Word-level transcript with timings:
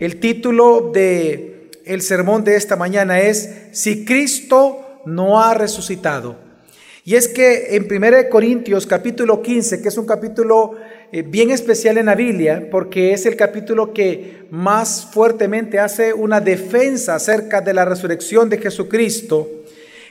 El 0.00 0.18
título 0.18 0.90
de 0.94 1.68
el 1.84 2.00
sermón 2.00 2.42
de 2.42 2.56
esta 2.56 2.74
mañana 2.74 3.20
es 3.20 3.50
Si 3.72 4.06
Cristo 4.06 5.02
no 5.04 5.42
ha 5.42 5.52
resucitado. 5.52 6.36
Y 7.04 7.16
es 7.16 7.28
que 7.28 7.76
en 7.76 7.84
1 7.84 8.30
Corintios 8.30 8.86
capítulo 8.86 9.42
15, 9.42 9.82
que 9.82 9.88
es 9.88 9.98
un 9.98 10.06
capítulo 10.06 10.72
eh, 11.12 11.20
bien 11.20 11.50
especial 11.50 11.98
en 11.98 12.06
la 12.06 12.14
Biblia, 12.14 12.68
porque 12.70 13.12
es 13.12 13.26
el 13.26 13.36
capítulo 13.36 13.92
que 13.92 14.46
más 14.50 15.06
fuertemente 15.12 15.78
hace 15.78 16.14
una 16.14 16.40
defensa 16.40 17.16
acerca 17.16 17.60
de 17.60 17.74
la 17.74 17.84
resurrección 17.84 18.48
de 18.48 18.56
Jesucristo, 18.56 19.50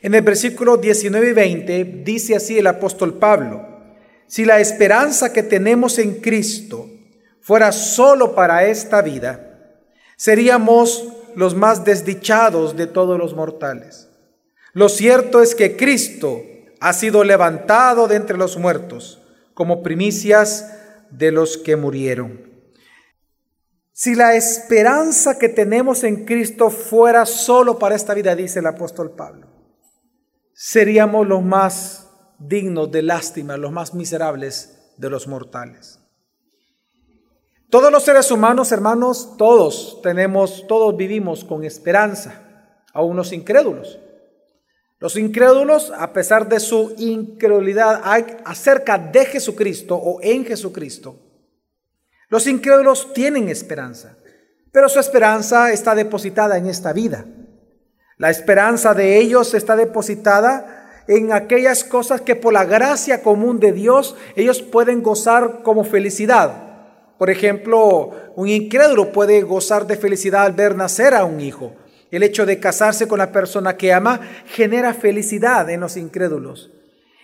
en 0.04 0.14
el 0.14 0.21
versículo 0.21 0.78
19 0.78 1.30
y 1.30 1.34
20 1.34 1.84
dice 2.06 2.36
así 2.36 2.60
el 2.60 2.68
apóstol 2.68 3.16
Pablo, 3.16 3.68
si 4.28 4.46
la 4.46 4.60
esperanza 4.60 5.34
que 5.34 5.42
tenemos 5.42 5.98
en 5.98 6.16
Cristo 6.16 6.88
fuera 7.42 7.71
solo 7.71 8.36
para 8.36 8.66
esta 8.66 9.02
vida, 9.02 9.48
seríamos 10.20 11.08
los 11.36 11.56
más 11.56 11.86
desdichados 11.86 12.76
de 12.76 12.88
todos 12.88 13.18
los 13.18 13.36
mortales. 13.36 14.10
Lo 14.73 14.90
cierto 14.90 15.41
es 15.41 15.55
que 15.55 15.77
Cristo 15.77 16.41
ha 16.82 16.91
sido 16.91 17.23
levantado 17.23 18.10
de 18.10 18.18
entre 18.18 18.38
los 18.38 18.58
muertos 18.58 19.22
como 19.54 19.82
primicias 19.82 20.76
de 21.10 21.32
los 21.32 21.58
que 21.58 21.77
murieron. 21.77 22.52
Si 23.94 24.13
la 24.13 24.36
esperanza 24.36 25.40
que 25.40 25.48
tenemos 25.48 26.04
en 26.04 26.26
Cristo 26.26 26.70
fuera 26.70 27.26
solo 27.26 27.80
para 27.80 27.96
esta 27.96 28.13
vida, 28.13 28.36
dice 28.36 28.60
el 28.60 28.68
apóstol 28.68 29.12
Pablo, 29.12 29.48
seríamos 30.54 31.26
los 31.26 31.41
más 31.41 32.10
dignos 32.40 32.91
de 32.91 33.04
lástima, 33.04 33.55
los 33.55 33.72
más 33.72 33.94
miserables 33.94 34.94
de 34.98 35.10
los 35.10 35.30
mortales. 35.30 35.98
Todos 37.70 37.91
los 37.91 38.04
seres 38.04 38.32
humanos, 38.32 38.72
hermanos, 38.72 39.36
todos 39.38 40.00
tenemos, 40.02 40.66
todos 40.68 40.98
vivimos 40.98 41.44
con 41.44 41.64
esperanza, 41.64 42.41
aún 42.94 43.16
los 43.16 43.32
incrédulos. 43.32 43.99
Los 44.98 45.16
incrédulos, 45.16 45.93
a 45.96 46.12
pesar 46.12 46.49
de 46.49 46.60
su 46.60 46.96
incredulidad 46.98 48.02
acerca 48.43 48.98
de 48.98 49.24
Jesucristo 49.26 49.96
o 49.96 50.20
en 50.24 50.46
Jesucristo, 50.46 51.16
los 52.27 52.48
incrédulos 52.48 53.13
tienen 53.13 53.49
esperanza, 53.49 54.18
pero 54.71 54.90
su 54.90 54.99
esperanza 54.99 55.71
está 55.71 55.93
depositada 55.93 56.58
en 56.58 56.65
esta 56.65 56.91
vida. 56.91 57.26
La 58.18 58.32
esperanza 58.32 58.96
de 58.96 59.20
ellos 59.20 59.54
está 59.54 59.76
depositada 59.76 61.04
en 61.08 61.34
aquellas 61.34 61.84
cosas 61.84 62.21
que 62.21 62.36
por 62.36 62.52
la 62.52 62.65
gracia 62.65 63.21
común 63.21 63.60
de 63.60 63.74
Dios 63.74 64.16
ellos 64.36 64.62
pueden 64.63 65.03
gozar 65.03 65.62
como 65.62 65.84
felicidad. 65.84 66.69
Por 67.19 67.29
ejemplo, 67.29 68.12
un 68.38 68.47
incrédulo 68.47 69.12
puede 69.12 69.41
gozar 69.41 69.85
de 69.85 69.97
felicidad 69.97 70.45
al 70.45 70.53
ver 70.53 70.78
nacer 70.78 71.13
a 71.13 71.25
un 71.25 71.41
hijo. 71.41 71.73
El 72.12 72.23
hecho 72.23 72.45
de 72.45 72.62
casarse 72.62 73.09
con 73.09 73.19
la 73.19 73.34
persona 73.34 73.75
que 73.75 73.91
ama 73.91 74.22
genera 74.45 74.94
felicidad 74.94 75.69
en 75.69 75.81
los 75.81 75.97
incrédulos. 75.97 76.72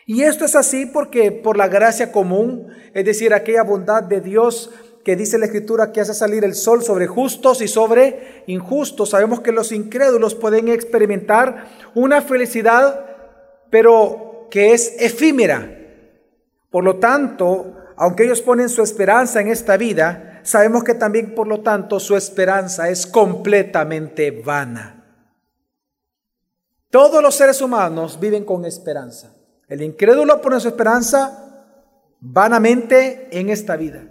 Y 0.05 0.23
esto 0.23 0.43
es 0.43 0.55
así 0.57 0.85
porque 0.85 1.31
por 1.31 1.55
la 1.55 1.69
gracia 1.69 2.11
común, 2.11 2.67
es 2.93 3.05
decir, 3.05 3.33
aquella 3.33 3.63
bondad 3.63 4.03
de 4.03 4.19
Dios 4.19 4.69
que 5.05 5.16
dice 5.16 5.38
la 5.38 5.45
Escritura 5.45 5.93
que 5.93 6.01
hace 6.01 6.13
salir 6.13 6.43
el 6.43 6.55
sol 6.55 6.83
sobre 6.83 7.07
justos 7.07 7.61
y 7.61 7.69
sobre 7.69 8.43
injustos. 8.47 9.11
Sabemos 9.11 9.39
que 9.39 9.53
los 9.53 9.71
incrédulos 9.71 10.35
pueden 10.35 10.67
experimentar 10.67 11.67
una 11.95 12.21
felicidad, 12.21 13.05
pero 13.69 14.47
que 14.51 14.73
es 14.73 14.93
efímera. 14.99 15.71
Por 16.69 16.83
lo 16.83 16.97
tanto, 16.97 17.77
aunque 17.97 18.23
ellos 18.23 18.41
ponen 18.41 18.69
su 18.69 18.81
esperanza 18.81 19.41
en 19.41 19.47
esta 19.47 19.77
vida, 19.77 20.41
sabemos 20.43 20.83
que 20.83 20.93
también, 20.93 21.33
por 21.33 21.47
lo 21.47 21.61
tanto, 21.61 21.99
su 21.99 22.15
esperanza 22.15 22.89
es 22.89 23.05
completamente 23.05 24.31
vana. 24.31 25.03
Todos 26.89 27.21
los 27.21 27.35
seres 27.35 27.61
humanos 27.61 28.19
viven 28.19 28.45
con 28.45 28.66
esperanza. 28.66 29.35
El 29.67 29.81
incrédulo 29.81 30.41
pone 30.41 30.59
su 30.59 30.67
esperanza 30.67 31.45
vanamente 32.22 33.28
en 33.31 33.50
esta 33.50 33.75
vida. 33.75 34.03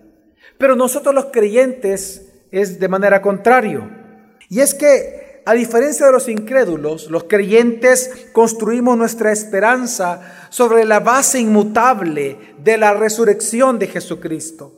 Pero 0.58 0.76
nosotros 0.76 1.14
los 1.14 1.26
creyentes 1.26 2.30
es 2.50 2.78
de 2.78 2.88
manera 2.88 3.22
contrario. 3.22 3.88
Y 4.48 4.60
es 4.60 4.74
que, 4.74 5.23
a 5.46 5.52
diferencia 5.52 6.06
de 6.06 6.12
los 6.12 6.28
incrédulos, 6.28 7.10
los 7.10 7.24
creyentes 7.24 8.28
construimos 8.32 8.96
nuestra 8.96 9.30
esperanza 9.30 10.48
sobre 10.48 10.84
la 10.84 11.00
base 11.00 11.38
inmutable 11.38 12.54
de 12.58 12.78
la 12.78 12.94
resurrección 12.94 13.78
de 13.78 13.88
Jesucristo. 13.88 14.72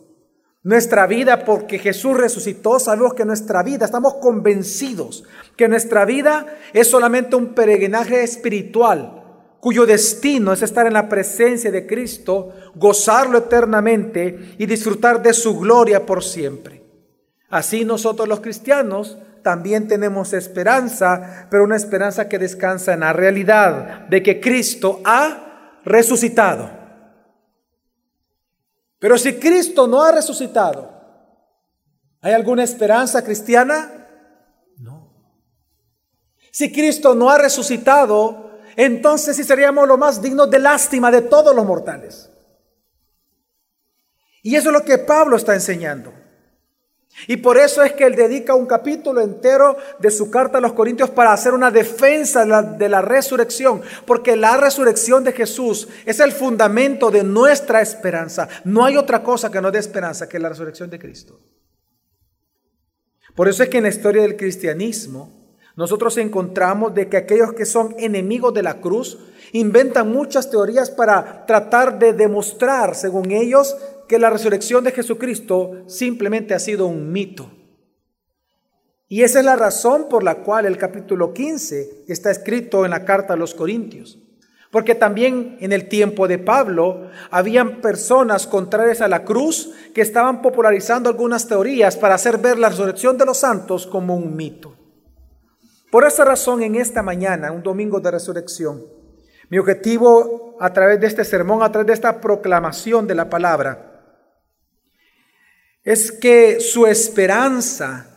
Nuestra 0.65 1.07
vida, 1.07 1.45
porque 1.45 1.79
Jesús 1.79 2.17
resucitó, 2.17 2.81
sabemos 2.81 3.15
que 3.15 3.25
nuestra 3.25 3.63
vida, 3.63 3.85
estamos 3.85 4.15
convencidos 4.15 5.23
que 5.57 5.69
nuestra 5.69 6.05
vida 6.05 6.59
es 6.73 6.89
solamente 6.89 7.37
un 7.37 7.55
peregrinaje 7.55 8.25
espiritual, 8.25 9.23
cuyo 9.61 9.87
destino 9.87 10.53
es 10.53 10.63
estar 10.63 10.87
en 10.89 10.95
la 10.95 11.09
presencia 11.09 11.71
de 11.71 11.87
Cristo, 11.87 12.53
gozarlo 12.75 13.39
eternamente 13.39 14.57
y 14.59 14.67
disfrutar 14.67 15.23
de 15.23 15.33
su 15.33 15.59
gloria 15.59 16.05
por 16.05 16.25
siempre. 16.25 16.83
Así 17.49 17.85
nosotros 17.85 18.29
los 18.29 18.41
cristianos 18.41 19.19
también 19.47 19.87
tenemos 19.87 20.33
esperanza, 20.33 21.47
pero 21.49 21.63
una 21.63 21.77
esperanza 21.77 22.29
que 22.29 22.37
descansa 22.37 22.95
en 22.95 23.01
la 23.01 23.13
realidad 23.13 24.09
de 24.09 24.21
que 24.21 24.41
Cristo 24.41 25.01
ha 25.05 25.79
resucitado. 25.85 26.69
Pero 28.99 29.17
si 29.17 29.35
Cristo 29.35 29.87
no 29.87 30.03
ha 30.03 30.11
resucitado, 30.11 30.91
¿hay 32.23 32.33
alguna 32.33 32.65
esperanza 32.65 33.23
cristiana? 33.23 34.09
No. 34.79 35.13
Si 36.51 36.73
Cristo 36.73 37.15
no 37.15 37.31
ha 37.31 37.39
resucitado, 37.39 38.51
entonces 38.75 39.37
sí 39.37 39.45
seríamos 39.45 39.87
lo 39.87 39.97
más 39.97 40.21
dignos 40.21 40.51
de 40.51 40.59
lástima 40.59 41.13
de 41.13 41.23
todos 41.23 41.55
los 41.55 41.65
mortales. 41.65 42.33
Y 44.43 44.57
eso 44.57 44.71
es 44.71 44.73
lo 44.73 44.85
que 44.85 44.99
Pablo 44.99 45.37
está 45.37 45.55
enseñando. 45.55 46.26
Y 47.27 47.39
por 47.39 47.57
eso 47.57 47.83
es 47.83 47.93
que 47.93 48.05
él 48.05 48.15
dedica 48.15 48.55
un 48.55 48.67
capítulo 48.67 49.23
entero 49.23 49.77
de 49.99 50.11
su 50.11 50.31
carta 50.31 50.59
a 50.59 50.61
los 50.61 50.75
Corintios 50.75 51.09
para 51.11 51.33
hacer 51.33 51.55
una 51.55 51.71
defensa 51.71 52.45
de 52.45 52.89
la, 52.89 53.01
resurrección, 53.01 53.81
porque 54.05 54.37
la 54.37 54.59
resurrección 54.59 55.25
de 55.25 55.33
Jesús 55.33 55.89
es 56.05 56.21
el 56.21 56.33
fundamento 56.33 57.11
de 57.11 57.25
nuestra 57.25 57.81
esperanza. 57.81 58.49
No 58.65 58.85
hay 58.85 58.97
otra 58.97 59.23
cosa 59.23 59.51
que 59.51 59.63
nos 59.63 59.73
dé 59.73 59.79
esperanza 59.79 60.29
que 60.29 60.39
la 60.39 60.51
resurrección 60.51 60.91
de 60.91 60.99
Cristo. 60.99 61.41
Por 63.35 63.49
eso 63.49 63.63
es 63.63 63.71
que 63.71 63.79
en 63.79 63.85
la 63.85 63.91
historia 63.91 64.23
del 64.23 64.37
cristianismo 64.37 65.37
nosotros 65.75 66.17
encontramos 66.19 66.95
de 66.95 67.09
que 67.09 67.17
aquellos 67.17 67.53
que 67.53 67.67
son 67.67 67.95
enemigos 67.99 68.53
de 68.55 68.63
la 68.63 68.81
cruz 68.81 69.19
inventan 69.53 70.11
muchas 70.11 70.51
teorías 70.51 70.91
para 70.91 71.45
tratar 71.47 71.99
de 71.99 72.13
demostrar, 72.13 72.95
según 72.95 73.31
ellos, 73.31 73.77
que 74.09 74.19
la 74.19 74.31
resurrección 74.31 74.85
de 74.85 74.93
Jesucristo 74.93 75.83
simplemente 75.87 76.55
ha 76.55 76.59
sido 76.59 76.87
un 76.87 77.13
mito. 77.13 77.51
Y 79.09 79.23
esa 79.23 79.39
es 79.39 79.45
la 79.45 79.57
razón 79.57 80.09
por 80.09 80.25
la 80.25 80.37
cual 80.37 80.67
el 80.67 80.79
capítulo 80.79 81.33
15 81.33 82.05
está 82.09 82.31
escrito 82.31 82.85
en 82.85 82.91
la 82.91 83.05
carta 83.05 83.35
a 83.35 83.37
los 83.37 83.55
Corintios. 83.55 84.19
Porque 84.73 84.97
también 84.97 85.57
en 85.61 85.73
el 85.73 85.89
tiempo 85.89 86.27
de 86.27 86.39
Pablo 86.39 87.09
habían 87.31 87.81
personas 87.81 88.47
contrarias 88.47 89.01
a 89.01 89.09
la 89.09 89.25
cruz 89.25 89.73
que 89.95 90.03
estaban 90.03 90.43
popularizando 90.43 91.09
algunas 91.09 91.47
teorías 91.47 91.97
para 91.97 92.17
hacer 92.17 92.39
ver 92.39 92.59
la 92.59 92.69
resurrección 92.69 93.17
de 93.17 93.27
los 93.27 93.39
santos 93.39 93.87
como 93.87 94.17
un 94.17 94.35
mito. 94.35 94.75
Por 95.91 96.05
esa 96.05 96.25
razón, 96.25 96.63
en 96.63 96.75
esta 96.75 97.03
mañana, 97.03 97.53
un 97.53 97.63
domingo 97.63 98.01
de 98.01 98.11
resurrección, 98.11 98.83
mi 99.49 99.59
objetivo 99.59 100.57
a 100.59 100.73
través 100.73 101.01
de 101.01 101.07
este 101.07 101.25
sermón, 101.25 101.63
a 101.63 101.71
través 101.71 101.87
de 101.87 101.93
esta 101.93 102.21
proclamación 102.21 103.07
de 103.07 103.15
la 103.15 103.31
palabra, 103.31 103.96
es 105.87 106.11
que 106.11 106.59
su 106.61 106.85
esperanza 106.87 108.09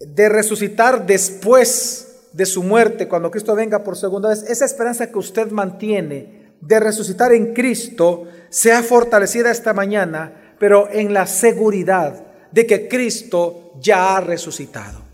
de 0.00 0.28
resucitar 0.28 1.06
después 1.06 2.08
de 2.32 2.44
su 2.44 2.64
muerte, 2.64 3.06
cuando 3.06 3.30
Cristo 3.30 3.54
venga 3.54 3.84
por 3.84 3.96
segunda 3.96 4.28
vez, 4.28 4.42
esa 4.42 4.64
esperanza 4.64 5.10
que 5.10 5.18
usted 5.18 5.50
mantiene 5.52 6.52
de 6.60 6.80
resucitar 6.80 7.32
en 7.32 7.54
Cristo, 7.54 8.24
sea 8.48 8.82
fortalecida 8.82 9.52
esta 9.52 9.72
mañana, 9.72 10.54
pero 10.58 10.90
en 10.90 11.14
la 11.14 11.26
seguridad 11.26 12.26
de 12.50 12.66
que 12.66 12.88
Cristo 12.88 13.72
ya 13.80 14.16
ha 14.16 14.20
resucitado. 14.20 15.09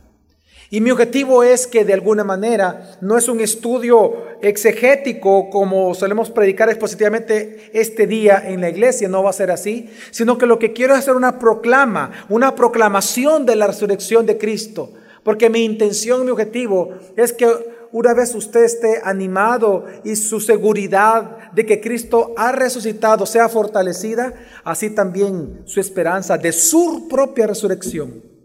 Y 0.69 0.81
mi 0.81 0.91
objetivo 0.91 1.45
es 1.45 1.67
que 1.67 1.85
de 1.85 1.93
alguna 1.93 2.25
manera 2.25 2.99
no 3.01 3.17
es 3.17 3.29
un 3.29 3.41
estudio 3.41 4.15
exegético 4.43 5.49
como 5.49 5.95
solemos 5.95 6.31
predicar 6.31 6.69
expositivamente 6.69 7.71
este 7.73 8.07
día 8.07 8.43
en 8.45 8.61
la 8.61 8.69
iglesia, 8.69 9.09
no 9.09 9.23
va 9.23 9.31
a 9.31 9.35
ser 9.35 9.53
así, 9.53 9.89
sino 10.11 10.39
que 10.39 10.47
lo 10.47 10.59
que 10.59 10.73
quiero 10.73 10.95
es 10.95 11.01
hacer 11.01 11.15
una 11.15 11.39
proclama, 11.39 12.11
una 12.29 12.55
proclamación 12.57 13.47
de 13.47 13.57
la 13.57 13.69
resurrección 13.69 14.27
de 14.27 14.39
Cristo. 14.39 14.93
Porque 15.23 15.51
mi 15.51 15.65
intención, 15.65 16.25
mi 16.25 16.31
objetivo 16.31 16.91
es 17.17 17.33
que 17.33 17.49
una 17.93 18.13
vez 18.15 18.35
usted 18.35 18.65
esté 18.65 19.01
animado 19.05 19.87
y 20.05 20.17
su 20.17 20.41
seguridad 20.41 21.53
de 21.53 21.65
que 21.65 21.81
Cristo 21.81 22.35
ha 22.37 22.51
resucitado 22.51 23.25
sea 23.25 23.49
fortalecida, 23.49 24.35
así 24.65 24.91
también 24.91 25.63
su 25.65 25.81
esperanza 25.81 26.37
de 26.37 26.53
su 26.53 27.07
propia 27.09 27.47
resurrección 27.47 28.36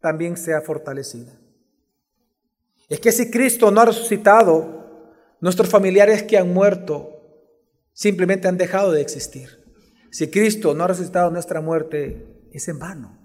también 0.00 0.36
sea 0.36 0.60
fortalecida. 0.60 1.32
Es 2.88 3.00
que 3.00 3.12
si 3.12 3.30
Cristo 3.30 3.70
no 3.70 3.80
ha 3.80 3.86
resucitado, 3.86 4.80
nuestros 5.40 5.68
familiares 5.68 6.22
que 6.22 6.36
han 6.36 6.52
muerto 6.52 7.16
simplemente 7.92 8.48
han 8.48 8.58
dejado 8.58 8.92
de 8.92 9.00
existir. 9.00 9.60
Si 10.10 10.28
Cristo 10.28 10.74
no 10.74 10.84
ha 10.84 10.88
resucitado 10.88 11.30
nuestra 11.30 11.60
muerte, 11.60 12.48
es 12.52 12.66
en 12.68 12.78
vano. 12.78 13.16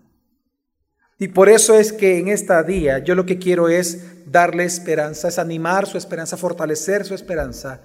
Y 1.18 1.30
por 1.30 1.50
eso 1.50 1.74
es 1.74 1.94
que 1.94 2.20
en 2.20 2.28
esta 2.28 2.62
día 2.62 3.00
yo 3.00 3.16
lo 3.16 3.26
que 3.26 3.40
quiero 3.40 3.70
es 3.70 4.32
darle 4.32 4.66
esperanza, 4.66 5.30
es 5.30 5.40
animar 5.40 5.88
su 5.88 5.98
esperanza, 5.98 6.38
fortalecer 6.38 7.06
su 7.06 7.16
esperanza 7.16 7.82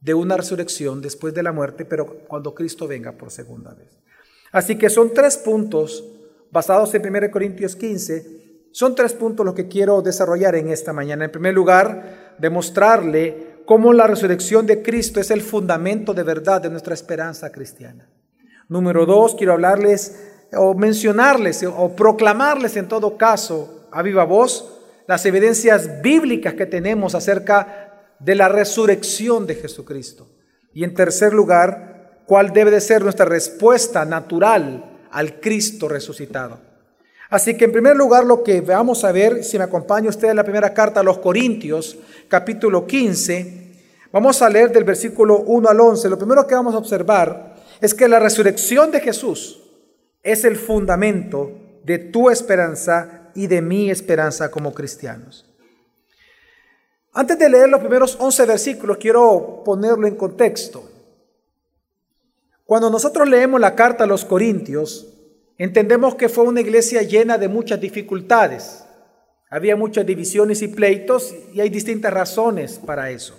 de 0.00 0.12
una 0.12 0.36
resurrección 0.36 1.00
después 1.00 1.32
de 1.32 1.42
la 1.42 1.52
muerte, 1.52 1.84
pero 1.84 2.24
cuando 2.26 2.54
Cristo 2.54 2.86
venga 2.86 3.12
por 3.12 3.30
segunda 3.30 3.72
vez. 3.72 3.96
Así 4.52 4.76
que 4.76 4.90
son 4.90 5.14
tres 5.14 5.38
puntos 5.38 6.04
basados 6.54 6.94
en 6.94 7.04
1 7.04 7.30
Corintios 7.32 7.74
15. 7.74 8.68
Son 8.70 8.94
tres 8.94 9.12
puntos 9.12 9.44
los 9.44 9.56
que 9.56 9.66
quiero 9.66 10.00
desarrollar 10.02 10.54
en 10.54 10.68
esta 10.68 10.92
mañana. 10.92 11.24
En 11.24 11.32
primer 11.32 11.52
lugar, 11.52 12.36
demostrarle 12.38 13.56
cómo 13.66 13.92
la 13.92 14.06
resurrección 14.06 14.64
de 14.64 14.80
Cristo 14.80 15.20
es 15.20 15.32
el 15.32 15.42
fundamento 15.42 16.14
de 16.14 16.22
verdad 16.22 16.62
de 16.62 16.70
nuestra 16.70 16.94
esperanza 16.94 17.50
cristiana. 17.50 18.08
Número 18.68 19.04
dos, 19.04 19.34
quiero 19.34 19.52
hablarles 19.52 20.46
o 20.56 20.74
mencionarles 20.74 21.64
o 21.64 21.96
proclamarles 21.96 22.76
en 22.76 22.86
todo 22.86 23.16
caso 23.16 23.88
a 23.90 24.02
viva 24.02 24.24
voz 24.24 24.78
las 25.08 25.26
evidencias 25.26 26.02
bíblicas 26.02 26.54
que 26.54 26.66
tenemos 26.66 27.16
acerca 27.16 28.14
de 28.20 28.34
la 28.36 28.48
resurrección 28.48 29.46
de 29.48 29.56
Jesucristo. 29.56 30.28
Y 30.72 30.84
en 30.84 30.94
tercer 30.94 31.32
lugar, 31.32 32.22
cuál 32.26 32.52
debe 32.52 32.70
de 32.70 32.80
ser 32.80 33.02
nuestra 33.02 33.26
respuesta 33.26 34.04
natural 34.04 34.93
al 35.14 35.40
Cristo 35.40 35.88
resucitado. 35.88 36.58
Así 37.30 37.56
que 37.56 37.64
en 37.64 37.72
primer 37.72 37.96
lugar 37.96 38.24
lo 38.24 38.42
que 38.42 38.60
vamos 38.60 39.04
a 39.04 39.12
ver, 39.12 39.44
si 39.44 39.58
me 39.58 39.64
acompaña 39.64 40.10
usted 40.10 40.28
en 40.28 40.36
la 40.36 40.44
primera 40.44 40.74
carta 40.74 41.00
a 41.00 41.02
los 41.02 41.18
Corintios, 41.18 41.96
capítulo 42.28 42.86
15, 42.86 43.72
vamos 44.12 44.42
a 44.42 44.50
leer 44.50 44.72
del 44.72 44.84
versículo 44.84 45.38
1 45.38 45.68
al 45.68 45.80
11. 45.80 46.10
Lo 46.10 46.18
primero 46.18 46.46
que 46.46 46.54
vamos 46.54 46.74
a 46.74 46.78
observar 46.78 47.56
es 47.80 47.94
que 47.94 48.08
la 48.08 48.18
resurrección 48.18 48.90
de 48.90 49.00
Jesús 49.00 49.62
es 50.22 50.44
el 50.44 50.56
fundamento 50.56 51.52
de 51.84 51.98
tu 51.98 52.28
esperanza 52.28 53.30
y 53.34 53.46
de 53.46 53.62
mi 53.62 53.90
esperanza 53.90 54.50
como 54.50 54.74
cristianos. 54.74 55.46
Antes 57.12 57.38
de 57.38 57.48
leer 57.48 57.68
los 57.68 57.80
primeros 57.80 58.16
11 58.18 58.46
versículos, 58.46 58.96
quiero 58.96 59.62
ponerlo 59.64 60.08
en 60.08 60.16
contexto. 60.16 60.90
Cuando 62.74 62.90
nosotros 62.90 63.28
leemos 63.28 63.60
la 63.60 63.76
carta 63.76 64.02
a 64.02 64.06
los 64.08 64.24
Corintios, 64.24 65.06
entendemos 65.58 66.16
que 66.16 66.28
fue 66.28 66.42
una 66.42 66.60
iglesia 66.60 67.02
llena 67.02 67.38
de 67.38 67.46
muchas 67.46 67.80
dificultades. 67.80 68.84
Había 69.48 69.76
muchas 69.76 70.04
divisiones 70.04 70.60
y 70.60 70.66
pleitos 70.66 71.32
y 71.52 71.60
hay 71.60 71.68
distintas 71.68 72.12
razones 72.12 72.80
para 72.84 73.12
eso. 73.12 73.38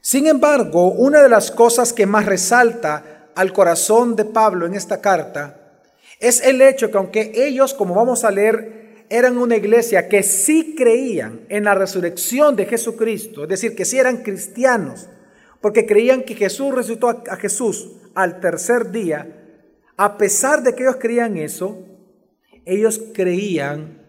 Sin 0.00 0.28
embargo, 0.28 0.92
una 0.92 1.22
de 1.22 1.28
las 1.28 1.50
cosas 1.50 1.92
que 1.92 2.06
más 2.06 2.24
resalta 2.24 3.32
al 3.34 3.52
corazón 3.52 4.14
de 4.14 4.26
Pablo 4.26 4.64
en 4.64 4.74
esta 4.74 5.00
carta 5.00 5.80
es 6.20 6.40
el 6.40 6.62
hecho 6.62 6.88
que 6.88 6.98
aunque 6.98 7.32
ellos, 7.34 7.74
como 7.74 7.96
vamos 7.96 8.22
a 8.22 8.30
leer 8.30 9.06
eran 9.10 9.38
una 9.38 9.56
iglesia 9.56 10.08
que 10.08 10.22
sí 10.22 10.76
creían 10.78 11.40
en 11.48 11.64
la 11.64 11.74
resurrección 11.74 12.54
de 12.54 12.66
Jesucristo, 12.66 13.42
es 13.42 13.48
decir, 13.48 13.74
que 13.74 13.84
sí 13.84 13.98
eran 13.98 14.18
cristianos, 14.18 15.08
porque 15.60 15.84
creían 15.84 16.22
que 16.22 16.36
Jesús 16.36 16.72
resucitó 16.72 17.08
a 17.08 17.36
Jesús 17.38 17.88
al 18.16 18.40
tercer 18.40 18.90
día, 18.90 19.28
a 19.96 20.16
pesar 20.16 20.62
de 20.62 20.74
que 20.74 20.82
ellos 20.82 20.96
creían 20.98 21.36
eso, 21.36 21.84
ellos 22.64 23.00
creían 23.14 24.02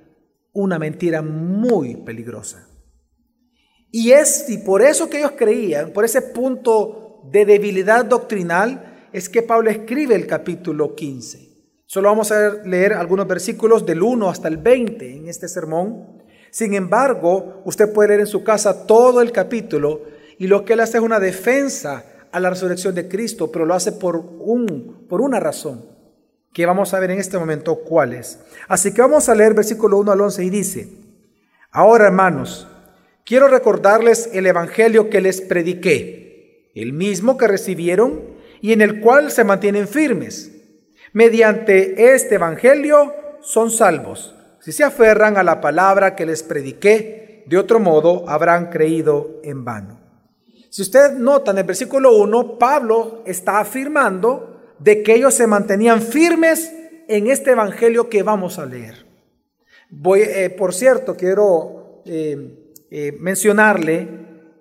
una 0.54 0.80
mentira 0.80 1.22
muy 1.22 1.98
peligrosa. 1.98 2.68
Y 3.92 4.12
es 4.12 4.50
y 4.50 4.60
por 4.60 4.82
eso 4.82 5.10
que 5.10 5.20
ellos 5.20 5.34
creían, 5.38 5.92
por 5.92 6.06
ese 6.06 6.22
punto 6.22 7.22
de 7.32 7.46
debilidad 7.46 8.06
doctrinal, 8.06 9.10
es 9.12 9.30
que 9.30 9.42
Pablo 9.42 9.70
escribe 9.70 10.16
el 10.16 10.26
capítulo 10.26 10.96
15. 10.96 11.48
Solo 11.86 12.10
vamos 12.10 12.32
a 12.32 12.64
leer 12.64 12.94
algunos 12.94 13.28
versículos 13.28 13.86
del 13.86 14.02
1 14.02 14.30
hasta 14.30 14.48
el 14.48 14.58
20 14.58 15.18
en 15.18 15.28
este 15.28 15.48
sermón. 15.48 16.24
Sin 16.50 16.74
embargo, 16.74 17.62
usted 17.66 17.92
puede 17.92 18.10
leer 18.10 18.20
en 18.22 18.28
su 18.28 18.44
casa 18.44 18.86
todo 18.88 19.22
el 19.22 19.32
capítulo 19.32 20.04
y 20.38 20.48
lo 20.48 20.64
que 20.64 20.74
él 20.74 20.80
hace 20.80 20.98
es 20.98 21.04
una 21.04 21.20
defensa 21.20 22.06
a 22.32 22.40
la 22.40 22.50
resurrección 22.50 22.96
de 22.96 23.08
Cristo, 23.08 23.52
pero 23.52 23.66
lo 23.66 23.74
hace 23.74 23.92
por, 23.92 24.16
un, 24.18 25.06
por 25.08 25.22
una 25.22 25.40
razón, 25.40 25.86
que 26.54 26.66
vamos 26.66 26.94
a 26.94 27.00
ver 27.00 27.12
en 27.12 27.20
este 27.20 27.38
momento 27.38 27.76
cuál 27.76 28.14
es. 28.14 28.40
Así 28.68 28.94
que 28.94 29.02
vamos 29.02 29.30
a 29.30 29.36
leer 29.36 29.54
versículo 29.54 29.98
1 29.98 30.12
al 30.12 30.22
11 30.22 30.44
y 30.44 30.50
dice, 30.50 30.90
ahora 31.72 32.08
hermanos, 32.08 32.68
quiero 33.26 33.48
recordarles 33.48 34.30
el 34.34 34.46
Evangelio 34.46 35.10
que 35.10 35.22
les 35.22 35.42
prediqué, 35.42 36.72
el 36.76 36.94
mismo 36.94 37.38
que 37.38 37.48
recibieron 37.48 38.22
y 38.62 38.74
en 38.74 38.82
el 38.82 39.02
cual 39.02 39.32
se 39.32 39.44
mantienen 39.44 39.88
firmes 39.88 40.54
Mediante 41.14 42.14
este 42.14 42.36
Evangelio 42.36 43.16
son 43.42 43.72
salvos, 43.72 44.36
si 44.60 44.72
se 44.72 44.84
aferran 44.84 45.38
a 45.38 45.44
la 45.44 45.62
palabra 45.62 46.16
que 46.16 46.28
les 46.28 46.44
prediqué, 46.44 47.44
de 47.48 47.58
otro 47.58 47.80
modo 47.80 48.30
habrán 48.30 48.70
creído 48.70 49.40
en 49.44 49.66
vano. 49.66 49.97
Si 50.78 50.84
usted 50.84 51.14
nota 51.14 51.50
en 51.50 51.58
el 51.58 51.64
versículo 51.64 52.16
1, 52.18 52.60
Pablo 52.60 53.24
está 53.26 53.60
afirmando 53.60 54.76
de 54.78 55.02
que 55.02 55.16
ellos 55.16 55.34
se 55.34 55.48
mantenían 55.48 56.04
firmes 56.04 56.72
en 57.08 57.32
este 57.32 57.54
Evangelio 57.54 58.10
que 58.10 58.22
vamos 58.22 58.60
a 58.60 58.68
leer. 58.68 59.08
Voy, 59.90 60.22
eh, 60.22 60.52
por 60.52 60.76
cierto, 60.76 61.16
quiero 61.16 62.04
eh, 62.06 62.76
eh, 62.92 63.12
mencionarle 63.20 64.08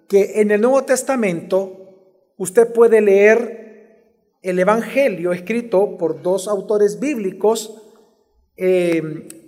que 0.08 0.40
en 0.40 0.52
el 0.52 0.62
Nuevo 0.62 0.84
Testamento 0.84 2.32
usted 2.38 2.72
puede 2.72 3.02
leer 3.02 4.38
el 4.40 4.58
Evangelio 4.58 5.34
escrito 5.34 5.98
por 5.98 6.22
dos 6.22 6.48
autores 6.48 6.98
bíblicos, 6.98 7.82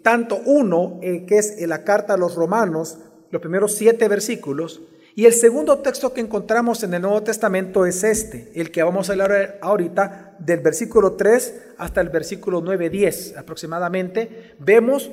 tanto 0.03 0.39
uno 0.45 1.01
que 1.01 1.39
es 1.39 1.67
la 1.67 1.83
carta 1.83 2.13
a 2.13 2.19
los 2.19 2.35
romanos, 2.35 2.99
los 3.31 3.41
primeros 3.41 3.75
siete 3.75 4.07
versículos, 4.07 4.83
y 5.19 5.27
el 5.27 5.33
segundo 5.33 5.81
texto 5.81 6.15
que 6.15 6.21
encontramos 6.21 6.85
en 6.85 6.95
el 6.95 7.03
Nuevo 7.03 7.25
Testamento 7.25 7.85
es 7.85 8.05
este, 8.05 8.53
el 8.55 8.71
que 8.71 8.85
vamos 8.85 9.11
a 9.11 9.17
leer 9.17 9.59
ahorita, 9.61 10.37
del 10.39 10.61
versículo 10.61 11.15
3 11.15 11.55
hasta 11.77 12.01
el 12.01 12.11
versículo 12.11 12.61
9, 12.61 12.89
10 12.89 13.37
aproximadamente, 13.37 14.55
vemos 14.61 15.11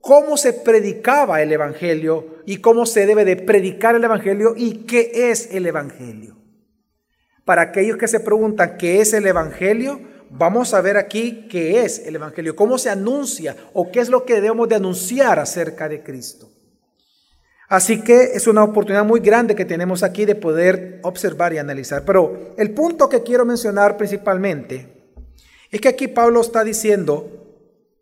cómo 0.00 0.36
se 0.36 0.52
predicaba 0.52 1.42
el 1.42 1.50
Evangelio 1.50 2.36
y 2.46 2.58
cómo 2.58 2.86
se 2.86 3.06
debe 3.06 3.24
de 3.24 3.34
predicar 3.34 3.96
el 3.96 4.04
Evangelio 4.04 4.54
y 4.56 4.84
qué 4.84 5.32
es 5.32 5.48
el 5.50 5.66
Evangelio. 5.66 6.36
Para 7.44 7.62
aquellos 7.62 7.96
que 7.96 8.06
se 8.06 8.20
preguntan 8.20 8.76
qué 8.78 9.00
es 9.00 9.12
el 9.14 9.26
Evangelio, 9.26 10.00
vamos 10.30 10.74
a 10.74 10.80
ver 10.80 10.96
aquí 10.96 11.48
qué 11.50 11.82
es 11.82 12.06
el 12.06 12.14
Evangelio, 12.14 12.54
cómo 12.54 12.78
se 12.78 12.88
anuncia 12.88 13.56
o 13.72 13.90
qué 13.90 13.98
es 13.98 14.10
lo 14.10 14.24
que 14.24 14.34
debemos 14.34 14.68
de 14.68 14.76
anunciar 14.76 15.40
acerca 15.40 15.88
de 15.88 16.04
Cristo. 16.04 16.59
Así 17.70 18.02
que 18.02 18.32
es 18.34 18.48
una 18.48 18.64
oportunidad 18.64 19.04
muy 19.04 19.20
grande 19.20 19.54
que 19.54 19.64
tenemos 19.64 20.02
aquí 20.02 20.24
de 20.24 20.34
poder 20.34 20.98
observar 21.04 21.52
y 21.52 21.58
analizar. 21.58 22.04
Pero 22.04 22.52
el 22.56 22.72
punto 22.72 23.08
que 23.08 23.22
quiero 23.22 23.46
mencionar 23.46 23.96
principalmente 23.96 25.14
es 25.70 25.80
que 25.80 25.86
aquí 25.88 26.08
Pablo 26.08 26.40
está 26.40 26.64
diciendo 26.64 27.30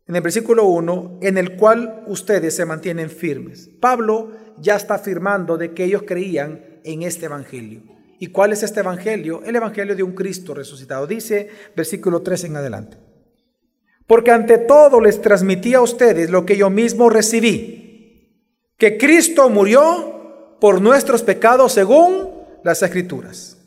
en 0.06 0.16
el 0.16 0.22
versículo 0.22 0.64
1, 0.64 1.18
en 1.20 1.36
el 1.36 1.54
cual 1.56 2.02
ustedes 2.06 2.56
se 2.56 2.64
mantienen 2.64 3.10
firmes. 3.10 3.68
Pablo 3.78 4.32
ya 4.56 4.74
está 4.74 4.94
afirmando 4.94 5.58
de 5.58 5.74
que 5.74 5.84
ellos 5.84 6.04
creían 6.06 6.80
en 6.82 7.02
este 7.02 7.26
Evangelio. 7.26 7.82
¿Y 8.18 8.28
cuál 8.28 8.52
es 8.52 8.62
este 8.62 8.80
evangelio? 8.80 9.42
El 9.44 9.54
evangelio 9.54 9.94
de 9.94 10.02
un 10.02 10.12
Cristo 10.12 10.52
resucitado. 10.52 11.06
Dice 11.06 11.50
versículo 11.76 12.22
3 12.22 12.44
en 12.44 12.56
adelante. 12.56 12.96
Porque 14.08 14.32
ante 14.32 14.58
todo 14.58 15.00
les 15.00 15.20
transmití 15.20 15.74
a 15.74 15.82
ustedes 15.82 16.30
lo 16.30 16.44
que 16.44 16.56
yo 16.56 16.68
mismo 16.68 17.10
recibí, 17.10 17.87
que 18.78 18.96
Cristo 18.96 19.50
murió 19.50 20.56
por 20.60 20.80
nuestros 20.80 21.22
pecados 21.22 21.72
según 21.72 22.30
las 22.62 22.82
escrituras, 22.82 23.58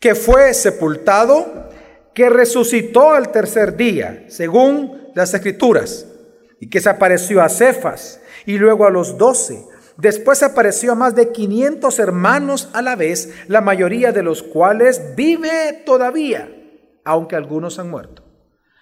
que 0.00 0.14
fue 0.14 0.52
sepultado, 0.54 1.70
que 2.14 2.28
resucitó 2.28 3.12
al 3.12 3.30
tercer 3.30 3.76
día 3.76 4.24
según 4.28 5.08
las 5.14 5.32
escrituras, 5.32 6.06
y 6.58 6.68
que 6.68 6.80
se 6.80 6.90
apareció 6.90 7.40
a 7.42 7.48
Cefas 7.48 8.20
y 8.44 8.58
luego 8.58 8.84
a 8.86 8.90
los 8.90 9.16
doce. 9.16 9.64
Después 9.96 10.42
apareció 10.42 10.92
a 10.92 10.96
más 10.96 11.14
de 11.14 11.30
500 11.30 11.98
hermanos 11.98 12.68
a 12.72 12.82
la 12.82 12.96
vez, 12.96 13.32
la 13.48 13.60
mayoría 13.60 14.12
de 14.12 14.22
los 14.22 14.42
cuales 14.42 15.14
vive 15.14 15.82
todavía, 15.86 16.50
aunque 17.04 17.36
algunos 17.36 17.78
han 17.78 17.88
muerto. 17.88 18.24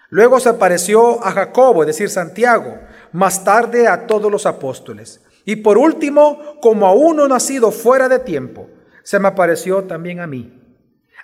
Luego 0.09 0.39
se 0.39 0.49
apareció 0.49 1.23
a 1.23 1.31
Jacobo, 1.31 1.83
es 1.83 1.87
decir, 1.87 2.09
Santiago, 2.09 2.79
más 3.11 3.43
tarde 3.43 3.87
a 3.87 4.07
todos 4.07 4.31
los 4.31 4.45
apóstoles. 4.45 5.21
Y 5.49 5.55
por 5.55 5.79
último, 5.79 6.59
como 6.61 6.85
a 6.85 6.93
uno 6.93 7.27
nacido 7.27 7.71
fuera 7.71 8.07
de 8.07 8.19
tiempo, 8.19 8.69
se 9.01 9.17
me 9.17 9.29
apareció 9.29 9.83
también 9.85 10.19
a 10.19 10.27
mí. 10.27 10.53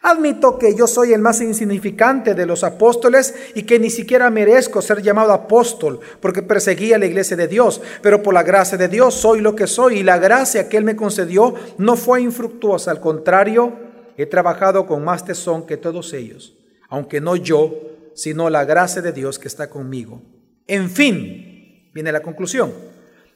Admito 0.01 0.57
que 0.57 0.73
yo 0.73 0.87
soy 0.87 1.13
el 1.13 1.21
más 1.21 1.41
insignificante 1.41 2.33
de 2.33 2.47
los 2.47 2.63
apóstoles 2.63 3.35
y 3.53 3.61
que 3.61 3.77
ni 3.77 3.91
siquiera 3.91 4.31
merezco 4.31 4.81
ser 4.81 5.03
llamado 5.03 5.31
apóstol 5.31 5.99
porque 6.21 6.41
perseguía 6.41 6.97
la 6.97 7.05
iglesia 7.05 7.37
de 7.37 7.47
Dios, 7.47 7.83
pero 8.01 8.23
por 8.23 8.33
la 8.33 8.41
gracia 8.41 8.79
de 8.79 8.87
Dios 8.87 9.13
soy 9.13 9.41
lo 9.41 9.55
que 9.55 9.67
soy 9.67 9.99
y 9.99 10.03
la 10.03 10.17
gracia 10.17 10.69
que 10.69 10.77
Él 10.77 10.85
me 10.85 10.95
concedió 10.95 11.53
no 11.77 11.95
fue 11.95 12.23
infructuosa, 12.23 12.89
al 12.89 13.01
contrario, 13.01 13.73
he 14.17 14.25
trabajado 14.25 14.87
con 14.87 15.03
más 15.03 15.23
tesón 15.23 15.67
que 15.67 15.77
todos 15.77 16.13
ellos, 16.13 16.57
aunque 16.89 17.21
no 17.21 17.35
yo, 17.35 17.75
sino 18.15 18.49
la 18.49 18.65
gracia 18.65 19.03
de 19.03 19.11
Dios 19.11 19.37
que 19.37 19.47
está 19.47 19.69
conmigo. 19.69 20.23
En 20.65 20.89
fin, 20.89 21.91
viene 21.93 22.11
la 22.11 22.23
conclusión, 22.23 22.73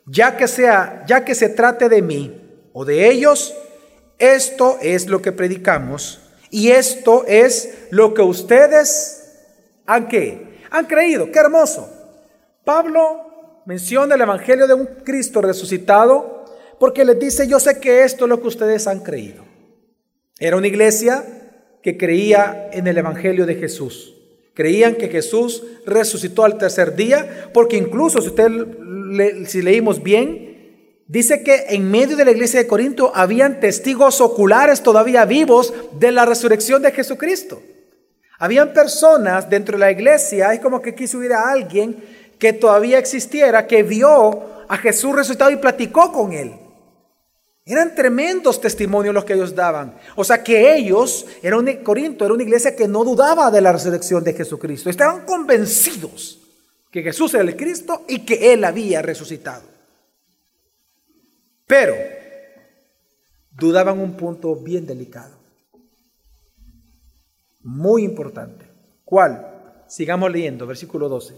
ya 0.09 0.37
que 0.37 0.47
sea, 0.47 1.03
ya 1.07 1.23
que 1.23 1.35
se 1.35 1.49
trate 1.49 1.89
de 1.89 2.01
mí 2.01 2.41
o 2.73 2.85
de 2.85 3.09
ellos, 3.09 3.53
esto 4.17 4.77
es 4.81 5.07
lo 5.07 5.21
que 5.21 5.31
predicamos 5.31 6.19
y 6.49 6.69
esto 6.69 7.25
es 7.27 7.87
lo 7.91 8.13
que 8.13 8.21
ustedes 8.21 9.19
han, 9.85 10.09
han 10.71 10.85
creído. 10.85 11.31
Qué 11.31 11.39
hermoso. 11.39 11.89
Pablo 12.63 13.61
menciona 13.65 14.15
el 14.15 14.21
Evangelio 14.21 14.67
de 14.67 14.73
un 14.73 14.85
Cristo 15.03 15.41
resucitado 15.41 16.45
porque 16.79 17.05
les 17.05 17.19
dice, 17.19 17.47
yo 17.47 17.59
sé 17.59 17.79
que 17.79 18.03
esto 18.03 18.25
es 18.25 18.29
lo 18.29 18.41
que 18.41 18.47
ustedes 18.47 18.87
han 18.87 19.01
creído. 19.01 19.43
Era 20.39 20.55
una 20.55 20.67
iglesia 20.67 21.23
que 21.83 21.97
creía 21.97 22.69
en 22.71 22.87
el 22.87 22.97
Evangelio 22.97 23.45
de 23.45 23.55
Jesús. 23.55 24.15
Creían 24.53 24.95
que 24.95 25.07
Jesús 25.07 25.63
resucitó 25.85 26.43
al 26.43 26.57
tercer 26.57 26.95
día, 26.95 27.49
porque 27.53 27.77
incluso 27.77 28.21
si 28.21 28.27
usted 28.29 28.49
si 29.45 29.61
leímos 29.61 30.01
bien, 30.01 30.49
Dice 31.09 31.41
que 31.41 31.65
en 31.69 31.89
medio 31.89 32.15
de 32.15 32.23
la 32.23 32.29
iglesia 32.29 32.59
de 32.59 32.67
Corinto 32.67 33.11
habían 33.15 33.59
testigos 33.59 34.21
oculares 34.21 34.83
todavía 34.83 35.25
vivos 35.25 35.73
de 35.93 36.11
la 36.11 36.23
resurrección 36.23 36.83
de 36.83 36.91
Jesucristo. 36.91 37.63
Habían 38.37 38.73
personas 38.73 39.49
dentro 39.49 39.75
de 39.75 39.85
la 39.85 39.91
iglesia, 39.91 40.53
es 40.53 40.59
como 40.59 40.83
que 40.83 40.93
quiso 40.93 41.17
hubiera 41.17 41.39
a 41.39 41.51
alguien 41.53 41.97
que 42.37 42.53
todavía 42.53 42.99
existiera, 42.99 43.65
que 43.65 43.81
vio 43.81 44.67
a 44.67 44.77
Jesús 44.77 45.15
resucitado 45.15 45.49
y 45.49 45.55
platicó 45.55 46.11
con 46.11 46.31
él. 46.31 46.53
Eran 47.65 47.95
tremendos 47.95 48.61
testimonios 48.61 49.15
los 49.15 49.25
que 49.25 49.33
ellos 49.33 49.55
daban. 49.55 49.95
O 50.15 50.23
sea 50.23 50.43
que 50.43 50.75
ellos, 50.75 51.25
era 51.41 51.57
un, 51.57 51.65
Corinto 51.77 52.23
era 52.23 52.35
una 52.35 52.43
iglesia 52.43 52.75
que 52.75 52.87
no 52.87 53.03
dudaba 53.03 53.49
de 53.49 53.61
la 53.61 53.71
resurrección 53.71 54.23
de 54.23 54.33
Jesucristo. 54.35 54.91
Estaban 54.91 55.25
convencidos 55.25 56.38
que 56.91 57.03
Jesús 57.03 57.33
era 57.33 57.43
el 57.43 57.55
Cristo 57.55 58.05
y 58.07 58.25
que 58.25 58.53
Él 58.53 58.63
había 58.63 59.01
resucitado. 59.01 59.63
Pero 61.67 61.95
dudaban 63.51 63.99
un 63.99 64.17
punto 64.17 64.55
bien 64.55 64.85
delicado, 64.85 65.37
muy 67.61 68.03
importante. 68.03 68.65
¿Cuál? 69.05 69.83
Sigamos 69.87 70.31
leyendo, 70.31 70.65
versículo 70.65 71.09
12. 71.09 71.35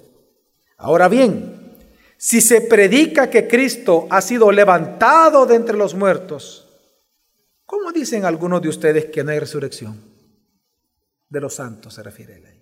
Ahora 0.77 1.08
bien, 1.08 1.75
si 2.17 2.39
se 2.39 2.62
predica 2.62 3.29
que 3.29 3.48
Cristo 3.48 4.08
ha 4.10 4.22
sido 4.22 4.51
levantado 4.51 5.46
de 5.46 5.55
entre 5.55 5.75
los 5.75 5.96
muertos, 5.96 6.67
¿cómo 7.65 7.91
dicen 7.91 8.25
algunos 8.25 8.62
de 8.62 8.70
ustedes 8.70 9.05
que 9.05 9.24
no 9.24 9.31
hay 9.31 9.39
resurrección? 9.39 10.00
De 11.29 11.41
los 11.41 11.55
santos 11.55 11.93
se 11.93 12.03
refiere 12.03 12.36
él 12.36 12.46
ahí. 12.46 12.61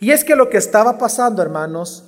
Y 0.00 0.12
es 0.12 0.24
que 0.24 0.36
lo 0.36 0.48
que 0.48 0.58
estaba 0.58 0.98
pasando, 0.98 1.42
hermanos, 1.42 2.04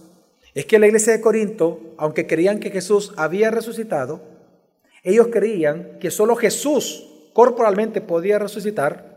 es 0.54 0.66
que 0.66 0.78
la 0.78 0.86
iglesia 0.86 1.12
de 1.12 1.20
Corinto, 1.20 1.94
aunque 1.96 2.26
creían 2.26 2.60
que 2.60 2.70
Jesús 2.70 3.12
había 3.16 3.50
resucitado, 3.50 4.20
ellos 5.02 5.28
creían 5.32 5.98
que 5.98 6.10
solo 6.10 6.36
Jesús 6.36 7.30
corporalmente 7.32 8.00
podía 8.00 8.38
resucitar 8.38 9.10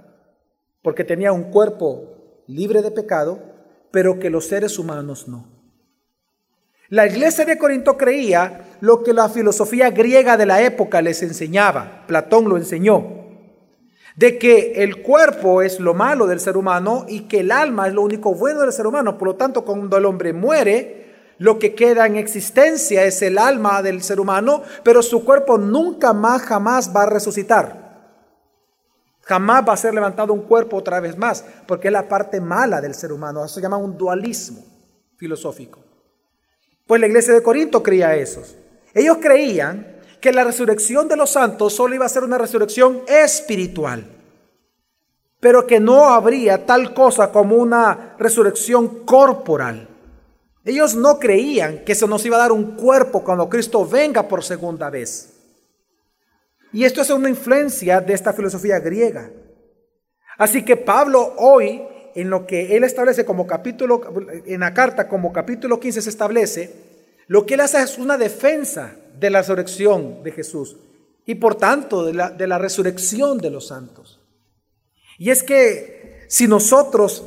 porque 0.81 1.03
tenía 1.03 1.31
un 1.31 1.45
cuerpo 1.45 2.43
libre 2.47 2.81
de 2.81 2.91
pecado, 2.91 3.39
pero 3.91 4.19
que 4.19 4.29
los 4.29 4.47
seres 4.47 4.77
humanos 4.77 5.27
no. 5.27 5.47
La 6.89 7.07
iglesia 7.07 7.45
de 7.45 7.57
Corinto 7.57 7.97
creía 7.97 8.77
lo 8.81 9.01
que 9.01 9.13
la 9.13 9.29
filosofía 9.29 9.89
griega 9.89 10.37
de 10.37 10.45
la 10.45 10.61
época 10.61 11.01
les 11.01 11.23
enseñaba, 11.23 12.05
Platón 12.05 12.49
lo 12.49 12.57
enseñó, 12.57 13.22
de 14.15 14.38
que 14.38 14.84
el 14.84 15.01
cuerpo 15.01 15.62
es 15.62 15.79
lo 15.79 15.93
malo 15.93 16.27
del 16.27 16.39
ser 16.39 16.58
humano 16.58 17.05
y 17.08 17.22
que 17.22 17.39
el 17.39 17.51
alma 17.51 17.88
es 17.88 17.93
lo 17.93 18.03
único 18.03 18.36
bueno 18.36 18.62
del 18.62 18.72
ser 18.72 18.86
humano. 18.86 19.17
Por 19.17 19.29
lo 19.29 19.36
tanto, 19.36 19.65
cuando 19.65 19.98
el 19.98 20.05
hombre 20.05 20.34
muere, 20.34 21.34
lo 21.39 21.58
que 21.58 21.74
queda 21.74 22.05
en 22.05 22.15
existencia 22.17 23.05
es 23.05 23.22
el 23.22 23.38
alma 23.38 23.82
del 23.82 24.03
ser 24.03 24.20
humano, 24.20 24.62
pero 24.84 25.01
su 25.01 25.25
cuerpo 25.25 25.58
nunca 25.58 26.13
más, 26.13 26.43
jamás 26.43 26.96
va 26.96 27.03
a 27.03 27.10
resucitar. 27.10 27.84
Jamás 29.22 29.63
va 29.67 29.74
a 29.74 29.77
ser 29.77 29.93
levantado 29.93 30.34
un 30.34 30.41
cuerpo 30.41 30.77
otra 30.77 31.00
vez 31.00 31.17
más, 31.17 31.43
porque 31.65 31.88
es 31.88 31.93
la 31.93 32.08
parte 32.08 32.41
mala 32.41 32.82
del 32.82 32.93
ser 32.93 33.12
humano. 33.12 33.43
Eso 33.43 33.55
se 33.55 33.62
llama 33.62 33.77
un 33.77 33.98
dualismo 33.98 34.63
filosófico. 35.17 35.79
Pues 36.86 37.00
la 37.00 37.08
iglesia 37.08 37.34
de 37.34 37.41
Corinto 37.41 37.82
creía 37.82 38.15
eso. 38.15 38.43
Ellos 38.93 39.17
creían 39.22 39.92
que 40.23 40.31
la 40.31 40.45
resurrección 40.45 41.09
de 41.09 41.17
los 41.17 41.31
santos 41.31 41.73
solo 41.73 41.95
iba 41.95 42.05
a 42.05 42.09
ser 42.09 42.23
una 42.23 42.37
resurrección 42.37 43.01
espiritual, 43.09 44.05
pero 45.41 45.67
que 45.67 45.81
no 45.81 46.05
habría 46.05 46.65
tal 46.65 46.93
cosa 46.93 47.29
como 47.29 47.57
una 47.57 48.15
resurrección 48.17 49.03
corporal. 49.03 49.89
Ellos 50.63 50.95
no 50.95 51.19
creían 51.19 51.83
que 51.83 51.93
se 51.93 52.07
nos 52.07 52.25
iba 52.25 52.37
a 52.37 52.39
dar 52.39 52.53
un 52.53 52.77
cuerpo 52.77 53.21
cuando 53.21 53.49
Cristo 53.49 53.85
venga 53.85 54.29
por 54.29 54.45
segunda 54.45 54.89
vez. 54.89 55.33
Y 56.71 56.85
esto 56.85 57.01
es 57.01 57.09
una 57.09 57.27
influencia 57.27 57.99
de 57.99 58.13
esta 58.13 58.31
filosofía 58.31 58.79
griega. 58.79 59.29
Así 60.37 60.63
que 60.63 60.77
Pablo 60.77 61.33
hoy, 61.37 61.83
en 62.15 62.29
lo 62.29 62.47
que 62.47 62.77
él 62.77 62.85
establece 62.85 63.25
como 63.25 63.45
capítulo, 63.45 64.01
en 64.45 64.61
la 64.61 64.73
carta 64.73 65.09
como 65.09 65.33
capítulo 65.33 65.81
15 65.81 66.01
se 66.01 66.09
establece, 66.09 66.73
lo 67.27 67.45
que 67.45 67.55
él 67.55 67.59
hace 67.59 67.81
es 67.81 67.97
una 67.97 68.17
defensa 68.17 68.95
de 69.23 69.29
la 69.29 69.39
resurrección 69.39 70.21
de 70.21 70.33
Jesús 70.33 70.75
y 71.25 71.35
por 71.35 71.55
tanto 71.55 72.03
de 72.03 72.13
la, 72.13 72.29
de 72.29 72.45
la 72.45 72.57
resurrección 72.57 73.37
de 73.37 73.49
los 73.49 73.67
santos. 73.67 74.19
Y 75.17 75.29
es 75.29 75.43
que 75.43 76.25
si 76.27 76.45
nosotros 76.45 77.23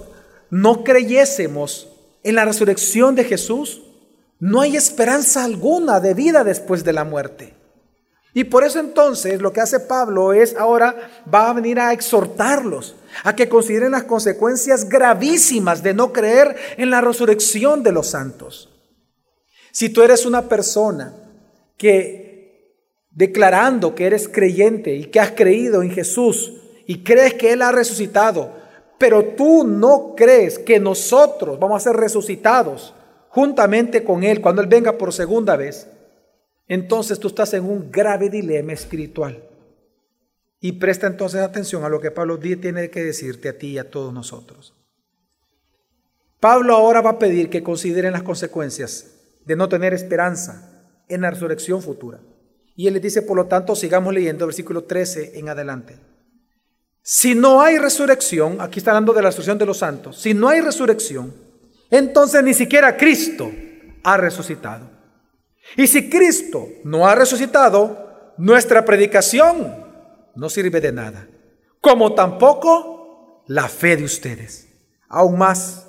no 0.51 0.85
creyésemos 0.85 1.89
en 2.23 2.35
la 2.35 2.45
resurrección 2.45 3.15
de 3.15 3.25
Jesús, 3.25 3.81
no 4.39 4.61
hay 4.61 4.77
esperanza 4.77 5.45
alguna 5.45 5.99
de 6.01 6.13
vida 6.13 6.45
después 6.45 6.85
de 6.85 6.93
la 6.93 7.05
muerte. 7.05 7.55
Y 8.35 8.45
por 8.45 8.65
eso 8.65 8.79
entonces 8.79 9.41
lo 9.41 9.55
que 9.55 9.63
hace 9.63 9.81
Pablo 9.81 10.35
es 10.35 10.55
ahora 10.57 10.95
va 11.33 11.49
a 11.49 11.55
venir 11.55 11.81
a 11.81 11.95
exhortarlos 11.95 12.95
a 13.25 13.35
que 13.35 13.49
consideren 13.49 13.93
las 13.93 14.05
consecuencias 14.05 14.87
gravísimas 14.87 15.83
de 15.83 15.95
no 15.95 16.13
creer 16.13 16.57
en 16.77 16.91
la 16.91 17.01
resurrección 17.01 17.83
de 17.83 17.93
los 17.93 18.09
santos. 18.09 18.69
Si 19.73 19.89
tú 19.89 20.03
eres 20.03 20.27
una 20.27 20.43
persona 20.43 21.15
que 21.77 22.27
declarando 23.11 23.95
que 23.95 24.07
eres 24.07 24.29
creyente 24.29 24.95
y 24.95 25.07
que 25.07 25.21
has 25.21 25.33
creído 25.33 25.83
en 25.83 25.91
Jesús 25.91 26.53
y 26.87 27.03
crees 27.03 27.35
que 27.35 27.53
Él 27.53 27.63
ha 27.63 27.73
resucitado, 27.73 28.55
pero 28.99 29.25
tú 29.25 29.65
no 29.67 30.15
crees 30.15 30.59
que 30.59 30.79
nosotros 30.79 31.59
vamos 31.59 31.81
a 31.81 31.91
ser 31.91 31.97
resucitados 31.97 32.95
juntamente 33.29 34.05
con 34.05 34.23
Él 34.23 34.41
cuando 34.41 34.63
Él 34.63 34.69
venga 34.69 34.99
por 34.99 35.13
segunda 35.13 35.57
vez, 35.57 35.89
entonces 36.69 37.19
tú 37.19 37.29
estás 37.29 37.55
en 37.55 37.65
un 37.65 37.91
grave 37.91 38.29
dilema 38.29 38.73
espiritual. 38.73 39.43
Y 40.61 40.73
presta 40.73 41.07
entonces 41.07 41.41
atención 41.41 41.85
a 41.85 41.89
lo 41.89 42.01
que 42.01 42.11
Pablo 42.11 42.39
tiene 42.39 42.91
que 42.91 43.05
decirte 43.05 43.49
a 43.49 43.59
ti 43.59 43.69
y 43.69 43.79
a 43.79 43.91
todos 43.91 44.13
nosotros. 44.13 44.75
Pablo 46.41 46.75
ahora 46.75 47.01
va 47.01 47.11
a 47.11 47.19
pedir 47.19 47.49
que 47.51 47.63
consideren 47.63 48.13
las 48.13 48.23
consecuencias 48.23 49.13
de 49.45 49.57
no 49.57 49.69
tener 49.69 49.95
esperanza 49.95 50.76
en 51.09 51.21
la 51.21 51.31
resurrección 51.31 51.83
futura. 51.83 52.21
Y 52.75 52.87
él 52.87 52.95
les 52.95 53.03
dice, 53.03 53.23
por 53.23 53.37
lo 53.37 53.47
tanto, 53.47 53.75
sigamos 53.75 54.13
leyendo 54.13 54.47
versículo 54.47 54.85
13 54.85 55.39
en 55.39 55.49
adelante. 55.49 55.97
Si 57.03 57.35
no 57.35 57.61
hay 57.61 57.79
resurrección, 57.79 58.61
aquí 58.61 58.81
está 58.81 58.91
hablando 58.91 59.13
de 59.13 59.23
la 59.23 59.29
resurrección 59.29 59.59
de 59.59 59.67
los 59.67 59.79
santos, 59.79 60.21
si 60.21 60.35
no 60.35 60.49
hay 60.49 60.61
resurrección, 60.61 61.33
entonces 61.91 62.43
ni 62.43 62.53
siquiera 62.53 62.97
Cristo 62.97 63.51
ha 64.03 64.17
resucitado. 64.17 64.91
Y 65.77 65.87
si 65.87 66.11
Cristo 66.11 66.69
no 66.85 67.07
ha 67.07 67.15
resucitado, 67.15 68.35
nuestra 68.39 68.85
predicación 68.85 69.85
no 70.35 70.51
sirve 70.51 70.81
de 70.81 70.93
nada, 70.93 71.29
como 71.81 72.15
tampoco 72.15 73.45
la 73.47 73.69
fe 73.69 73.97
de 73.97 74.05
ustedes. 74.05 74.69
Aún 75.09 75.39
más, 75.39 75.86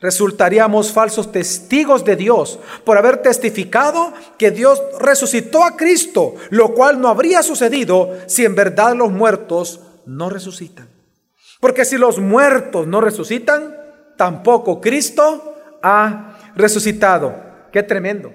resultaríamos 0.00 0.92
falsos 0.92 1.30
testigos 1.30 2.04
de 2.04 2.16
Dios 2.16 2.58
por 2.84 2.96
haber 2.96 3.18
testificado 3.18 4.12
que 4.38 4.50
Dios 4.50 4.80
resucitó 4.98 5.62
a 5.62 5.76
Cristo, 5.76 6.34
lo 6.50 6.74
cual 6.74 7.00
no 7.00 7.08
habría 7.08 7.42
sucedido 7.42 8.16
si 8.26 8.44
en 8.44 8.54
verdad 8.54 8.94
los 8.96 9.10
muertos 9.10 9.80
no 10.06 10.30
resucitan. 10.30 10.88
Porque 11.60 11.84
si 11.84 11.98
los 11.98 12.18
muertos 12.18 12.86
no 12.86 13.00
resucitan, 13.00 13.76
tampoco 14.16 14.80
Cristo 14.80 15.54
ha 15.82 16.38
resucitado. 16.56 17.34
Qué 17.70 17.82
tremendo. 17.82 18.32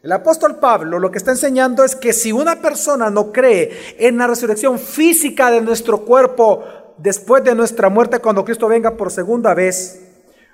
El 0.00 0.12
apóstol 0.12 0.56
Pablo 0.56 1.00
lo 1.00 1.10
que 1.10 1.18
está 1.18 1.32
enseñando 1.32 1.84
es 1.84 1.96
que 1.96 2.12
si 2.12 2.30
una 2.30 2.62
persona 2.62 3.10
no 3.10 3.32
cree 3.32 3.96
en 3.98 4.16
la 4.16 4.28
resurrección 4.28 4.78
física 4.78 5.50
de 5.50 5.60
nuestro 5.60 6.04
cuerpo 6.04 6.64
después 6.98 7.42
de 7.42 7.56
nuestra 7.56 7.88
muerte 7.88 8.20
cuando 8.20 8.44
Cristo 8.44 8.68
venga 8.68 8.96
por 8.96 9.10
segunda 9.10 9.54
vez, 9.54 10.07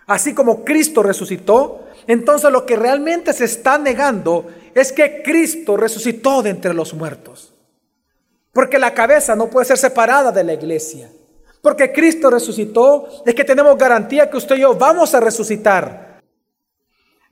así 0.06 0.34
como 0.34 0.64
Cristo 0.64 1.02
resucitó, 1.02 1.84
entonces 2.06 2.50
lo 2.50 2.66
que 2.66 2.76
realmente 2.76 3.32
se 3.32 3.44
está 3.44 3.78
negando 3.78 4.46
es 4.74 4.92
que 4.92 5.22
Cristo 5.22 5.76
resucitó 5.76 6.42
de 6.42 6.50
entre 6.50 6.74
los 6.74 6.94
muertos. 6.94 7.52
Porque 8.52 8.78
la 8.78 8.94
cabeza 8.94 9.34
no 9.34 9.48
puede 9.50 9.66
ser 9.66 9.78
separada 9.78 10.30
de 10.30 10.44
la 10.44 10.54
iglesia. 10.54 11.10
Porque 11.60 11.92
Cristo 11.92 12.30
resucitó, 12.30 13.08
es 13.24 13.34
que 13.34 13.44
tenemos 13.44 13.76
garantía 13.78 14.30
que 14.30 14.36
usted 14.36 14.56
y 14.56 14.60
yo 14.60 14.74
vamos 14.74 15.14
a 15.14 15.20
resucitar. 15.20 16.22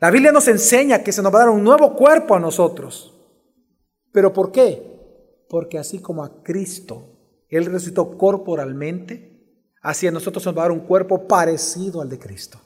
La 0.00 0.10
Biblia 0.10 0.32
nos 0.32 0.48
enseña 0.48 1.02
que 1.04 1.12
se 1.12 1.22
nos 1.22 1.32
va 1.32 1.36
a 1.36 1.44
dar 1.44 1.50
un 1.50 1.62
nuevo 1.62 1.94
cuerpo 1.94 2.34
a 2.34 2.40
nosotros. 2.40 3.14
¿Pero 4.10 4.32
por 4.32 4.50
qué? 4.50 4.82
Porque 5.48 5.78
así 5.78 6.00
como 6.00 6.24
a 6.24 6.42
Cristo, 6.42 7.18
Él 7.48 7.66
resucitó 7.66 8.16
corporalmente, 8.16 9.31
así 9.82 10.10
nosotros 10.10 10.46
nos 10.46 10.56
va 10.56 10.62
a 10.62 10.64
dar 10.64 10.72
un 10.72 10.86
cuerpo 10.86 11.26
parecido 11.26 12.00
al 12.00 12.08
de 12.08 12.18
Cristo 12.18 12.60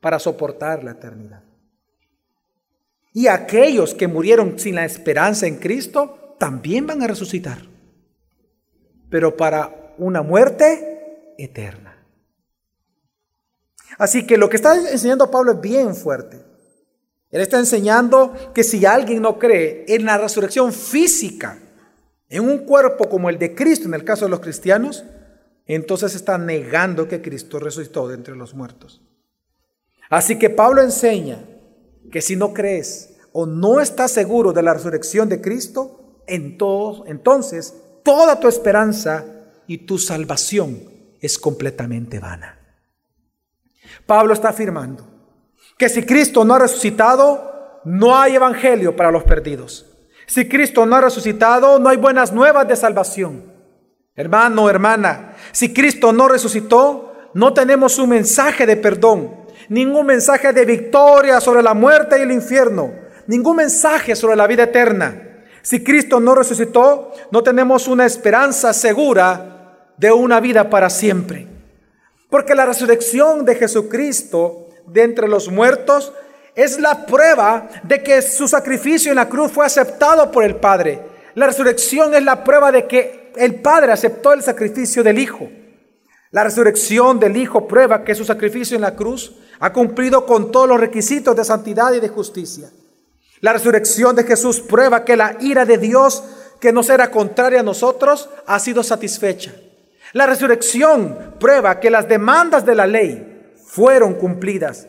para 0.00 0.18
soportar 0.18 0.84
la 0.84 0.92
eternidad. 0.92 1.42
Y 3.12 3.26
aquellos 3.26 3.94
que 3.94 4.06
murieron 4.06 4.58
sin 4.58 4.76
la 4.76 4.84
esperanza 4.84 5.46
en 5.46 5.56
Cristo 5.56 6.36
también 6.38 6.86
van 6.86 7.02
a 7.02 7.06
resucitar, 7.06 7.58
pero 9.08 9.36
para 9.36 9.94
una 9.98 10.22
muerte 10.22 11.34
eterna. 11.36 11.96
Así 13.98 14.26
que 14.26 14.38
lo 14.38 14.48
que 14.48 14.56
está 14.56 14.76
enseñando 14.76 15.30
Pablo 15.30 15.52
es 15.52 15.60
bien 15.60 15.94
fuerte. 15.94 16.40
Él 17.30 17.40
está 17.42 17.58
enseñando 17.58 18.34
que 18.54 18.64
si 18.64 18.86
alguien 18.86 19.22
no 19.22 19.38
cree 19.38 19.84
en 19.88 20.04
la 20.04 20.18
resurrección 20.18 20.72
física, 20.72 21.58
en 22.28 22.48
un 22.48 22.58
cuerpo 22.58 23.08
como 23.08 23.28
el 23.28 23.38
de 23.38 23.54
Cristo, 23.54 23.88
en 23.88 23.94
el 23.94 24.04
caso 24.04 24.24
de 24.24 24.30
los 24.30 24.40
cristianos, 24.40 25.04
entonces 25.74 26.14
está 26.14 26.38
negando 26.38 27.06
que 27.06 27.22
Cristo 27.22 27.58
resucitó 27.58 28.08
de 28.08 28.14
entre 28.14 28.36
los 28.36 28.54
muertos. 28.54 29.02
Así 30.08 30.38
que 30.38 30.50
Pablo 30.50 30.82
enseña 30.82 31.44
que 32.10 32.20
si 32.20 32.34
no 32.36 32.52
crees 32.52 33.16
o 33.32 33.46
no 33.46 33.80
estás 33.80 34.10
seguro 34.10 34.52
de 34.52 34.62
la 34.62 34.74
resurrección 34.74 35.28
de 35.28 35.40
Cristo, 35.40 36.22
entonces 36.26 37.74
toda 38.02 38.40
tu 38.40 38.48
esperanza 38.48 39.24
y 39.66 39.78
tu 39.78 39.98
salvación 39.98 40.82
es 41.20 41.38
completamente 41.38 42.18
vana. 42.18 42.58
Pablo 44.06 44.32
está 44.32 44.48
afirmando 44.48 45.06
que 45.78 45.88
si 45.88 46.02
Cristo 46.02 46.44
no 46.44 46.54
ha 46.54 46.58
resucitado, 46.58 47.80
no 47.84 48.16
hay 48.16 48.34
evangelio 48.34 48.96
para 48.96 49.10
los 49.10 49.24
perdidos. 49.24 49.86
Si 50.26 50.48
Cristo 50.48 50.86
no 50.86 50.96
ha 50.96 51.00
resucitado, 51.00 51.78
no 51.78 51.88
hay 51.88 51.96
buenas 51.96 52.32
nuevas 52.32 52.66
de 52.68 52.76
salvación. 52.76 53.59
Hermano, 54.20 54.68
hermana, 54.68 55.34
si 55.50 55.72
Cristo 55.72 56.12
no 56.12 56.28
resucitó, 56.28 57.14
no 57.32 57.54
tenemos 57.54 57.98
un 57.98 58.10
mensaje 58.10 58.66
de 58.66 58.76
perdón, 58.76 59.34
ningún 59.70 60.04
mensaje 60.04 60.52
de 60.52 60.66
victoria 60.66 61.40
sobre 61.40 61.62
la 61.62 61.72
muerte 61.72 62.18
y 62.18 62.22
el 62.22 62.30
infierno, 62.30 62.92
ningún 63.26 63.56
mensaje 63.56 64.14
sobre 64.14 64.36
la 64.36 64.46
vida 64.46 64.64
eterna. 64.64 65.46
Si 65.62 65.82
Cristo 65.82 66.20
no 66.20 66.34
resucitó, 66.34 67.14
no 67.30 67.42
tenemos 67.42 67.88
una 67.88 68.04
esperanza 68.04 68.74
segura 68.74 69.94
de 69.96 70.12
una 70.12 70.38
vida 70.38 70.68
para 70.68 70.90
siempre. 70.90 71.46
Porque 72.28 72.54
la 72.54 72.66
resurrección 72.66 73.46
de 73.46 73.54
Jesucristo 73.54 74.68
de 74.86 75.02
entre 75.02 75.28
los 75.28 75.48
muertos 75.48 76.12
es 76.54 76.78
la 76.78 77.06
prueba 77.06 77.70
de 77.84 78.02
que 78.02 78.20
su 78.20 78.46
sacrificio 78.46 79.12
en 79.12 79.16
la 79.16 79.30
cruz 79.30 79.50
fue 79.50 79.64
aceptado 79.64 80.30
por 80.30 80.44
el 80.44 80.56
Padre. 80.56 81.00
La 81.36 81.46
resurrección 81.46 82.14
es 82.14 82.22
la 82.22 82.44
prueba 82.44 82.70
de 82.70 82.86
que 82.86 83.19
el 83.36 83.56
Padre 83.56 83.92
aceptó 83.92 84.32
el 84.32 84.42
sacrificio 84.42 85.02
del 85.02 85.18
Hijo. 85.18 85.48
La 86.30 86.44
resurrección 86.44 87.18
del 87.18 87.36
Hijo 87.36 87.66
prueba 87.66 88.04
que 88.04 88.14
su 88.14 88.24
sacrificio 88.24 88.76
en 88.76 88.82
la 88.82 88.94
cruz 88.94 89.34
ha 89.58 89.72
cumplido 89.72 90.26
con 90.26 90.52
todos 90.52 90.68
los 90.68 90.80
requisitos 90.80 91.34
de 91.34 91.44
santidad 91.44 91.92
y 91.92 92.00
de 92.00 92.08
justicia. 92.08 92.70
La 93.40 93.52
resurrección 93.52 94.14
de 94.14 94.24
Jesús 94.24 94.60
prueba 94.60 95.04
que 95.04 95.16
la 95.16 95.36
ira 95.40 95.64
de 95.64 95.78
Dios, 95.78 96.22
que 96.60 96.72
nos 96.72 96.90
era 96.90 97.10
contraria 97.10 97.60
a 97.60 97.64
nosotros, 97.64 98.28
ha 98.46 98.58
sido 98.58 98.82
satisfecha. 98.82 99.52
La 100.12 100.26
resurrección 100.26 101.36
prueba 101.38 101.80
que 101.80 101.90
las 101.90 102.08
demandas 102.08 102.66
de 102.66 102.74
la 102.74 102.86
ley 102.86 103.54
fueron 103.64 104.14
cumplidas. 104.14 104.86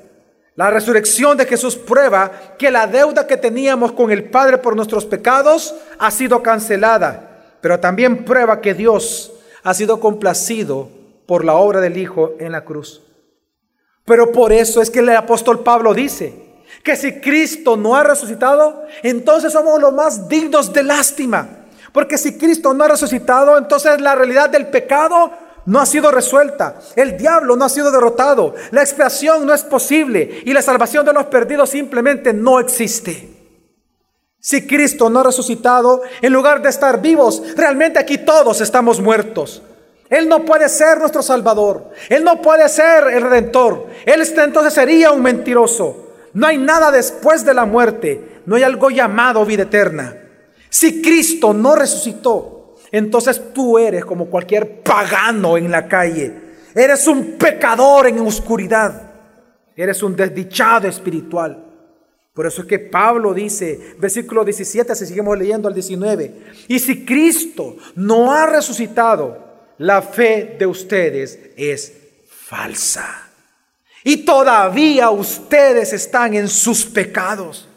La 0.56 0.70
resurrección 0.70 1.38
de 1.38 1.46
Jesús 1.46 1.76
prueba 1.78 2.56
que 2.58 2.72
la 2.72 2.88
deuda 2.88 3.26
que 3.26 3.38
teníamos 3.38 3.94
con 3.94 4.12
el 4.12 4.26
Padre 4.26 4.58
por 4.58 4.76
nuestros 4.76 5.06
pecados 5.06 5.74
ha 5.98 6.12
sido 6.12 6.44
cancelada, 6.44 7.31
pero 7.62 7.80
también 7.80 8.26
prueba 8.26 8.62
que 8.62 8.74
Dios 8.74 9.32
ha 9.64 9.74
sido 9.74 10.00
complacido 10.00 10.90
por 11.26 11.46
la 11.46 11.56
obra 11.56 11.80
del 11.80 11.98
Hijo 11.98 12.34
en 12.40 12.52
la 12.52 12.66
cruz. 12.66 13.02
Pero 14.06 14.32
por 14.32 14.52
eso 14.52 14.82
es 14.82 14.90
que 14.90 15.00
el 15.00 15.10
apóstol 15.10 15.62
Pablo 15.62 15.94
dice 15.94 16.34
que 16.84 16.96
si 16.96 17.20
Cristo 17.20 17.78
no 17.78 17.96
ha 17.96 18.04
resucitado, 18.04 18.84
entonces 19.04 19.54
somos 19.54 19.80
los 19.80 19.94
más 19.94 20.28
dignos 20.28 20.74
de 20.74 20.84
lástima. 20.84 21.48
Porque 21.94 22.18
si 22.18 22.38
Cristo 22.38 22.74
no 22.74 22.84
ha 22.84 22.88
resucitado, 22.88 23.58
entonces 23.58 24.02
la 24.02 24.16
realidad 24.16 24.50
del 24.50 24.68
pecado 24.68 25.32
no 25.66 25.80
ha 25.80 25.86
sido 25.86 26.10
resuelta. 26.12 26.80
El 26.96 27.18
diablo 27.18 27.56
no 27.56 27.66
ha 27.66 27.70
sido 27.70 27.92
derrotado. 27.92 28.56
La 28.72 28.82
expiación 28.82 29.46
no 29.46 29.54
es 29.54 29.64
posible. 29.64 30.42
Y 30.46 30.54
la 30.54 30.62
salvación 30.62 31.06
de 31.06 31.14
los 31.14 31.26
perdidos 31.26 31.70
simplemente 31.70 32.34
no 32.34 32.60
existe. 32.60 33.41
Si 34.44 34.66
Cristo 34.66 35.08
no 35.08 35.20
ha 35.20 35.24
resucitado, 35.24 36.02
en 36.20 36.34
lugar 36.34 36.64
de 36.64 36.70
estar 36.70 37.00
vivos, 37.00 37.44
realmente 37.56 38.00
aquí 38.00 38.18
todos 38.18 38.60
estamos 38.60 39.00
muertos. 39.00 39.62
Él 40.10 40.28
no 40.28 40.44
puede 40.44 40.68
ser 40.68 40.98
nuestro 40.98 41.22
Salvador. 41.22 41.92
Él 42.10 42.24
no 42.24 42.42
puede 42.42 42.68
ser 42.68 43.08
el 43.14 43.22
Redentor. 43.22 43.88
Él 44.04 44.22
entonces 44.36 44.74
sería 44.74 45.12
un 45.12 45.22
mentiroso. 45.22 46.08
No 46.34 46.48
hay 46.48 46.58
nada 46.58 46.92
después 46.92 47.46
de 47.46 47.54
la 47.54 47.66
muerte. 47.66 48.42
No 48.48 48.56
hay 48.56 48.64
algo 48.64 48.90
llamado 48.90 49.46
vida 49.46 49.64
eterna. 49.64 50.18
Si 50.70 51.04
Cristo 51.04 51.54
no 51.54 51.76
resucitó, 51.76 52.76
entonces 52.92 53.54
tú 53.54 53.78
eres 53.78 54.04
como 54.04 54.26
cualquier 54.26 54.82
pagano 54.82 55.56
en 55.56 55.70
la 55.70 55.88
calle. 55.88 56.34
Eres 56.74 57.08
un 57.08 57.38
pecador 57.38 58.08
en 58.08 58.20
oscuridad. 58.20 59.12
Eres 59.76 60.02
un 60.02 60.16
desdichado 60.16 60.88
espiritual. 60.88 61.71
Por 62.34 62.48
eso 62.48 62.62
es 62.62 62.68
que 62.68 62.80
Pablo 62.80 63.34
dice, 63.34 63.96
versículo 64.00 64.46
17, 64.46 64.96
si 64.96 65.06
seguimos 65.06 65.38
leyendo 65.38 65.68
al 65.68 65.74
19, 65.74 66.34
y 66.70 66.80
si 66.80 67.06
Cristo 67.06 67.76
no 67.96 68.32
ha 68.32 68.46
resucitado, 68.46 69.52
la 69.80 70.02
fe 70.02 70.56
de 70.58 70.66
ustedes 70.66 71.38
es 71.58 71.94
falsa. 72.28 73.30
Y 74.04 74.18
todavía 74.26 75.10
ustedes 75.10 75.92
están 75.94 76.34
en 76.34 76.48
sus 76.48 76.86
pecados. 76.86 77.68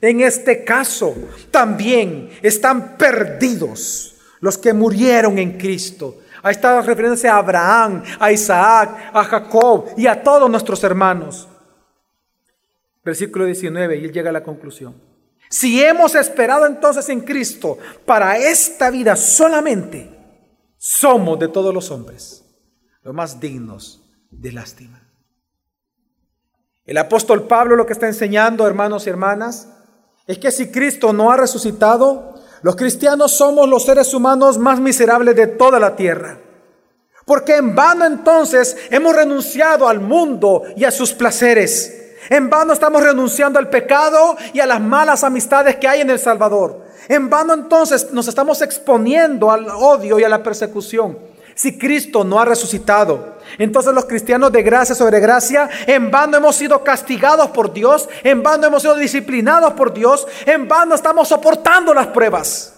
En 0.00 0.20
este 0.20 0.62
caso, 0.64 1.14
también 1.50 2.30
están 2.42 2.96
perdidos 2.96 4.14
los 4.40 4.58
que 4.58 4.72
murieron 4.72 5.38
en 5.38 5.58
Cristo. 5.58 6.18
Ahí 6.42 6.52
está 6.52 6.74
la 6.74 6.82
referencia 6.82 7.34
a 7.34 7.38
Abraham, 7.38 8.02
a 8.20 8.30
Isaac, 8.30 9.10
a 9.12 9.24
Jacob 9.24 9.86
y 9.96 10.06
a 10.06 10.22
todos 10.22 10.50
nuestros 10.50 10.84
hermanos. 10.84 11.48
Versículo 13.04 13.44
19, 13.44 13.98
y 13.98 14.04
él 14.04 14.12
llega 14.12 14.30
a 14.30 14.32
la 14.32 14.42
conclusión. 14.42 14.94
Si 15.50 15.82
hemos 15.82 16.14
esperado 16.14 16.66
entonces 16.66 17.08
en 17.10 17.20
Cristo 17.20 17.78
para 18.06 18.38
esta 18.38 18.90
vida 18.90 19.14
solamente, 19.14 20.10
somos 20.78 21.38
de 21.38 21.48
todos 21.48 21.72
los 21.72 21.90
hombres 21.90 22.44
los 23.04 23.14
más 23.14 23.38
dignos 23.38 24.02
de 24.30 24.50
lástima. 24.50 25.02
El 26.86 26.98
apóstol 26.98 27.46
Pablo 27.46 27.76
lo 27.76 27.86
que 27.86 27.92
está 27.92 28.06
enseñando, 28.06 28.66
hermanos 28.66 29.06
y 29.06 29.10
hermanas, 29.10 29.68
es 30.26 30.38
que 30.38 30.50
si 30.50 30.70
Cristo 30.70 31.12
no 31.12 31.30
ha 31.30 31.36
resucitado, 31.36 32.34
los 32.62 32.76
cristianos 32.76 33.32
somos 33.32 33.68
los 33.68 33.84
seres 33.84 34.12
humanos 34.14 34.58
más 34.58 34.80
miserables 34.80 35.36
de 35.36 35.46
toda 35.46 35.78
la 35.78 35.96
tierra. 35.96 36.40
Porque 37.26 37.56
en 37.56 37.74
vano 37.74 38.04
entonces 38.04 38.76
hemos 38.90 39.14
renunciado 39.14 39.88
al 39.88 40.00
mundo 40.00 40.62
y 40.76 40.84
a 40.84 40.90
sus 40.90 41.12
placeres. 41.12 42.03
En 42.30 42.48
vano 42.48 42.72
estamos 42.72 43.02
renunciando 43.02 43.58
al 43.58 43.68
pecado 43.68 44.36
y 44.52 44.60
a 44.60 44.66
las 44.66 44.80
malas 44.80 45.24
amistades 45.24 45.76
que 45.76 45.88
hay 45.88 46.00
en 46.00 46.10
El 46.10 46.18
Salvador. 46.18 46.84
En 47.08 47.28
vano 47.28 47.52
entonces 47.52 48.12
nos 48.12 48.28
estamos 48.28 48.62
exponiendo 48.62 49.50
al 49.50 49.68
odio 49.68 50.18
y 50.18 50.24
a 50.24 50.28
la 50.28 50.42
persecución. 50.42 51.18
Si 51.54 51.78
Cristo 51.78 52.24
no 52.24 52.40
ha 52.40 52.44
resucitado, 52.44 53.36
entonces 53.58 53.94
los 53.94 54.06
cristianos 54.06 54.50
de 54.50 54.62
gracia 54.62 54.94
sobre 54.94 55.20
gracia, 55.20 55.68
en 55.86 56.10
vano 56.10 56.36
hemos 56.36 56.56
sido 56.56 56.82
castigados 56.82 57.50
por 57.50 57.72
Dios, 57.72 58.08
en 58.24 58.42
vano 58.42 58.66
hemos 58.66 58.82
sido 58.82 58.96
disciplinados 58.96 59.74
por 59.74 59.94
Dios, 59.94 60.26
en 60.46 60.66
vano 60.66 60.96
estamos 60.96 61.28
soportando 61.28 61.94
las 61.94 62.08
pruebas. 62.08 62.74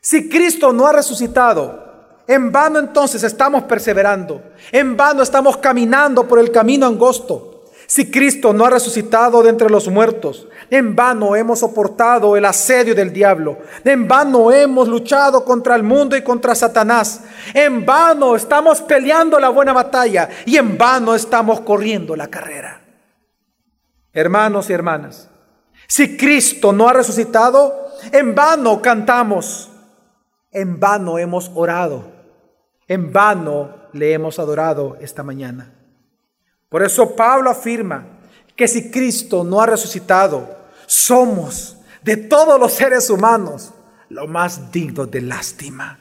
Si 0.00 0.28
Cristo 0.28 0.72
no 0.74 0.86
ha 0.86 0.92
resucitado, 0.92 2.18
en 2.26 2.52
vano 2.52 2.78
entonces 2.78 3.22
estamos 3.22 3.62
perseverando, 3.62 4.42
en 4.70 4.94
vano 4.96 5.22
estamos 5.22 5.56
caminando 5.56 6.28
por 6.28 6.38
el 6.38 6.50
camino 6.50 6.86
angosto. 6.86 7.51
Si 7.92 8.10
Cristo 8.10 8.54
no 8.54 8.64
ha 8.64 8.70
resucitado 8.70 9.42
de 9.42 9.50
entre 9.50 9.68
los 9.68 9.86
muertos, 9.86 10.48
en 10.70 10.96
vano 10.96 11.36
hemos 11.36 11.58
soportado 11.58 12.38
el 12.38 12.46
asedio 12.46 12.94
del 12.94 13.12
diablo. 13.12 13.58
En 13.84 14.08
vano 14.08 14.50
hemos 14.50 14.88
luchado 14.88 15.44
contra 15.44 15.76
el 15.76 15.82
mundo 15.82 16.16
y 16.16 16.22
contra 16.22 16.54
Satanás. 16.54 17.24
En 17.52 17.84
vano 17.84 18.34
estamos 18.34 18.80
peleando 18.80 19.38
la 19.38 19.50
buena 19.50 19.74
batalla 19.74 20.26
y 20.46 20.56
en 20.56 20.78
vano 20.78 21.14
estamos 21.14 21.60
corriendo 21.60 22.16
la 22.16 22.28
carrera. 22.28 22.80
Hermanos 24.14 24.70
y 24.70 24.72
hermanas, 24.72 25.28
si 25.86 26.16
Cristo 26.16 26.72
no 26.72 26.88
ha 26.88 26.94
resucitado, 26.94 27.88
en 28.10 28.34
vano 28.34 28.80
cantamos, 28.80 29.70
en 30.50 30.80
vano 30.80 31.18
hemos 31.18 31.50
orado, 31.54 32.10
en 32.88 33.12
vano 33.12 33.68
le 33.92 34.14
hemos 34.14 34.38
adorado 34.38 34.96
esta 34.98 35.22
mañana. 35.22 35.81
Por 36.72 36.82
eso 36.82 37.14
Pablo 37.14 37.50
afirma 37.50 38.06
que 38.56 38.66
si 38.66 38.90
Cristo 38.90 39.44
no 39.44 39.60
ha 39.60 39.66
resucitado, 39.66 40.56
somos 40.86 41.76
de 42.02 42.16
todos 42.16 42.58
los 42.58 42.72
seres 42.72 43.10
humanos 43.10 43.72
lo 44.08 44.26
más 44.26 44.72
digno 44.72 45.06
de 45.06 45.20
lástima. 45.20 46.00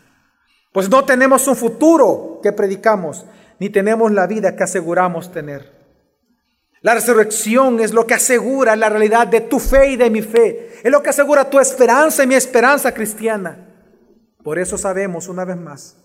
Pues 0.71 0.89
no 0.89 1.03
tenemos 1.03 1.45
un 1.49 1.57
futuro 1.57 2.39
que 2.41 2.53
predicamos, 2.53 3.25
ni 3.59 3.69
tenemos 3.69 4.13
la 4.13 4.27
vida 4.27 4.55
que 4.55 4.63
aseguramos 4.63 5.31
tener. 5.33 5.79
La 6.81 6.93
resurrección 6.93 7.81
es 7.81 7.93
lo 7.93 8.07
que 8.07 8.13
asegura 8.13 8.77
la 8.77 8.87
realidad 8.87 9.27
de 9.27 9.41
tu 9.41 9.59
fe 9.59 9.91
y 9.91 9.97
de 9.97 10.09
mi 10.09 10.21
fe. 10.21 10.79
Es 10.81 10.89
lo 10.89 11.03
que 11.03 11.09
asegura 11.09 11.49
tu 11.49 11.59
esperanza 11.59 12.23
y 12.23 12.27
mi 12.27 12.35
esperanza 12.35 12.93
cristiana. 12.93 13.67
Por 14.41 14.57
eso 14.57 14.77
sabemos 14.77 15.27
una 15.27 15.43
vez 15.43 15.57
más 15.57 15.97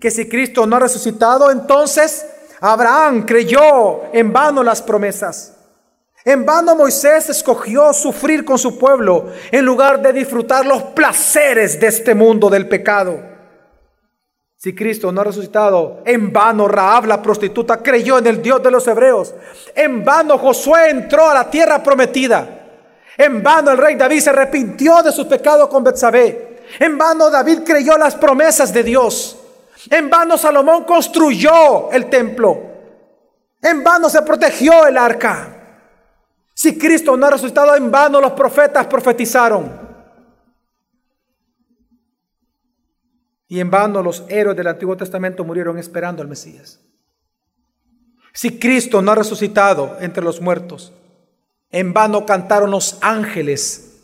que 0.00 0.10
si 0.10 0.28
Cristo 0.28 0.66
no 0.66 0.76
ha 0.76 0.80
resucitado, 0.80 1.50
entonces 1.50 2.24
Abraham 2.60 3.24
creyó 3.24 4.12
en 4.12 4.32
vano 4.32 4.62
las 4.62 4.82
promesas. 4.82 5.54
En 6.24 6.44
vano 6.44 6.74
Moisés 6.74 7.30
escogió 7.30 7.92
sufrir 7.92 8.44
con 8.44 8.58
su 8.58 8.78
pueblo 8.78 9.26
en 9.50 9.64
lugar 9.64 10.02
de 10.02 10.12
disfrutar 10.12 10.66
los 10.66 10.82
placeres 10.82 11.80
de 11.80 11.86
este 11.86 12.14
mundo 12.14 12.50
del 12.50 12.68
pecado. 12.68 13.18
Si 14.56 14.74
Cristo 14.74 15.12
no 15.12 15.20
ha 15.20 15.24
resucitado, 15.24 16.02
en 16.04 16.32
vano 16.32 16.66
Raab 16.66 17.06
la 17.06 17.22
prostituta 17.22 17.80
creyó 17.80 18.18
en 18.18 18.26
el 18.26 18.42
Dios 18.42 18.60
de 18.60 18.72
los 18.72 18.86
hebreos. 18.88 19.32
En 19.72 20.04
vano 20.04 20.36
Josué 20.36 20.90
entró 20.90 21.30
a 21.30 21.34
la 21.34 21.48
tierra 21.48 21.80
prometida. 21.80 22.58
En 23.16 23.40
vano 23.40 23.70
el 23.70 23.78
rey 23.78 23.94
David 23.94 24.20
se 24.20 24.30
arrepintió 24.30 25.00
de 25.02 25.12
sus 25.12 25.26
pecados 25.26 25.68
con 25.68 25.84
Betsabé. 25.84 26.58
En 26.80 26.98
vano 26.98 27.30
David 27.30 27.60
creyó 27.64 27.96
las 27.96 28.16
promesas 28.16 28.72
de 28.74 28.82
Dios. 28.82 29.37
En 29.90 30.10
vano 30.10 30.36
Salomón 30.36 30.84
construyó 30.84 31.90
el 31.92 32.10
templo. 32.10 32.60
En 33.62 33.82
vano 33.82 34.08
se 34.08 34.22
protegió 34.22 34.86
el 34.86 34.96
arca. 34.96 35.54
Si 36.54 36.76
Cristo 36.76 37.16
no 37.16 37.26
ha 37.26 37.30
resucitado 37.30 37.76
en 37.76 37.90
vano, 37.90 38.20
los 38.20 38.32
profetas 38.32 38.86
profetizaron. 38.86 39.88
Y 43.46 43.60
en 43.60 43.70
vano 43.70 44.02
los 44.02 44.24
héroes 44.28 44.56
del 44.56 44.66
Antiguo 44.66 44.96
Testamento 44.96 45.44
murieron 45.44 45.78
esperando 45.78 46.20
al 46.20 46.28
Mesías. 46.28 46.80
Si 48.32 48.58
Cristo 48.58 49.00
no 49.00 49.12
ha 49.12 49.14
resucitado 49.14 49.96
entre 50.00 50.22
los 50.22 50.40
muertos, 50.40 50.92
en 51.70 51.92
vano 51.92 52.26
cantaron 52.26 52.70
los 52.70 52.98
ángeles 53.00 54.00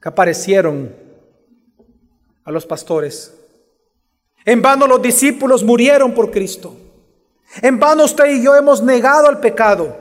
que 0.00 0.08
aparecieron 0.08 0.94
a 2.44 2.50
los 2.50 2.66
pastores. 2.66 3.34
En 4.44 4.60
vano 4.60 4.86
los 4.86 5.00
discípulos 5.00 5.64
murieron 5.64 6.12
por 6.12 6.30
Cristo. 6.30 6.76
En 7.62 7.78
vano 7.78 8.04
usted 8.04 8.26
y 8.26 8.42
yo 8.42 8.54
hemos 8.54 8.82
negado 8.82 9.28
al 9.28 9.40
pecado. 9.40 9.96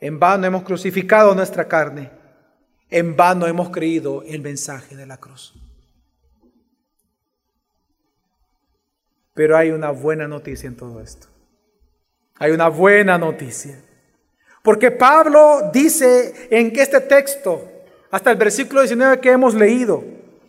En 0.00 0.18
vano 0.18 0.46
hemos 0.46 0.62
crucificado 0.62 1.34
nuestra 1.34 1.68
carne. 1.68 2.10
En 2.90 3.16
vano 3.16 3.46
hemos 3.46 3.70
creído 3.70 4.22
el 4.24 4.42
mensaje 4.42 4.96
de 4.96 5.06
la 5.06 5.16
cruz. 5.16 5.54
Pero 9.34 9.56
hay 9.56 9.70
una 9.70 9.90
buena 9.90 10.26
noticia 10.26 10.66
en 10.66 10.76
todo 10.76 11.00
esto. 11.00 11.28
Hay 12.38 12.50
una 12.50 12.68
buena 12.68 13.16
noticia. 13.16 13.80
Porque 14.62 14.90
Pablo 14.90 15.70
dice 15.72 16.48
en 16.50 16.72
este 16.76 17.00
texto, 17.00 17.68
hasta 18.10 18.30
el 18.30 18.36
versículo 18.36 18.82
19 18.82 19.20
que 19.20 19.30
hemos 19.30 19.54
leído, 19.54 20.04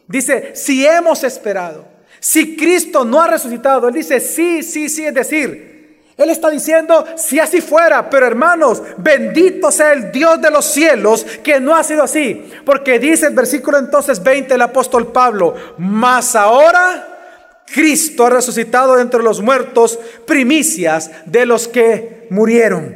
dice, 0.07 0.55
si 0.55 0.85
hemos 0.85 1.23
esperado, 1.23 1.92
si 2.23 2.55
Cristo 2.55 3.03
no 3.03 3.21
ha 3.21 3.27
resucitado, 3.27 3.89
él 3.89 3.95
dice 3.95 4.21
sí, 4.21 4.63
sí, 4.63 4.87
sí, 4.87 5.05
es 5.05 5.13
decir, 5.13 6.05
él 6.15 6.29
está 6.29 6.49
diciendo 6.49 7.05
si 7.17 7.37
así 7.37 7.59
fuera, 7.59 8.09
pero 8.09 8.25
hermanos, 8.25 8.81
bendito 8.95 9.69
sea 9.73 9.91
el 9.91 10.09
Dios 10.09 10.41
de 10.41 10.49
los 10.49 10.63
cielos 10.63 11.25
que 11.43 11.59
no 11.59 11.75
ha 11.75 11.83
sido 11.83 12.01
así, 12.01 12.49
porque 12.65 12.97
dice 12.97 13.27
el 13.27 13.33
versículo 13.33 13.77
entonces 13.77 14.23
20 14.23 14.53
el 14.53 14.61
apóstol 14.61 15.11
Pablo, 15.11 15.53
más 15.77 16.37
ahora 16.37 17.61
Cristo 17.65 18.25
ha 18.25 18.29
resucitado 18.29 18.97
entre 18.99 19.21
los 19.21 19.41
muertos 19.41 19.99
primicias 20.25 21.11
de 21.25 21.45
los 21.45 21.67
que 21.67 22.27
murieron. 22.29 22.95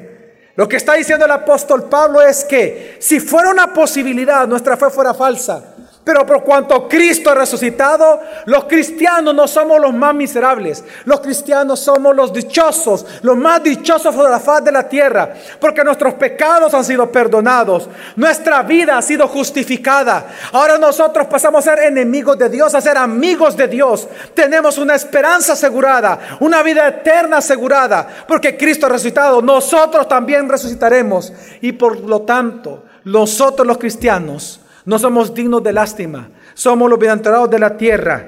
Lo 0.55 0.69
que 0.69 0.77
está 0.77 0.93
diciendo 0.93 1.25
el 1.25 1.31
apóstol 1.31 1.89
Pablo 1.89 2.21
es 2.21 2.45
que 2.45 2.95
si 3.01 3.19
fuera 3.19 3.49
una 3.49 3.73
posibilidad, 3.73 4.47
nuestra 4.47 4.77
fe 4.77 4.89
fuera 4.89 5.13
falsa, 5.13 5.75
pero 6.07 6.25
por 6.25 6.41
cuanto 6.41 6.87
Cristo 6.87 7.31
ha 7.31 7.35
resucitado, 7.35 8.21
los 8.45 8.63
cristianos 8.63 9.35
no 9.35 9.45
somos 9.45 9.77
los 9.81 9.93
más 9.93 10.15
miserables. 10.15 10.81
Los 11.03 11.19
cristianos 11.19 11.81
somos 11.81 12.15
los 12.15 12.31
dichosos, 12.31 13.05
los 13.23 13.35
más 13.35 13.61
dichosos 13.61 14.15
de 14.15 14.29
la 14.29 14.39
faz 14.39 14.63
de 14.63 14.71
la 14.71 14.87
tierra. 14.87 15.33
Porque 15.59 15.83
nuestros 15.83 16.13
pecados 16.13 16.73
han 16.73 16.85
sido 16.85 17.11
perdonados. 17.11 17.89
Nuestra 18.15 18.63
vida 18.63 18.97
ha 18.97 19.01
sido 19.01 19.27
justificada. 19.27 20.27
Ahora 20.53 20.77
nosotros 20.77 21.27
pasamos 21.27 21.67
a 21.67 21.75
ser 21.75 21.83
enemigos 21.83 22.37
de 22.37 22.47
Dios, 22.47 22.73
a 22.73 22.79
ser 22.79 22.95
amigos 22.95 23.57
de 23.57 23.67
Dios. 23.67 24.07
Tenemos 24.33 24.77
una 24.77 24.95
esperanza 24.95 25.53
asegurada, 25.53 26.37
una 26.39 26.63
vida 26.63 26.87
eterna 26.87 27.39
asegurada. 27.39 28.07
Porque 28.25 28.55
Cristo 28.55 28.85
ha 28.85 28.89
resucitado. 28.91 29.41
Nosotros 29.41 30.07
también 30.07 30.47
resucitaremos. 30.47 31.33
Y 31.59 31.73
por 31.73 31.99
lo 31.99 32.21
tanto, 32.21 32.85
nosotros 33.03 33.67
los 33.67 33.77
cristianos 33.77 34.61
no 34.87 34.97
somos 34.97 35.33
dignos 35.33 35.61
de 35.63 35.73
lástima, 35.73 36.29
somos 36.53 36.89
los 36.89 36.97
bienaventurados 36.97 37.49
de 37.49 37.59
la 37.59 37.75
tierra, 37.75 38.25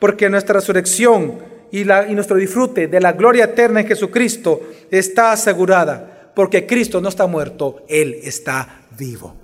porque 0.00 0.28
nuestra 0.28 0.56
resurrección 0.56 1.38
y, 1.70 1.82
y 1.82 2.14
nuestro 2.16 2.36
disfrute 2.36 2.88
de 2.88 3.00
la 3.00 3.12
gloria 3.12 3.44
eterna 3.44 3.78
en 3.78 3.86
Jesucristo 3.86 4.60
está 4.90 5.30
asegurada, 5.30 6.32
porque 6.34 6.66
Cristo 6.66 7.00
no 7.00 7.10
está 7.10 7.28
muerto, 7.28 7.84
Él 7.88 8.18
está 8.24 8.80
vivo. 8.98 9.36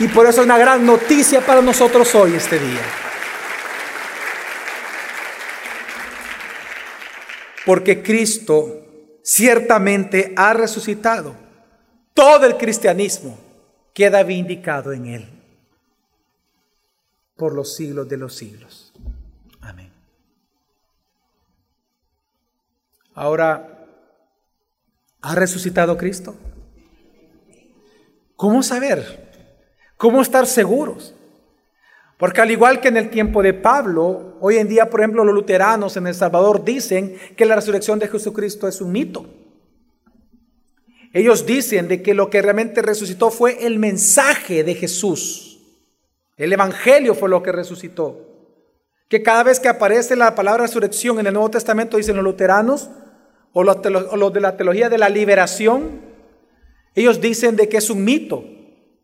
Y 0.00 0.08
por 0.08 0.26
eso 0.26 0.40
es 0.40 0.46
una 0.46 0.58
gran 0.58 0.84
noticia 0.84 1.40
para 1.46 1.62
nosotros 1.62 2.12
hoy, 2.16 2.34
este 2.34 2.58
día. 2.58 2.80
Porque 7.64 8.02
Cristo 8.02 9.20
ciertamente 9.22 10.32
ha 10.34 10.54
resucitado. 10.54 11.36
Todo 12.14 12.46
el 12.46 12.56
cristianismo 12.56 13.49
queda 14.00 14.22
vindicado 14.22 14.94
en 14.94 15.04
Él 15.04 15.28
por 17.36 17.54
los 17.54 17.74
siglos 17.74 18.08
de 18.08 18.16
los 18.16 18.34
siglos. 18.34 18.94
Amén. 19.60 19.92
Ahora, 23.12 23.86
¿ha 25.20 25.34
resucitado 25.34 25.98
Cristo? 25.98 26.34
¿Cómo 28.36 28.62
saber? 28.62 29.52
¿Cómo 29.98 30.22
estar 30.22 30.46
seguros? 30.46 31.14
Porque 32.16 32.40
al 32.40 32.50
igual 32.50 32.80
que 32.80 32.88
en 32.88 32.96
el 32.96 33.10
tiempo 33.10 33.42
de 33.42 33.52
Pablo, 33.52 34.38
hoy 34.40 34.56
en 34.56 34.68
día, 34.68 34.88
por 34.88 35.00
ejemplo, 35.00 35.26
los 35.26 35.34
luteranos 35.34 35.94
en 35.98 36.06
El 36.06 36.14
Salvador 36.14 36.64
dicen 36.64 37.18
que 37.36 37.44
la 37.44 37.56
resurrección 37.56 37.98
de 37.98 38.08
Jesucristo 38.08 38.66
es 38.66 38.80
un 38.80 38.92
mito. 38.92 39.39
Ellos 41.12 41.44
dicen 41.44 41.88
de 41.88 42.02
que 42.02 42.14
lo 42.14 42.30
que 42.30 42.40
realmente 42.40 42.82
resucitó 42.82 43.30
fue 43.30 43.66
el 43.66 43.78
mensaje 43.78 44.62
de 44.62 44.74
Jesús. 44.74 45.58
El 46.36 46.52
Evangelio 46.52 47.14
fue 47.14 47.28
lo 47.28 47.42
que 47.42 47.52
resucitó. 47.52 48.26
Que 49.08 49.22
cada 49.22 49.42
vez 49.42 49.58
que 49.58 49.68
aparece 49.68 50.14
la 50.14 50.36
palabra 50.36 50.62
resurrección 50.62 51.18
en 51.18 51.26
el 51.26 51.34
Nuevo 51.34 51.50
Testamento, 51.50 51.96
dicen 51.96 52.14
los 52.14 52.24
luteranos, 52.24 52.90
o 53.52 53.64
los, 53.64 53.82
de 53.82 54.40
la 54.40 54.56
teología 54.56 54.88
de 54.88 54.98
la 54.98 55.08
liberación, 55.08 56.00
ellos 56.94 57.20
dicen 57.20 57.56
de 57.56 57.68
que 57.68 57.78
es 57.78 57.90
un 57.90 58.04
mito. 58.04 58.44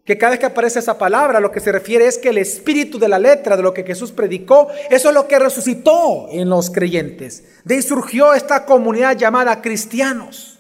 Que 0.05 0.17
cada 0.17 0.31
vez 0.31 0.39
que 0.39 0.47
aparece 0.47 0.79
esa 0.79 0.99
palabra, 0.99 1.41
lo 1.41 1.51
que 1.51 1.59
se 1.59 1.73
refiere 1.73 2.07
es 2.07 2.19
que 2.19 2.29
el 2.29 2.39
espíritu 2.39 3.01
de 3.01 3.09
la 3.09 3.19
letra, 3.19 3.57
de 3.57 3.65
lo 3.65 3.75
que 3.75 3.83
Jesús 3.83 4.13
predicó, 4.13 4.69
eso 4.89 5.09
es 5.09 5.15
lo 5.15 5.27
que 5.27 5.41
resucitó 5.41 6.29
en 6.31 6.49
los 6.49 6.71
creyentes. 6.71 7.43
De 7.65 7.75
ahí 7.75 7.83
surgió 7.83 8.33
esta 8.33 8.65
comunidad 8.65 9.17
llamada 9.17 9.61
cristianos. 9.61 10.56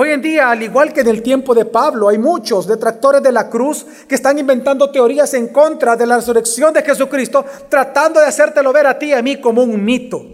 Hoy 0.00 0.10
en 0.10 0.22
día, 0.22 0.52
al 0.52 0.62
igual 0.62 0.92
que 0.92 1.00
en 1.00 1.08
el 1.08 1.24
tiempo 1.24 1.56
de 1.56 1.64
Pablo, 1.64 2.08
hay 2.08 2.18
muchos 2.18 2.68
detractores 2.68 3.20
de 3.20 3.32
la 3.32 3.50
cruz 3.50 3.84
que 4.06 4.14
están 4.14 4.38
inventando 4.38 4.92
teorías 4.92 5.34
en 5.34 5.48
contra 5.48 5.96
de 5.96 6.06
la 6.06 6.18
resurrección 6.18 6.72
de 6.72 6.84
Jesucristo, 6.84 7.44
tratando 7.68 8.20
de 8.20 8.26
hacértelo 8.26 8.72
ver 8.72 8.86
a 8.86 8.96
ti 8.96 9.06
y 9.06 9.12
a 9.12 9.22
mí 9.22 9.40
como 9.40 9.60
un 9.60 9.84
mito. 9.84 10.24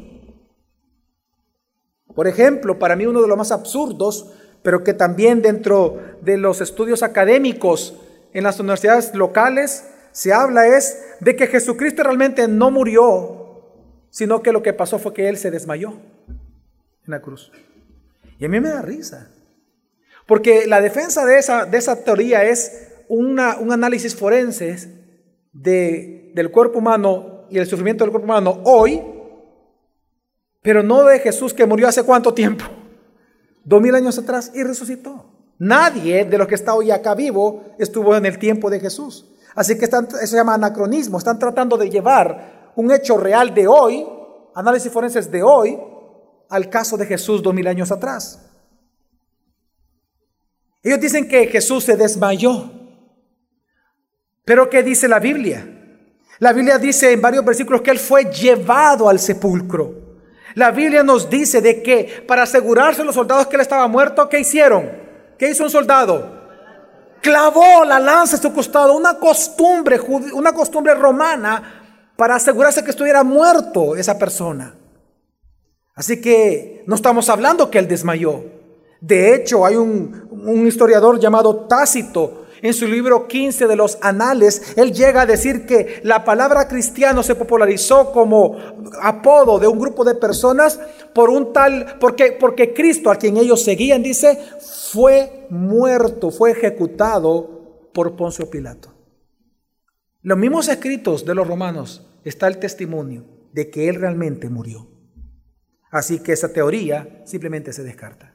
Por 2.14 2.28
ejemplo, 2.28 2.78
para 2.78 2.94
mí 2.94 3.06
uno 3.06 3.22
de 3.22 3.26
los 3.26 3.38
más 3.38 3.52
absurdos, 3.52 4.34
pero 4.62 4.84
que 4.84 4.92
también 4.92 5.40
dentro 5.40 5.98
de 6.20 6.36
los 6.36 6.60
estudios 6.60 7.02
académicos 7.02 7.96
en 8.34 8.44
las 8.44 8.60
universidades 8.60 9.14
locales 9.14 9.88
se 10.12 10.34
habla 10.34 10.66
es 10.66 11.02
de 11.20 11.36
que 11.36 11.46
Jesucristo 11.46 12.02
realmente 12.02 12.48
no 12.48 12.70
murió, 12.70 13.62
sino 14.10 14.42
que 14.42 14.52
lo 14.52 14.62
que 14.62 14.74
pasó 14.74 14.98
fue 14.98 15.14
que 15.14 15.30
Él 15.30 15.38
se 15.38 15.50
desmayó 15.50 15.94
en 16.28 17.10
la 17.10 17.22
cruz. 17.22 17.50
Y 18.38 18.44
a 18.44 18.48
mí 18.50 18.60
me 18.60 18.68
da 18.68 18.82
risa, 18.82 19.30
porque 20.26 20.66
la 20.66 20.80
defensa 20.80 21.24
de 21.24 21.38
esa, 21.38 21.66
de 21.66 21.78
esa 21.78 22.02
teoría 22.02 22.44
es 22.44 22.88
una, 23.08 23.56
un 23.58 23.72
análisis 23.72 24.14
forense 24.14 24.88
de, 25.52 26.32
del 26.34 26.50
cuerpo 26.50 26.78
humano 26.78 27.46
y 27.50 27.58
el 27.58 27.66
sufrimiento 27.66 28.04
del 28.04 28.10
cuerpo 28.10 28.24
humano 28.24 28.60
hoy, 28.64 29.02
pero 30.62 30.82
no 30.82 31.04
de 31.04 31.18
Jesús 31.18 31.52
que 31.52 31.66
murió 31.66 31.88
hace 31.88 32.02
cuánto 32.02 32.32
tiempo, 32.32 32.64
dos 33.64 33.82
mil 33.82 33.94
años 33.94 34.18
atrás 34.18 34.50
y 34.54 34.62
resucitó. 34.62 35.30
Nadie 35.58 36.24
de 36.24 36.38
los 36.38 36.48
que 36.48 36.56
está 36.56 36.74
hoy 36.74 36.90
acá 36.90 37.14
vivo 37.14 37.62
estuvo 37.78 38.16
en 38.16 38.26
el 38.26 38.38
tiempo 38.38 38.70
de 38.70 38.80
Jesús. 38.80 39.30
Así 39.54 39.78
que 39.78 39.84
eso 39.84 40.08
se 40.10 40.36
llama 40.36 40.54
anacronismo. 40.54 41.18
Están 41.18 41.38
tratando 41.38 41.76
de 41.76 41.88
llevar 41.88 42.72
un 42.74 42.90
hecho 42.90 43.16
real 43.16 43.54
de 43.54 43.68
hoy, 43.68 44.04
análisis 44.54 44.90
forenses 44.90 45.30
de 45.30 45.44
hoy, 45.44 45.78
al 46.48 46.68
caso 46.68 46.96
de 46.96 47.06
Jesús 47.06 47.40
dos 47.40 47.54
mil 47.54 47.68
años 47.68 47.92
atrás. 47.92 48.43
Ellos 50.84 51.00
dicen 51.00 51.26
que 51.26 51.46
Jesús 51.46 51.84
se 51.84 51.96
desmayó. 51.96 52.70
Pero 54.44 54.68
¿qué 54.68 54.82
dice 54.82 55.08
la 55.08 55.18
Biblia? 55.18 55.66
La 56.38 56.52
Biblia 56.52 56.76
dice 56.76 57.10
en 57.10 57.22
varios 57.22 57.42
versículos 57.42 57.80
que 57.80 57.90
Él 57.90 57.98
fue 57.98 58.24
llevado 58.26 59.08
al 59.08 59.18
sepulcro. 59.18 59.94
La 60.54 60.70
Biblia 60.70 61.02
nos 61.02 61.30
dice 61.30 61.62
de 61.62 61.82
que 61.82 62.24
para 62.28 62.42
asegurarse 62.42 63.02
los 63.02 63.14
soldados 63.14 63.46
que 63.46 63.56
Él 63.56 63.62
estaba 63.62 63.88
muerto, 63.88 64.28
¿qué 64.28 64.40
hicieron? 64.40 64.90
¿Qué 65.38 65.48
hizo 65.48 65.64
un 65.64 65.70
soldado? 65.70 66.42
Clavó 67.22 67.86
la 67.86 67.98
lanza 67.98 68.36
en 68.36 68.42
su 68.42 68.52
costado, 68.52 68.94
una 68.94 69.18
costumbre, 69.18 69.98
una 70.34 70.52
costumbre 70.52 70.94
romana 70.94 72.10
para 72.14 72.34
asegurarse 72.34 72.84
que 72.84 72.90
estuviera 72.90 73.24
muerto 73.24 73.96
esa 73.96 74.18
persona. 74.18 74.74
Así 75.94 76.20
que 76.20 76.84
no 76.86 76.94
estamos 76.94 77.30
hablando 77.30 77.70
que 77.70 77.78
Él 77.78 77.88
desmayó. 77.88 78.44
De 79.06 79.34
hecho, 79.34 79.66
hay 79.66 79.76
un, 79.76 80.66
historiador 80.66 81.20
llamado 81.20 81.66
Tácito 81.66 82.46
en 82.62 82.72
su 82.72 82.86
libro 82.86 83.28
15 83.28 83.66
de 83.66 83.76
los 83.76 83.98
anales, 84.00 84.72
él 84.78 84.94
llega 84.94 85.20
a 85.20 85.26
decir 85.26 85.66
que 85.66 86.00
la 86.02 86.24
palabra 86.24 86.66
cristiano 86.66 87.22
se 87.22 87.34
popularizó 87.34 88.10
como 88.12 88.56
apodo 89.02 89.58
de 89.58 89.66
un 89.66 89.78
grupo 89.78 90.04
de 90.04 90.14
personas 90.14 90.80
por 91.14 91.28
un 91.28 91.52
tal, 91.52 91.98
porque, 92.00 92.38
porque 92.40 92.72
Cristo, 92.72 93.10
a 93.10 93.16
quien 93.16 93.36
ellos 93.36 93.62
seguían, 93.62 94.02
dice, 94.02 94.38
fue 94.90 95.46
muerto, 95.50 96.30
fue 96.30 96.52
ejecutado 96.52 97.90
por 97.92 98.16
Poncio 98.16 98.48
Pilato. 98.48 98.94
Los 100.22 100.38
mismos 100.38 100.68
escritos 100.68 101.26
de 101.26 101.34
los 101.34 101.46
romanos 101.46 102.06
está 102.24 102.46
el 102.46 102.56
testimonio 102.56 103.26
de 103.52 103.68
que 103.68 103.90
él 103.90 103.96
realmente 103.96 104.48
murió. 104.48 104.88
Así 105.90 106.20
que 106.20 106.32
esa 106.32 106.54
teoría 106.54 107.22
simplemente 107.26 107.74
se 107.74 107.82
descarta. 107.82 108.33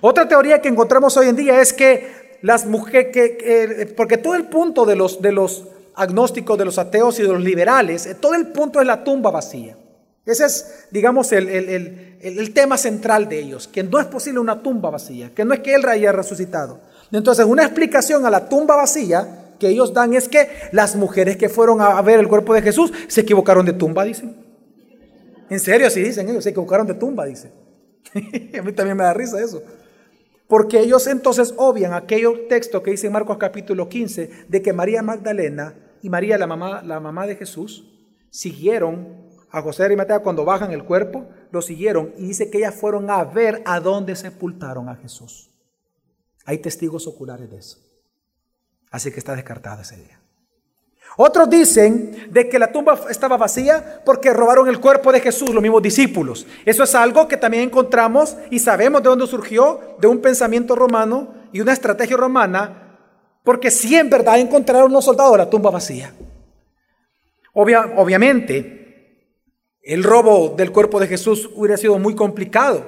Otra 0.00 0.28
teoría 0.28 0.60
que 0.60 0.68
encontramos 0.68 1.16
hoy 1.16 1.28
en 1.28 1.36
día 1.36 1.60
es 1.60 1.72
que 1.72 2.38
las 2.42 2.66
mujeres, 2.66 3.12
que, 3.12 3.94
porque 3.96 4.16
todo 4.16 4.34
el 4.34 4.44
punto 4.44 4.86
de 4.86 4.96
los, 4.96 5.20
de 5.20 5.32
los 5.32 5.64
agnósticos, 5.94 6.56
de 6.56 6.64
los 6.64 6.78
ateos 6.78 7.18
y 7.18 7.22
de 7.22 7.28
los 7.28 7.42
liberales, 7.42 8.06
eh, 8.06 8.14
todo 8.14 8.34
el 8.34 8.48
punto 8.48 8.80
es 8.80 8.86
la 8.86 9.02
tumba 9.02 9.30
vacía. 9.30 9.76
Ese 10.24 10.44
es, 10.44 10.86
digamos, 10.90 11.32
el, 11.32 11.48
el, 11.48 12.52
tema 12.52 12.76
central 12.76 13.28
de 13.30 13.38
ellos, 13.38 13.66
que 13.66 13.82
no 13.82 13.98
es 13.98 14.06
posible 14.06 14.38
una 14.40 14.62
tumba 14.62 14.90
vacía, 14.90 15.32
que 15.34 15.44
no 15.44 15.54
es 15.54 15.60
que 15.60 15.74
Él 15.74 15.88
haya 15.88 16.12
resucitado. 16.12 16.80
Entonces, 17.10 17.46
una 17.46 17.64
explicación 17.64 18.26
a 18.26 18.30
la 18.30 18.46
tumba 18.46 18.76
vacía 18.76 19.54
que 19.58 19.68
ellos 19.68 19.94
dan 19.94 20.12
es 20.12 20.28
que 20.28 20.48
las 20.70 20.96
mujeres 20.96 21.38
que 21.38 21.48
fueron 21.48 21.80
a 21.80 22.00
ver 22.02 22.20
el 22.20 22.28
cuerpo 22.28 22.52
de 22.52 22.60
Jesús 22.60 22.92
se 23.08 23.22
equivocaron 23.22 23.64
de 23.64 23.72
tumba, 23.72 24.04
dicen. 24.04 24.36
En 25.48 25.58
serio, 25.58 25.86
así 25.86 26.02
dicen 26.02 26.28
ellos, 26.28 26.44
se 26.44 26.50
equivocaron 26.50 26.86
de 26.86 26.94
tumba, 26.94 27.24
dicen. 27.24 27.50
a 28.58 28.62
mí 28.62 28.72
también 28.72 28.96
me 28.96 29.04
da 29.04 29.14
risa 29.14 29.40
eso. 29.40 29.62
Porque 30.46 30.80
ellos 30.80 31.06
entonces 31.06 31.54
obvian 31.58 31.92
aquel 31.92 32.46
texto 32.48 32.82
que 32.82 32.92
dice 32.92 33.06
en 33.06 33.12
Marcos 33.12 33.36
capítulo 33.36 33.88
15 33.88 34.46
de 34.48 34.62
que 34.62 34.72
María 34.72 35.02
Magdalena 35.02 35.74
y 36.02 36.08
María, 36.08 36.38
la 36.38 36.46
mamá, 36.46 36.82
la 36.82 37.00
mamá 37.00 37.26
de 37.26 37.36
Jesús, 37.36 37.84
siguieron 38.30 39.28
a 39.50 39.62
José 39.62 39.92
y 39.92 39.96
Mateo 39.96 40.22
cuando 40.22 40.44
bajan 40.44 40.72
el 40.72 40.84
cuerpo, 40.84 41.28
lo 41.50 41.62
siguieron 41.62 42.14
y 42.16 42.26
dice 42.26 42.50
que 42.50 42.58
ellas 42.58 42.74
fueron 42.74 43.10
a 43.10 43.24
ver 43.24 43.62
a 43.66 43.80
dónde 43.80 44.16
sepultaron 44.16 44.88
a 44.88 44.96
Jesús. 44.96 45.50
Hay 46.44 46.58
testigos 46.58 47.06
oculares 47.06 47.50
de 47.50 47.58
eso. 47.58 47.78
Así 48.90 49.10
que 49.10 49.18
está 49.18 49.34
descartada 49.34 49.82
esa 49.82 49.96
idea. 49.96 50.17
Otros 51.16 51.50
dicen 51.50 52.28
de 52.30 52.48
que 52.48 52.58
la 52.58 52.70
tumba 52.70 52.98
estaba 53.10 53.36
vacía 53.36 54.02
porque 54.04 54.32
robaron 54.32 54.68
el 54.68 54.78
cuerpo 54.78 55.10
de 55.10 55.20
Jesús, 55.20 55.50
los 55.50 55.62
mismos 55.62 55.82
discípulos. 55.82 56.46
Eso 56.64 56.84
es 56.84 56.94
algo 56.94 57.26
que 57.26 57.36
también 57.36 57.64
encontramos 57.64 58.36
y 58.50 58.60
sabemos 58.60 59.02
de 59.02 59.08
dónde 59.08 59.26
surgió, 59.26 59.96
de 59.98 60.06
un 60.06 60.20
pensamiento 60.20 60.76
romano 60.76 61.34
y 61.52 61.60
una 61.60 61.72
estrategia 61.72 62.16
romana, 62.16 62.98
porque 63.42 63.70
sí 63.70 63.96
en 63.96 64.10
verdad 64.10 64.38
encontraron 64.38 64.92
los 64.92 65.04
soldados 65.04 65.36
la 65.36 65.50
tumba 65.50 65.70
vacía. 65.70 66.14
obviamente, 67.52 68.78
el 69.82 70.04
robo 70.04 70.54
del 70.56 70.70
cuerpo 70.70 71.00
de 71.00 71.08
Jesús 71.08 71.50
hubiera 71.54 71.76
sido 71.76 71.98
muy 71.98 72.14
complicado. 72.14 72.84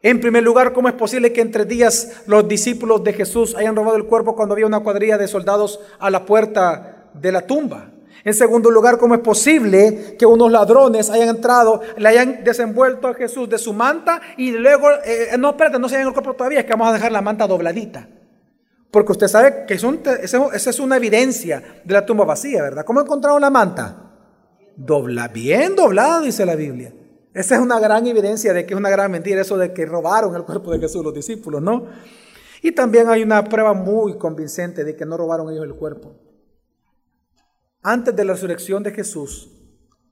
En 0.00 0.20
primer 0.20 0.44
lugar, 0.44 0.72
¿cómo 0.72 0.88
es 0.88 0.94
posible 0.94 1.32
que 1.32 1.40
en 1.40 1.50
tres 1.50 1.66
días 1.66 2.22
los 2.26 2.46
discípulos 2.46 3.02
de 3.02 3.12
Jesús 3.12 3.56
hayan 3.56 3.74
robado 3.74 3.96
el 3.96 4.04
cuerpo 4.04 4.36
cuando 4.36 4.54
había 4.54 4.66
una 4.66 4.80
cuadrilla 4.80 5.18
de 5.18 5.26
soldados 5.26 5.80
a 5.98 6.10
la 6.10 6.24
puerta 6.24 6.97
de 7.14 7.32
la 7.32 7.42
tumba. 7.42 7.90
En 8.24 8.34
segundo 8.34 8.70
lugar, 8.70 8.98
¿cómo 8.98 9.14
es 9.14 9.20
posible 9.20 10.16
que 10.18 10.26
unos 10.26 10.50
ladrones 10.50 11.08
hayan 11.08 11.28
entrado, 11.28 11.80
le 11.96 12.08
hayan 12.08 12.44
desenvuelto 12.44 13.08
a 13.08 13.14
Jesús 13.14 13.48
de 13.48 13.58
su 13.58 13.72
manta 13.72 14.20
y 14.36 14.52
luego, 14.52 14.88
eh, 15.04 15.36
no, 15.38 15.50
espérate, 15.50 15.78
no 15.78 15.88
se 15.88 15.96
hayan 15.96 16.08
el 16.08 16.12
cuerpo 16.12 16.34
todavía, 16.34 16.60
es 16.60 16.66
que 16.66 16.72
vamos 16.72 16.88
a 16.88 16.92
dejar 16.92 17.12
la 17.12 17.22
manta 17.22 17.46
dobladita? 17.46 18.08
Porque 18.90 19.12
usted 19.12 19.28
sabe 19.28 19.64
que 19.66 19.74
esa 19.74 20.70
es 20.70 20.80
una 20.80 20.96
evidencia 20.96 21.80
de 21.84 21.94
la 21.94 22.04
tumba 22.04 22.24
vacía, 22.24 22.62
¿verdad? 22.62 22.84
¿Cómo 22.84 23.00
encontraron 23.00 23.40
la 23.40 23.50
manta? 23.50 24.12
Dobla, 24.76 25.28
bien 25.28 25.76
doblada, 25.76 26.20
dice 26.20 26.46
la 26.46 26.54
Biblia. 26.54 26.92
Esa 27.34 27.56
es 27.56 27.60
una 27.60 27.78
gran 27.78 28.06
evidencia 28.06 28.52
de 28.52 28.66
que 28.66 28.74
es 28.74 28.78
una 28.78 28.90
gran 28.90 29.10
mentira 29.10 29.42
eso 29.42 29.56
de 29.56 29.72
que 29.72 29.84
robaron 29.86 30.34
el 30.34 30.42
cuerpo 30.42 30.72
de 30.72 30.80
Jesús 30.80 31.04
los 31.04 31.14
discípulos, 31.14 31.62
¿no? 31.62 31.86
Y 32.62 32.72
también 32.72 33.08
hay 33.08 33.22
una 33.22 33.44
prueba 33.44 33.74
muy 33.74 34.18
convincente 34.18 34.84
de 34.84 34.96
que 34.96 35.06
no 35.06 35.16
robaron 35.16 35.50
ellos 35.50 35.64
el 35.64 35.74
cuerpo. 35.74 36.14
Antes 37.82 38.14
de 38.14 38.24
la 38.24 38.32
resurrección 38.32 38.82
de 38.82 38.92
Jesús, 38.92 39.50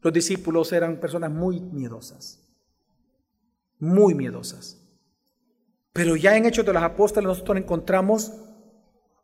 los 0.01 0.13
discípulos 0.13 0.73
eran 0.73 1.01
personas 1.01 1.31
muy 1.31 1.61
miedosas, 1.61 2.47
muy 3.79 4.15
miedosas. 4.15 4.83
Pero 5.93 6.15
ya 6.15 6.37
en 6.37 6.47
Hechos 6.47 6.65
de 6.65 6.73
los 6.73 6.83
Apóstoles 6.83 7.27
nosotros 7.27 7.59
encontramos 7.59 8.33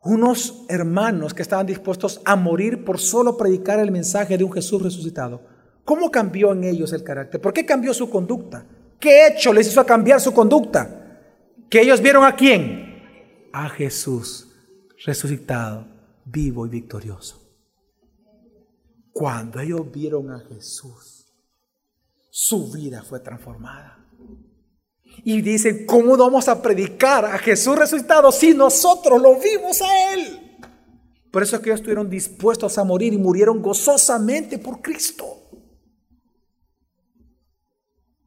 unos 0.01 0.65
hermanos 0.67 1.33
que 1.33 1.41
estaban 1.41 1.65
dispuestos 1.65 2.21
a 2.25 2.35
morir 2.35 2.83
por 2.83 2.99
solo 2.99 3.37
predicar 3.37 3.79
el 3.79 3.91
mensaje 3.91 4.37
de 4.37 4.43
un 4.43 4.51
Jesús 4.51 4.81
resucitado. 4.81 5.41
¿Cómo 5.85 6.11
cambió 6.11 6.51
en 6.51 6.63
ellos 6.65 6.91
el 6.93 7.03
carácter? 7.03 7.39
¿Por 7.39 7.53
qué 7.53 7.65
cambió 7.65 7.93
su 7.93 8.09
conducta? 8.09 8.65
¿Qué 8.99 9.27
hecho 9.27 9.53
les 9.53 9.67
hizo 9.67 9.85
cambiar 9.85 10.19
su 10.19 10.33
conducta? 10.33 11.21
Que 11.69 11.81
ellos 11.81 12.01
vieron 12.01 12.25
a 12.25 12.35
quién? 12.35 13.49
A 13.53 13.69
Jesús 13.69 14.49
resucitado, 15.05 15.87
vivo 16.25 16.65
y 16.65 16.69
victorioso. 16.69 17.42
Cuando 19.13 19.59
ellos 19.59 19.91
vieron 19.91 20.31
a 20.31 20.39
Jesús, 20.39 21.31
su 22.31 22.71
vida 22.71 23.03
fue 23.03 23.19
transformada. 23.19 23.99
Y 25.23 25.41
dicen, 25.41 25.85
¿cómo 25.85 26.17
vamos 26.17 26.47
a 26.47 26.59
predicar 26.59 27.23
a 27.23 27.37
Jesús 27.37 27.77
resucitado 27.77 28.31
si 28.31 28.55
nosotros 28.55 29.21
lo 29.21 29.39
vimos 29.39 29.81
a 29.83 30.13
Él? 30.13 30.57
Por 31.31 31.43
eso 31.43 31.55
es 31.55 31.61
que 31.61 31.69
ellos 31.69 31.79
estuvieron 31.79 32.09
dispuestos 32.09 32.77
a 32.79 32.83
morir 32.83 33.13
y 33.13 33.17
murieron 33.17 33.61
gozosamente 33.61 34.57
por 34.57 34.81
Cristo. 34.81 35.25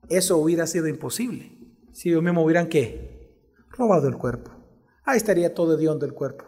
Eso 0.08 0.38
hubiera 0.38 0.68
sido 0.68 0.86
imposible 0.86 1.56
si 1.92 2.10
ellos 2.10 2.22
mismos 2.22 2.44
hubieran 2.44 2.68
qué? 2.68 3.34
Robado 3.70 4.06
el 4.06 4.16
cuerpo. 4.16 4.52
Ahí 5.04 5.16
estaría 5.16 5.52
todo 5.52 5.76
Dios 5.76 5.98
del 5.98 6.12
cuerpo. 6.12 6.44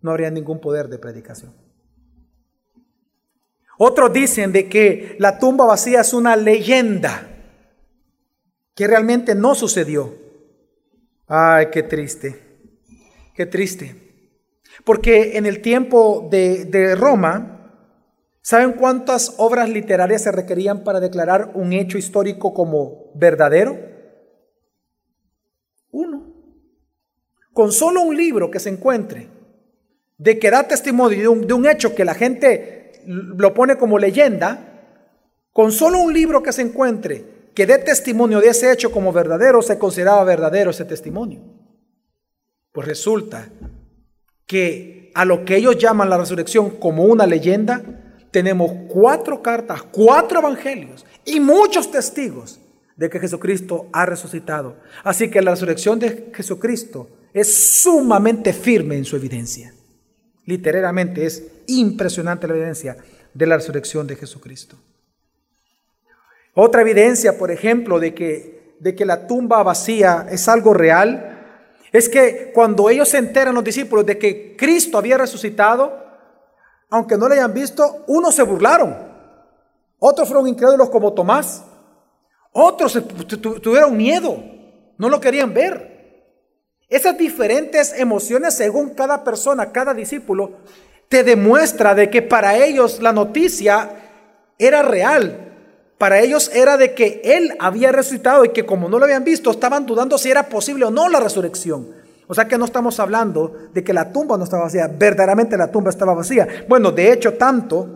No 0.00 0.10
habría 0.10 0.30
ningún 0.30 0.60
poder 0.60 0.88
de 0.88 0.98
predicación. 0.98 1.67
Otros 3.78 4.12
dicen 4.12 4.50
de 4.52 4.68
que 4.68 5.14
la 5.18 5.38
tumba 5.38 5.64
vacía 5.64 6.00
es 6.00 6.12
una 6.12 6.34
leyenda 6.34 7.28
que 8.74 8.86
realmente 8.88 9.36
no 9.36 9.54
sucedió. 9.54 10.16
Ay, 11.28 11.68
qué 11.72 11.84
triste, 11.84 12.40
qué 13.34 13.46
triste. 13.46 13.94
Porque 14.84 15.36
en 15.36 15.46
el 15.46 15.62
tiempo 15.62 16.26
de, 16.28 16.64
de 16.64 16.96
Roma, 16.96 17.72
¿saben 18.42 18.72
cuántas 18.72 19.34
obras 19.38 19.68
literarias 19.68 20.22
se 20.22 20.32
requerían 20.32 20.82
para 20.82 20.98
declarar 20.98 21.52
un 21.54 21.72
hecho 21.72 21.98
histórico 21.98 22.52
como 22.52 23.12
verdadero? 23.14 23.78
Uno. 25.92 26.34
Con 27.52 27.70
solo 27.70 28.02
un 28.02 28.16
libro 28.16 28.50
que 28.50 28.60
se 28.60 28.70
encuentre 28.70 29.28
de 30.16 30.38
que 30.38 30.50
da 30.50 30.66
testimonio 30.66 31.18
de 31.18 31.28
un, 31.28 31.46
de 31.46 31.54
un 31.54 31.66
hecho 31.66 31.94
que 31.94 32.04
la 32.04 32.14
gente 32.14 32.77
lo 33.08 33.54
pone 33.54 33.76
como 33.76 33.98
leyenda, 33.98 34.74
con 35.52 35.72
solo 35.72 35.98
un 35.98 36.12
libro 36.12 36.42
que 36.42 36.52
se 36.52 36.60
encuentre 36.62 37.50
que 37.54 37.66
dé 37.66 37.78
testimonio 37.78 38.40
de 38.40 38.48
ese 38.48 38.70
hecho 38.70 38.92
como 38.92 39.12
verdadero, 39.12 39.62
se 39.62 39.78
consideraba 39.78 40.22
verdadero 40.24 40.70
ese 40.70 40.84
testimonio. 40.84 41.40
Pues 42.70 42.86
resulta 42.86 43.48
que 44.46 45.10
a 45.14 45.24
lo 45.24 45.44
que 45.44 45.56
ellos 45.56 45.78
llaman 45.78 46.10
la 46.10 46.18
resurrección 46.18 46.70
como 46.78 47.04
una 47.04 47.26
leyenda, 47.26 47.82
tenemos 48.30 48.70
cuatro 48.88 49.42
cartas, 49.42 49.82
cuatro 49.90 50.40
evangelios 50.40 51.06
y 51.24 51.40
muchos 51.40 51.90
testigos 51.90 52.60
de 52.94 53.08
que 53.08 53.18
Jesucristo 53.18 53.88
ha 53.92 54.04
resucitado. 54.04 54.76
Así 55.02 55.30
que 55.30 55.40
la 55.40 55.52
resurrección 55.52 55.98
de 55.98 56.30
Jesucristo 56.34 57.08
es 57.32 57.80
sumamente 57.80 58.52
firme 58.52 58.96
en 58.96 59.06
su 59.06 59.16
evidencia. 59.16 59.72
Literalmente 60.48 61.26
es 61.26 61.42
impresionante 61.66 62.48
la 62.48 62.54
evidencia 62.54 62.96
de 63.34 63.46
la 63.46 63.56
resurrección 63.56 64.06
de 64.06 64.16
Jesucristo. 64.16 64.76
Otra 66.54 66.80
evidencia, 66.80 67.36
por 67.36 67.50
ejemplo, 67.50 68.00
de 68.00 68.14
que, 68.14 68.74
de 68.80 68.94
que 68.94 69.04
la 69.04 69.26
tumba 69.26 69.62
vacía 69.62 70.26
es 70.30 70.48
algo 70.48 70.72
real, 70.72 71.76
es 71.92 72.08
que 72.08 72.50
cuando 72.54 72.88
ellos 72.88 73.10
se 73.10 73.18
enteran 73.18 73.54
los 73.54 73.62
discípulos 73.62 74.06
de 74.06 74.16
que 74.16 74.56
Cristo 74.56 74.96
había 74.96 75.18
resucitado, 75.18 76.02
aunque 76.88 77.18
no 77.18 77.28
lo 77.28 77.34
hayan 77.34 77.52
visto, 77.52 78.04
unos 78.06 78.34
se 78.34 78.42
burlaron, 78.42 78.96
otros 79.98 80.28
fueron 80.28 80.48
incrédulos 80.48 80.88
como 80.88 81.12
Tomás, 81.12 81.62
otros 82.52 82.98
tuvieron 83.62 83.94
miedo, 83.94 84.42
no 84.96 85.10
lo 85.10 85.20
querían 85.20 85.52
ver. 85.52 85.97
Esas 86.88 87.18
diferentes 87.18 87.92
emociones 87.92 88.54
según 88.54 88.90
cada 88.90 89.22
persona, 89.22 89.72
cada 89.72 89.92
discípulo, 89.92 90.52
te 91.08 91.22
demuestra 91.22 91.94
de 91.94 92.08
que 92.08 92.22
para 92.22 92.56
ellos 92.56 93.00
la 93.00 93.12
noticia 93.12 93.90
era 94.58 94.82
real. 94.82 95.44
Para 95.98 96.20
ellos 96.20 96.50
era 96.54 96.76
de 96.76 96.94
que 96.94 97.20
Él 97.24 97.54
había 97.58 97.92
resucitado 97.92 98.44
y 98.44 98.50
que 98.50 98.64
como 98.64 98.88
no 98.88 98.98
lo 98.98 99.04
habían 99.04 99.24
visto, 99.24 99.50
estaban 99.50 99.84
dudando 99.84 100.16
si 100.16 100.30
era 100.30 100.48
posible 100.48 100.86
o 100.86 100.90
no 100.90 101.08
la 101.08 101.20
resurrección. 101.20 101.94
O 102.26 102.34
sea 102.34 102.46
que 102.46 102.56
no 102.56 102.64
estamos 102.64 103.00
hablando 103.00 103.54
de 103.72 103.82
que 103.82 103.92
la 103.92 104.12
tumba 104.12 104.36
no 104.36 104.44
estaba 104.44 104.64
vacía, 104.64 104.86
verdaderamente 104.86 105.56
la 105.56 105.70
tumba 105.70 105.90
estaba 105.90 106.14
vacía. 106.14 106.46
Bueno, 106.68 106.92
de 106.92 107.12
hecho 107.12 107.34
tanto 107.34 107.88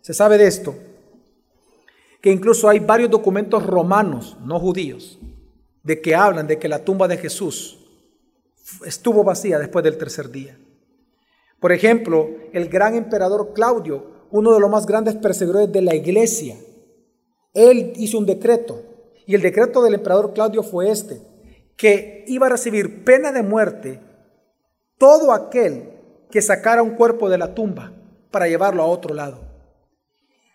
se 0.00 0.14
sabe 0.14 0.38
de 0.38 0.46
esto, 0.46 0.74
que 2.20 2.30
incluso 2.30 2.68
hay 2.68 2.78
varios 2.78 3.10
documentos 3.10 3.66
romanos, 3.66 4.36
no 4.44 4.60
judíos, 4.60 5.18
de 5.82 6.00
que 6.00 6.14
hablan 6.14 6.46
de 6.46 6.58
que 6.58 6.68
la 6.68 6.84
tumba 6.84 7.08
de 7.08 7.16
Jesús 7.16 7.83
estuvo 8.84 9.24
vacía 9.24 9.58
después 9.58 9.84
del 9.84 9.98
tercer 9.98 10.30
día. 10.30 10.58
Por 11.60 11.72
ejemplo, 11.72 12.28
el 12.52 12.68
gran 12.68 12.94
emperador 12.94 13.52
Claudio, 13.54 14.26
uno 14.30 14.52
de 14.52 14.60
los 14.60 14.70
más 14.70 14.86
grandes 14.86 15.14
perseguidores 15.14 15.72
de 15.72 15.82
la 15.82 15.94
iglesia, 15.94 16.56
él 17.52 17.92
hizo 17.96 18.18
un 18.18 18.26
decreto 18.26 18.82
y 19.26 19.34
el 19.34 19.42
decreto 19.42 19.82
del 19.82 19.94
emperador 19.94 20.34
Claudio 20.34 20.62
fue 20.62 20.90
este, 20.90 21.20
que 21.76 22.24
iba 22.26 22.46
a 22.46 22.50
recibir 22.50 23.04
pena 23.04 23.32
de 23.32 23.42
muerte 23.42 24.00
todo 24.98 25.32
aquel 25.32 25.90
que 26.30 26.42
sacara 26.42 26.82
un 26.82 26.96
cuerpo 26.96 27.28
de 27.28 27.38
la 27.38 27.54
tumba 27.54 27.92
para 28.30 28.48
llevarlo 28.48 28.82
a 28.82 28.86
otro 28.86 29.14
lado. 29.14 29.40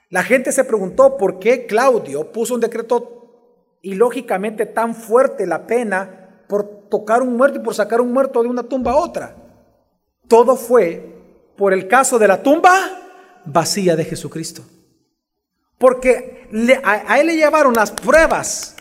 La 0.09 0.23
gente 0.23 0.51
se 0.51 0.63
preguntó 0.63 1.17
por 1.17 1.39
qué 1.39 1.65
Claudio 1.65 2.31
puso 2.31 2.55
un 2.55 2.61
decreto 2.61 3.77
ilógicamente 3.81 4.65
tan 4.65 4.95
fuerte 4.95 5.45
la 5.45 5.67
pena 5.67 6.18
tocar 6.89 7.21
un 7.21 7.37
muerto 7.37 7.59
y 7.59 7.63
por 7.63 7.75
sacar 7.75 8.01
un 8.01 8.11
muerto 8.11 8.41
de 8.41 8.49
una 8.49 8.63
tumba 8.63 8.91
a 8.91 8.97
otra. 8.97 9.35
Todo 10.27 10.55
fue 10.55 11.15
por 11.57 11.73
el 11.73 11.87
caso 11.87 12.19
de 12.19 12.27
la 12.27 12.41
tumba 12.41 12.71
vacía 13.45 13.95
de 13.95 14.05
Jesucristo. 14.05 14.63
Porque 15.77 16.49
a, 16.83 17.19
él 17.19 17.27
le 17.27 17.37
llevaron 17.37 17.73
las 17.73 17.91
pruebas 17.91 18.75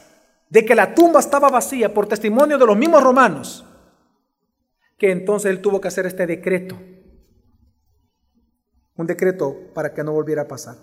de 0.50 0.64
que 0.64 0.74
la 0.74 0.94
tumba 0.94 1.20
estaba 1.20 1.48
vacía 1.48 1.92
por 1.94 2.06
testimonio 2.08 2.58
de 2.58 2.66
los 2.66 2.76
mismos 2.76 3.02
romanos, 3.02 3.64
que 4.96 5.10
entonces 5.10 5.50
él 5.50 5.60
tuvo 5.60 5.80
que 5.80 5.88
hacer 5.88 6.06
este 6.06 6.26
decreto. 6.26 6.76
Un 8.96 9.06
decreto 9.06 9.56
para 9.74 9.94
que 9.94 10.02
no 10.02 10.12
volviera 10.12 10.42
a 10.42 10.48
pasar. 10.48 10.76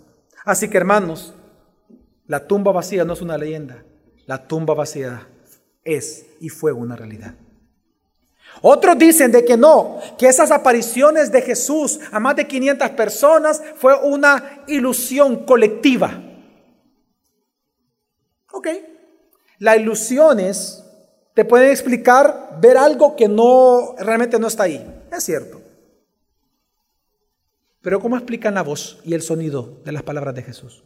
Así 0.46 0.70
que 0.70 0.78
hermanos, 0.78 1.34
la 2.28 2.48
tumba 2.48 2.72
vacía 2.72 3.04
no 3.04 3.14
es 3.14 3.22
una 3.22 3.38
leyenda, 3.38 3.84
la 4.26 4.48
tumba 4.48 4.74
vacía 4.74 5.28
es 5.86 6.26
y 6.42 6.50
fue 6.50 6.74
una 6.74 6.98
realidad. 6.98 7.36
Otros 8.62 8.98
dicen 8.98 9.32
de 9.32 9.46
que 9.46 9.58
no, 9.58 10.00
que 10.18 10.28
esas 10.28 10.52
apariciones 10.52 11.32
de 11.32 11.42
Jesús 11.42 12.00
a 12.12 12.20
más 12.20 12.36
de 12.36 12.48
500 12.48 12.90
personas 12.92 13.62
fue 13.76 13.96
una 13.96 14.64
ilusión 14.68 15.46
colectiva. 15.46 16.22
Ok, 18.52 18.68
las 19.60 19.78
ilusiones 19.78 20.84
te 21.34 21.46
pueden 21.46 21.70
explicar 21.70 22.58
ver 22.62 22.78
algo 22.78 23.16
que 23.16 23.28
no 23.28 23.96
realmente 24.00 24.40
no 24.40 24.48
está 24.48 24.64
ahí. 24.64 24.86
Es 25.12 25.24
cierto. 25.24 25.62
Pero 27.82 28.00
¿cómo 28.00 28.16
explican 28.16 28.56
la 28.56 28.64
voz 28.64 29.00
y 29.04 29.14
el 29.14 29.22
sonido 29.22 29.82
de 29.84 29.92
las 29.92 30.02
palabras 30.02 30.34
de 30.34 30.42
Jesús? 30.42 30.84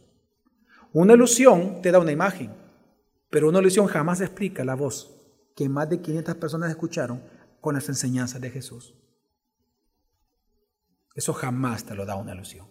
Una 0.92 1.14
ilusión 1.14 1.80
te 1.80 1.92
da 1.92 2.00
una 2.00 2.12
imagen. 2.12 2.59
Pero 3.30 3.48
una 3.48 3.60
ilusión 3.60 3.86
jamás 3.86 4.20
explica 4.20 4.64
la 4.64 4.74
voz 4.74 5.16
que 5.56 5.68
más 5.68 5.88
de 5.88 6.00
500 6.00 6.34
personas 6.34 6.70
escucharon 6.70 7.22
con 7.60 7.74
las 7.74 7.88
enseñanzas 7.88 8.40
de 8.40 8.50
Jesús. 8.50 8.94
Eso 11.14 11.32
jamás 11.32 11.84
te 11.84 11.94
lo 11.94 12.04
da 12.04 12.16
una 12.16 12.34
ilusión. 12.34 12.66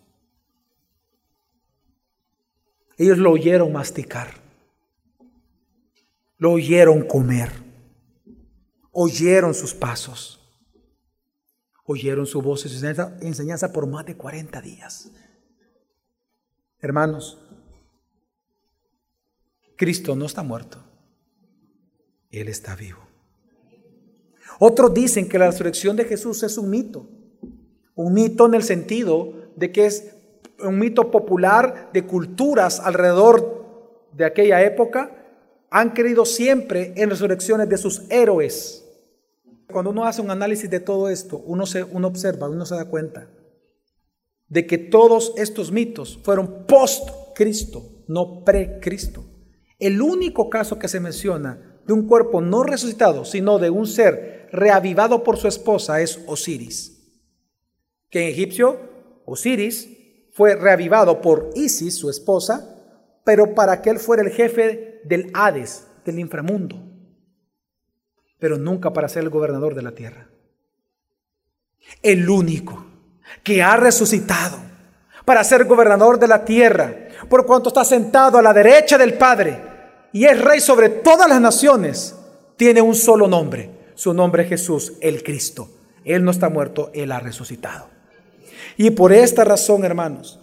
Ellos 2.98 3.18
lo 3.18 3.32
oyeron 3.32 3.72
masticar, 3.72 4.34
lo 6.38 6.52
oyeron 6.52 7.08
comer, 7.08 7.50
oyeron 8.92 9.54
sus 9.54 9.74
pasos, 9.74 10.40
oyeron 11.86 12.26
su 12.26 12.42
voz 12.42 12.66
y 12.66 12.70
su 12.70 12.86
enseñanza 13.22 13.72
por 13.72 13.88
más 13.88 14.06
de 14.06 14.18
40 14.18 14.62
días. 14.62 15.12
Hermanos, 16.82 17.49
Cristo 19.80 20.14
no 20.14 20.26
está 20.26 20.44
muerto. 20.44 20.78
Él 22.32 22.50
está 22.50 22.76
vivo. 22.76 23.00
Otros 24.60 24.94
dicen 24.94 25.30
que 25.30 25.40
la 25.40 25.46
resurrección 25.46 25.96
de 25.96 26.04
Jesús 26.04 26.44
es 26.44 26.58
un 26.58 26.70
mito. 26.70 27.08
Un 27.96 28.14
mito 28.14 28.46
en 28.46 28.56
el 28.56 28.64
sentido 28.64 29.32
de 29.56 29.72
que 29.72 29.86
es 29.86 30.18
un 30.60 30.78
mito 30.78 31.10
popular 31.10 31.92
de 31.94 32.06
culturas 32.06 32.82
alrededor 32.82 34.10
de 34.12 34.26
aquella 34.26 34.62
época. 34.64 35.16
Han 35.70 35.92
creído 35.92 36.26
siempre 36.26 36.92
en 36.98 37.10
resurrecciones 37.10 37.70
de 37.70 37.78
sus 37.78 38.02
héroes. 38.10 38.86
Cuando 39.72 39.92
uno 39.92 40.04
hace 40.04 40.22
un 40.22 40.30
análisis 40.30 40.70
de 40.70 40.82
todo 40.82 41.08
esto, 41.08 41.42
uno, 41.46 41.66
se, 41.66 41.86
uno 41.86 42.10
observa, 42.10 42.50
uno 42.50 42.66
se 42.66 42.76
da 42.76 42.84
cuenta 42.84 43.30
de 44.50 44.68
que 44.68 44.78
todos 44.78 45.32
estos 45.38 45.72
mitos 45.72 46.20
fueron 46.22 46.66
post-Cristo, 46.68 48.04
no 48.10 48.44
pre-Cristo. 48.44 49.29
El 49.80 50.02
único 50.02 50.50
caso 50.50 50.78
que 50.78 50.90
se 50.90 51.00
menciona 51.00 51.80
de 51.88 51.94
un 51.94 52.06
cuerpo 52.06 52.42
no 52.42 52.64
resucitado, 52.64 53.26
sino 53.26 53.58
de 53.58 53.70
un 53.70 53.88
ser 53.88 54.50
reavivado 54.52 55.24
por 55.24 55.38
su 55.38 55.48
esposa 55.48 56.02
es 56.02 56.20
Osiris. 56.28 57.02
Que 58.10 58.24
en 58.24 58.30
egipcio, 58.30 58.78
Osiris 59.26 59.90
fue 60.34 60.56
reavivado 60.56 61.22
por 61.22 61.50
Isis, 61.56 61.98
su 61.98 62.10
esposa, 62.10 62.76
pero 63.24 63.56
para 63.56 63.82
que 63.82 63.90
él 63.90 64.00
fuera 64.00 64.22
el 64.22 64.32
jefe 64.32 65.02
del 65.06 65.32
Hades, 65.34 65.88
del 66.06 66.20
inframundo, 66.20 66.76
pero 68.38 68.58
nunca 68.58 68.92
para 68.92 69.10
ser 69.10 69.24
el 69.24 69.30
gobernador 69.30 69.76
de 69.76 69.82
la 69.82 69.92
tierra. 69.92 70.30
El 72.02 72.30
único 72.30 72.86
que 73.44 73.64
ha 73.64 73.78
resucitado 73.78 74.58
para 75.26 75.44
ser 75.44 75.66
gobernador 75.66 76.20
de 76.20 76.28
la 76.28 76.44
tierra, 76.44 77.08
por 77.30 77.46
cuanto 77.46 77.70
está 77.70 77.84
sentado 77.84 78.38
a 78.38 78.42
la 78.42 78.54
derecha 78.54 78.98
del 78.98 79.16
Padre 79.16 79.69
y 80.12 80.26
es 80.26 80.40
rey 80.40 80.60
sobre 80.60 80.90
todas 80.90 81.30
las 81.30 81.42
naciones, 81.42 82.16
tiene 82.58 82.82
un 82.82 82.96
solo 82.96 83.28
nombre. 83.28 83.72
Su 83.96 84.14
nombre 84.14 84.44
es 84.44 84.50
Jesús, 84.50 84.94
el 85.02 85.24
Cristo. 85.24 85.70
Él 86.04 86.24
no 86.24 86.32
está 86.32 86.50
muerto, 86.50 86.90
Él 86.94 87.12
ha 87.12 87.20
resucitado. 87.20 87.88
Y 88.78 88.92
por 88.92 89.12
esta 89.12 89.44
razón, 89.44 89.84
hermanos, 89.84 90.40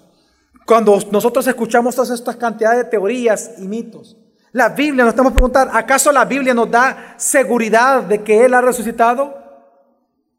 cuando 0.67 0.99
nosotros 1.11 1.47
escuchamos 1.47 1.95
todas 1.95 2.11
estas 2.11 2.37
cantidades 2.37 2.85
de 2.85 2.91
teorías 2.91 3.53
y 3.59 3.67
mitos, 3.67 4.17
la 4.53 4.71
Biblia 4.71 5.05
nos 5.05 5.13
estamos 5.13 5.33
preguntar, 5.33 5.71
¿acaso 5.73 6.11
la 6.13 6.25
Biblia 6.25 6.55
nos 6.55 6.71
da 6.71 7.15
seguridad 7.17 8.03
de 8.03 8.23
que 8.23 8.45
Él 8.45 8.55
ha 8.55 8.61
resucitado? 8.61 9.37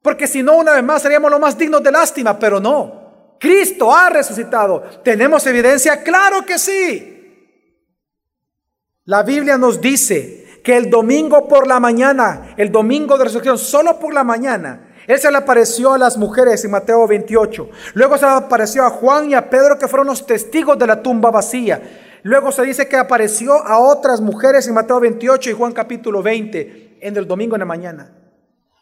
Porque 0.02 0.28
si 0.28 0.42
no, 0.42 0.58
una 0.58 0.74
vez 0.74 0.84
más 0.84 1.02
seríamos 1.02 1.30
los 1.30 1.40
más 1.40 1.58
dignos 1.58 1.84
de 1.84 1.92
lástima, 1.92 2.38
pero 2.40 2.60
no. 2.60 3.36
Cristo 3.40 3.94
ha 3.94 4.10
resucitado. 4.10 4.82
¿Tenemos 5.04 5.46
evidencia? 5.46 6.02
Claro 6.02 6.46
que 6.46 6.58
sí. 6.58 7.17
La 9.08 9.24
Biblia 9.24 9.58
nos 9.58 9.80
dice 9.80 10.60
que 10.62 10.76
el 10.76 10.90
domingo 10.90 11.48
por 11.48 11.66
la 11.66 11.80
mañana, 11.80 12.54
el 12.58 12.74
domingo 12.74 13.18
de 13.18 13.24
resurrección, 13.24 13.58
solo 13.58 13.98
por 14.00 14.14
la 14.14 14.26
mañana, 14.26 14.96
Él 15.08 15.18
se 15.18 15.32
le 15.32 15.38
apareció 15.38 15.94
a 15.94 15.98
las 15.98 16.18
mujeres 16.18 16.66
en 16.66 16.72
Mateo 16.72 17.08
28. 17.08 17.70
Luego 17.94 18.18
se 18.18 18.26
le 18.26 18.34
apareció 18.34 18.84
a 18.84 18.90
Juan 18.90 19.30
y 19.30 19.34
a 19.34 19.50
Pedro 19.50 19.80
que 19.80 19.88
fueron 19.88 20.08
los 20.08 20.26
testigos 20.26 20.78
de 20.78 20.88
la 20.88 21.02
tumba 21.02 21.32
vacía. 21.32 22.20
Luego 22.24 22.52
se 22.52 22.64
dice 22.64 22.90
que 22.90 22.98
apareció 22.98 23.54
a 23.54 23.80
otras 23.80 24.20
mujeres 24.20 24.68
en 24.68 24.74
Mateo 24.74 25.00
28 25.00 25.52
y 25.52 25.54
Juan 25.54 25.72
capítulo 25.72 26.22
20 26.22 26.98
en 27.00 27.16
el 27.16 27.26
domingo 27.26 27.56
en 27.56 27.60
la 27.60 27.66
mañana. 27.66 28.12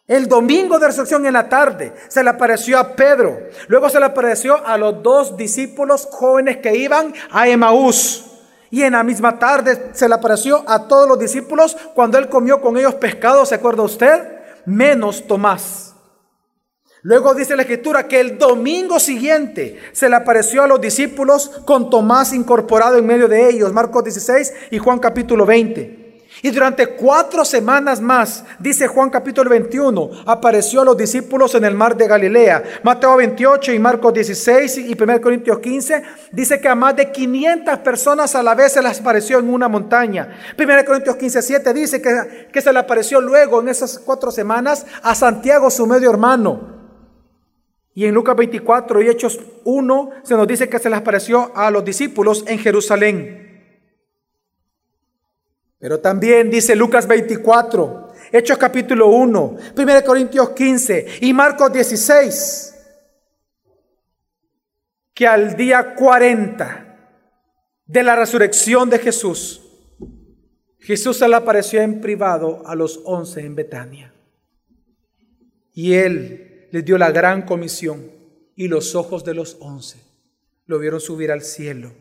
El 0.08 0.28
domingo 0.28 0.80
de 0.80 0.88
resurrección 0.88 1.28
en 1.28 1.34
la 1.34 1.48
tarde 1.48 1.94
se 2.08 2.24
le 2.24 2.32
apareció 2.32 2.80
a 2.80 2.96
Pedro. 2.96 3.42
Luego 3.68 3.92
se 3.92 4.00
le 4.00 4.06
apareció 4.06 4.66
a 4.66 4.76
los 4.80 5.04
dos 5.04 5.38
discípulos 5.38 6.08
jóvenes 6.10 6.58
que 6.58 6.76
iban 6.76 7.14
a 7.30 7.48
Emaús. 7.48 8.32
Y 8.76 8.84
en 8.84 8.92
la 8.92 9.04
misma 9.04 9.40
tarde 9.40 9.92
se 9.94 10.10
le 10.10 10.16
apareció 10.16 10.62
a 10.68 10.86
todos 10.86 11.08
los 11.08 11.18
discípulos 11.18 11.78
cuando 11.94 12.18
él 12.18 12.28
comió 12.28 12.60
con 12.60 12.76
ellos 12.76 12.96
pescado, 12.96 13.46
¿se 13.46 13.56
acuerda 13.56 13.84
usted? 13.84 14.22
Menos 14.66 15.26
Tomás. 15.26 15.96
Luego 17.02 17.34
dice 17.34 17.56
la 17.56 17.62
escritura 17.62 18.06
que 18.10 18.20
el 18.20 18.38
domingo 18.38 19.00
siguiente 19.00 19.80
se 19.94 20.10
le 20.10 20.18
apareció 20.18 20.62
a 20.62 20.68
los 20.68 20.82
discípulos 20.82 21.50
con 21.64 21.90
Tomás 21.90 22.34
incorporado 22.34 22.98
en 22.98 23.06
medio 23.06 23.30
de 23.30 23.50
ellos, 23.50 23.72
Marcos 23.72 24.04
16 24.04 24.54
y 24.72 24.78
Juan 24.78 25.00
capítulo 25.00 25.46
20. 25.46 26.05
Y 26.42 26.52
durante 26.52 26.88
cuatro 26.88 27.46
semanas 27.46 28.02
más, 28.02 28.44
dice 28.60 28.88
Juan 28.88 29.10
capítulo 29.10 29.50
21, 29.50 30.12
apareció 30.26 30.82
a 30.82 30.86
los 30.86 30.98
discípulos 30.98 31.56
en 31.56 31.66
el 31.66 31.76
mar 31.76 31.96
de 31.96 32.08
Galilea. 32.08 32.64
Mateo 32.84 33.16
28 33.18 33.72
y 33.72 33.80
Marcos 33.80 34.14
16 34.14 34.78
y 34.80 35.02
1 35.02 35.22
Corintios 35.22 35.60
15 35.60 36.04
dice 36.32 36.60
que 36.60 36.68
a 36.68 36.76
más 36.76 36.96
de 36.96 37.12
500 37.12 37.80
personas 37.80 38.36
a 38.36 38.44
la 38.44 38.54
vez 38.54 38.74
se 38.74 38.82
les 38.82 39.00
apareció 39.00 39.40
en 39.40 39.50
una 39.50 39.68
montaña. 39.68 40.38
1 40.58 40.86
Corintios 40.86 41.16
15, 41.16 41.42
7 41.42 41.74
dice 41.74 42.02
que, 42.02 42.50
que 42.52 42.62
se 42.62 42.74
le 42.74 42.80
apareció 42.80 43.22
luego 43.22 43.62
en 43.62 43.70
esas 43.70 44.00
cuatro 44.00 44.30
semanas 44.32 44.86
a 45.04 45.16
Santiago, 45.16 45.70
su 45.70 45.88
medio 45.88 46.10
hermano. 46.10 46.76
Y 47.94 48.06
en 48.06 48.14
Lucas 48.14 48.36
24 48.36 49.02
y 49.02 49.08
Hechos 49.08 49.40
1 49.64 50.10
se 50.24 50.36
nos 50.36 50.46
dice 50.46 50.68
que 50.68 50.80
se 50.80 50.90
les 50.90 51.00
apareció 51.00 51.56
a 51.56 51.72
los 51.72 51.86
discípulos 51.86 52.44
en 52.46 52.60
Jerusalén. 52.60 53.45
Pero 55.86 56.00
también 56.00 56.50
dice 56.50 56.76
Lucas 56.76 57.08
24, 57.08 58.08
Hechos 58.32 58.58
capítulo 58.58 59.10
1, 59.10 59.58
1 59.78 60.04
Corintios 60.04 60.50
15 60.50 61.20
y 61.22 61.32
Marcos 61.32 61.72
16, 61.72 62.76
que 65.14 65.28
al 65.28 65.56
día 65.56 65.94
40 65.94 67.22
de 67.86 68.02
la 68.02 68.16
resurrección 68.16 68.90
de 68.90 68.98
Jesús, 68.98 69.62
Jesús 70.80 71.20
se 71.20 71.28
le 71.28 71.36
apareció 71.36 71.80
en 71.82 72.02
privado 72.02 72.64
a 72.66 72.74
los 72.74 73.02
once 73.06 73.42
en 73.42 73.54
Betania. 73.54 74.12
Y 75.72 75.94
él 75.94 76.68
les 76.72 76.84
dio 76.84 76.98
la 76.98 77.12
gran 77.12 77.44
comisión 77.44 78.12
y 78.56 78.70
los 78.70 78.96
ojos 78.96 79.24
de 79.24 79.36
los 79.36 79.56
once 79.60 80.00
lo 80.66 80.80
vieron 80.80 81.00
subir 81.00 81.32
al 81.32 81.44
cielo 81.44 81.94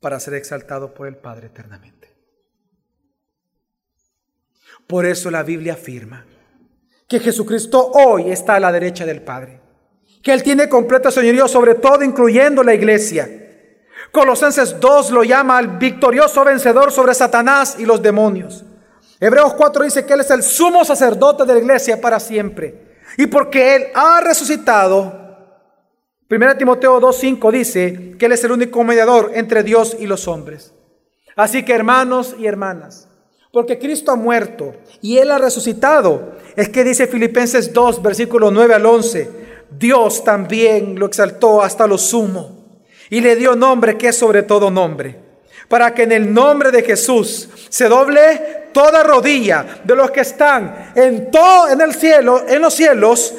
para 0.00 0.18
ser 0.18 0.34
exaltado 0.34 0.94
por 0.94 1.06
el 1.06 1.14
Padre 1.14 1.46
eternamente. 1.46 1.99
Por 4.90 5.06
eso 5.06 5.30
la 5.30 5.44
Biblia 5.44 5.74
afirma 5.74 6.26
que 7.06 7.20
Jesucristo 7.20 7.92
hoy 7.94 8.32
está 8.32 8.56
a 8.56 8.60
la 8.60 8.72
derecha 8.72 9.06
del 9.06 9.22
Padre, 9.22 9.60
que 10.20 10.32
Él 10.32 10.42
tiene 10.42 10.68
completo 10.68 11.12
señorío 11.12 11.46
sobre 11.46 11.76
todo, 11.76 12.02
incluyendo 12.02 12.64
la 12.64 12.74
iglesia. 12.74 13.30
Colosenses 14.10 14.80
2 14.80 15.12
lo 15.12 15.22
llama 15.22 15.60
el 15.60 15.68
victorioso 15.78 16.44
vencedor 16.44 16.90
sobre 16.90 17.14
Satanás 17.14 17.76
y 17.78 17.86
los 17.86 18.02
demonios. 18.02 18.64
Hebreos 19.20 19.54
4 19.54 19.84
dice 19.84 20.04
que 20.04 20.14
Él 20.14 20.22
es 20.22 20.30
el 20.32 20.42
sumo 20.42 20.84
sacerdote 20.84 21.44
de 21.44 21.54
la 21.54 21.60
iglesia 21.60 22.00
para 22.00 22.18
siempre. 22.18 22.96
Y 23.16 23.28
porque 23.28 23.76
Él 23.76 23.86
ha 23.94 24.20
resucitado, 24.20 25.36
1 26.28 26.56
Timoteo 26.56 27.00
2.5 27.00 27.52
dice 27.52 28.16
que 28.18 28.26
Él 28.26 28.32
es 28.32 28.42
el 28.42 28.50
único 28.50 28.82
mediador 28.82 29.30
entre 29.34 29.62
Dios 29.62 29.96
y 30.00 30.06
los 30.06 30.26
hombres. 30.26 30.74
Así 31.36 31.64
que 31.64 31.74
hermanos 31.74 32.34
y 32.36 32.46
hermanas, 32.46 33.09
porque 33.52 33.78
Cristo 33.78 34.12
ha 34.12 34.16
muerto 34.16 34.74
y 35.00 35.18
Él 35.18 35.30
ha 35.30 35.38
resucitado. 35.38 36.34
Es 36.56 36.68
que 36.68 36.84
dice 36.84 37.06
Filipenses 37.06 37.72
2, 37.72 38.02
versículo 38.02 38.50
9 38.50 38.74
al 38.74 38.86
11, 38.86 39.30
Dios 39.70 40.24
también 40.24 40.98
lo 40.98 41.06
exaltó 41.06 41.62
hasta 41.62 41.86
lo 41.86 41.98
sumo 41.98 42.60
y 43.08 43.20
le 43.20 43.36
dio 43.36 43.56
nombre 43.56 43.98
que 43.98 44.08
es 44.08 44.16
sobre 44.16 44.42
todo 44.42 44.70
nombre, 44.70 45.16
para 45.68 45.94
que 45.94 46.04
en 46.04 46.12
el 46.12 46.32
nombre 46.32 46.70
de 46.70 46.82
Jesús 46.82 47.48
se 47.68 47.88
doble 47.88 48.68
toda 48.72 49.02
rodilla 49.02 49.80
de 49.82 49.96
los 49.96 50.12
que 50.12 50.20
están 50.20 50.92
en 50.94 51.30
todo 51.30 51.68
en 51.68 51.80
el 51.80 51.92
cielo, 51.94 52.44
en 52.46 52.62
los 52.62 52.74
cielos, 52.74 53.34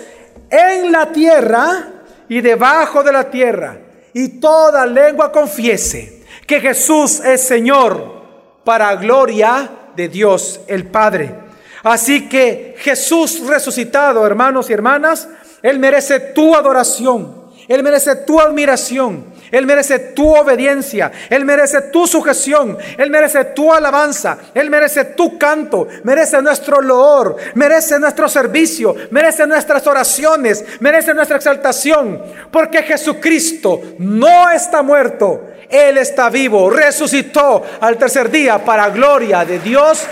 en 0.50 0.92
la 0.92 1.12
tierra 1.12 1.88
y 2.28 2.42
debajo 2.42 3.02
de 3.04 3.14
la 3.14 3.30
tierra, 3.30 3.78
y 4.14 4.40
toda 4.40 4.86
lengua 4.86 5.32
confiese 5.32 6.24
que 6.46 6.60
Jesús 6.60 7.22
es 7.22 7.42
Señor 7.42 8.22
para 8.66 8.96
gloria 8.96 9.70
de 9.96 10.08
Dios 10.08 10.62
el 10.68 10.88
Padre. 10.88 11.36
Así 11.84 12.30
que 12.30 12.76
Jesús 12.78 13.42
resucitado, 13.48 14.26
hermanos 14.26 14.70
y 14.70 14.74
hermanas, 14.74 15.28
Él 15.64 15.80
merece 15.80 16.20
tu 16.20 16.56
adoración, 16.56 17.52
Él 17.68 17.82
merece 17.82 18.16
tu 18.18 18.40
admiración, 18.40 19.26
Él 19.52 19.66
merece 19.66 19.98
tu 19.98 20.36
obediencia, 20.36 21.12
Él 21.30 21.44
merece 21.44 21.82
tu 21.92 22.06
sujeción, 22.06 22.78
Él 22.98 23.10
merece 23.10 23.46
tu 23.46 23.74
alabanza, 23.74 24.38
Él 24.54 24.70
merece 24.70 25.06
tu 25.06 25.40
canto, 25.40 25.88
merece 26.04 26.40
nuestro 26.42 26.82
loor, 26.82 27.38
merece 27.56 28.00
nuestro 28.00 28.30
servicio, 28.30 28.96
merece 29.10 29.48
nuestras 29.48 29.86
oraciones, 29.88 30.64
merece 30.82 31.16
nuestra 31.16 31.38
exaltación, 31.38 32.22
porque 32.52 32.84
Jesucristo 32.84 33.82
no 33.98 34.52
está 34.52 34.84
muerto, 34.84 35.51
él 35.72 35.98
está 35.98 36.30
vivo, 36.30 36.70
resucitó 36.70 37.66
al 37.80 37.98
tercer 37.98 38.30
día 38.30 38.64
para 38.64 38.90
gloria 38.90 39.46
de 39.46 39.60
Dios 39.60 40.06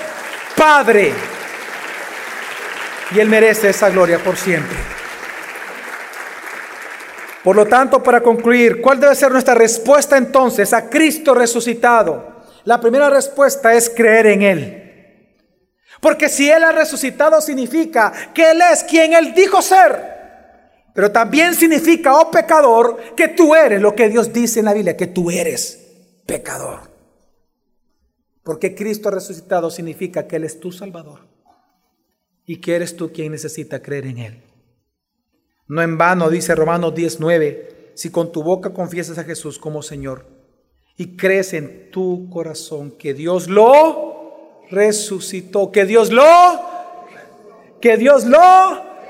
Padre. 0.59 1.13
Y 3.15 3.19
Él 3.19 3.29
merece 3.29 3.69
esa 3.69 3.89
gloria 3.89 4.19
por 4.19 4.35
siempre. 4.35 4.77
Por 7.43 7.55
lo 7.55 7.65
tanto, 7.65 8.03
para 8.03 8.21
concluir, 8.21 8.81
¿cuál 8.81 8.99
debe 8.99 9.15
ser 9.15 9.31
nuestra 9.31 9.53
respuesta 9.53 10.17
entonces 10.17 10.73
a 10.73 10.89
Cristo 10.89 11.33
resucitado? 11.33 12.43
La 12.65 12.79
primera 12.81 13.09
respuesta 13.09 13.73
es 13.73 13.89
creer 13.89 14.27
en 14.27 14.41
Él. 14.41 14.85
Porque 16.01 16.27
si 16.27 16.49
Él 16.51 16.63
ha 16.63 16.73
resucitado 16.73 17.39
significa 17.39 18.11
que 18.33 18.51
Él 18.51 18.61
es 18.73 18.83
quien 18.83 19.13
Él 19.13 19.33
dijo 19.33 19.61
ser. 19.61 20.18
Pero 20.93 21.11
también 21.11 21.53
significa, 21.55 22.15
oh 22.15 22.31
pecador, 22.31 22.97
que 23.15 23.29
tú 23.29 23.55
eres 23.55 23.81
lo 23.81 23.95
que 23.95 24.09
Dios 24.09 24.33
dice 24.33 24.59
en 24.59 24.65
la 24.65 24.73
Biblia, 24.73 24.97
que 24.97 25.07
tú 25.07 25.29
eres 25.29 25.79
pecador. 26.25 26.89
Porque 28.43 28.73
Cristo 28.73 29.11
resucitado 29.11 29.69
significa 29.69 30.27
que 30.27 30.37
Él 30.37 30.43
es 30.43 30.59
tu 30.59 30.71
Salvador 30.71 31.27
y 32.45 32.57
que 32.57 32.75
eres 32.75 32.95
tú 32.95 33.11
quien 33.11 33.31
necesita 33.31 33.81
creer 33.81 34.07
en 34.07 34.17
Él. 34.17 34.43
No 35.67 35.81
en 35.83 35.97
vano 35.97 36.29
dice 36.29 36.55
Romanos 36.55 36.95
19, 36.95 37.91
si 37.93 38.09
con 38.09 38.31
tu 38.31 38.41
boca 38.41 38.73
confiesas 38.73 39.19
a 39.19 39.23
Jesús 39.23 39.59
como 39.59 39.83
Señor 39.83 40.25
y 40.97 41.15
crees 41.15 41.53
en 41.53 41.91
tu 41.91 42.29
corazón 42.29 42.91
que 42.91 43.13
Dios 43.13 43.47
lo 43.47 44.63
resucitó, 44.71 45.71
que 45.71 45.85
Dios 45.85 46.11
lo, 46.11 46.23
que 47.79 47.97
Dios 47.97 48.25
lo 48.25 48.39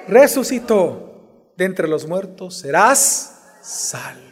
resucitó 0.08 1.09
de 1.60 1.66
entre 1.66 1.90
los 1.90 2.08
muertos, 2.08 2.60
serás 2.60 3.60
salvo. 3.62 4.30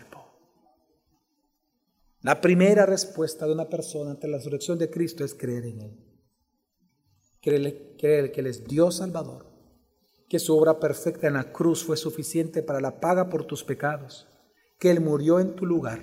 La 2.21 2.39
primera 2.39 2.85
respuesta 2.85 3.45
de 3.45 3.51
una 3.51 3.67
persona 3.67 4.11
ante 4.11 4.29
la 4.29 4.37
resurrección 4.37 4.79
de 4.79 4.89
Cristo 4.89 5.25
es 5.25 5.35
creer 5.35 5.65
en 5.65 5.81
Él. 5.81 6.03
Creer, 7.41 8.31
que 8.31 8.39
Él 8.39 8.47
es 8.47 8.65
Dios 8.65 8.97
Salvador, 8.97 9.45
que 10.29 10.39
su 10.39 10.57
obra 10.57 10.79
perfecta 10.79 11.27
en 11.27 11.33
la 11.33 11.51
cruz 11.51 11.83
fue 11.83 11.97
suficiente 11.97 12.63
para 12.63 12.79
la 12.79 13.01
paga 13.01 13.29
por 13.29 13.45
tus 13.45 13.61
pecados, 13.61 14.27
que 14.79 14.89
Él 14.89 15.01
murió 15.01 15.41
en 15.41 15.53
tu 15.53 15.65
lugar 15.65 15.99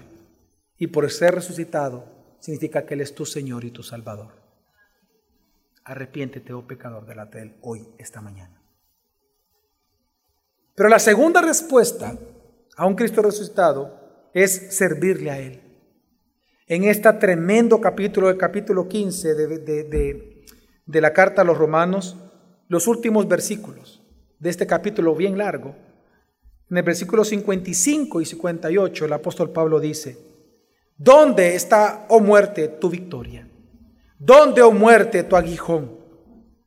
y 0.77 0.89
por 0.89 1.11
ser 1.11 1.35
resucitado 1.35 2.05
significa 2.39 2.85
que 2.85 2.95
Él 2.95 3.01
es 3.01 3.15
tu 3.15 3.25
Señor 3.25 3.65
y 3.65 3.71
tu 3.71 3.83
Salvador. 3.83 4.35
Arrepiéntete, 5.85 6.53
oh 6.53 6.67
pecador, 6.67 7.07
delante 7.07 7.39
de 7.39 7.45
Él 7.45 7.57
hoy, 7.63 7.89
esta 7.99 8.21
mañana. 8.21 8.64
Pero 10.75 10.89
la 10.89 10.99
segunda 10.99 11.41
respuesta 11.41 12.19
a 12.77 12.87
un 12.87 12.95
Cristo 12.95 13.23
resucitado 13.23 14.29
es 14.33 14.77
servirle 14.77 15.31
a 15.31 15.39
Él. 15.39 15.61
En 16.67 16.85
este 16.85 17.13
tremendo 17.15 17.81
capítulo, 17.81 18.31
el 18.31 18.37
capítulo 18.37 18.89
15 18.89 19.35
de, 19.35 20.45
de 20.87 21.01
la 21.01 21.13
carta 21.13 21.43
a 21.43 21.45
los 21.45 21.59
romanos, 21.59 22.17
los 22.69 22.89
últimos 22.89 23.29
versículos 23.29 24.03
de 24.39 24.51
este 24.51 24.67
capítulo 24.67 25.15
bien 25.15 25.39
largo, 25.39 25.77
en 26.71 26.79
el 26.79 26.83
versículo 26.83 27.25
55 27.25 28.21
y 28.21 28.25
58, 28.25 29.05
el 29.05 29.13
apóstol 29.13 29.51
Pablo 29.51 29.79
dice, 29.79 30.19
¿dónde 30.97 31.55
está, 31.55 32.07
oh 32.09 32.21
muerte, 32.21 32.69
tu 32.69 32.89
victoria? 32.89 33.49
¿Dónde, 34.19 34.63
oh 34.63 34.73
muerte, 34.73 35.23
tu 35.23 35.37
aguijón? 35.37 35.99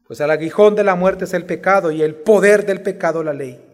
Pues 0.06 0.20
el 0.20 0.30
aguijón 0.30 0.76
de 0.76 0.84
la 0.84 0.96
muerte 0.96 1.26
es 1.26 1.34
el 1.34 1.46
pecado 1.46 1.92
y 1.92 2.04
el 2.04 2.16
poder 2.16 2.66
del 2.66 2.82
pecado 2.82 3.24
la 3.24 3.34
ley. 3.34 3.67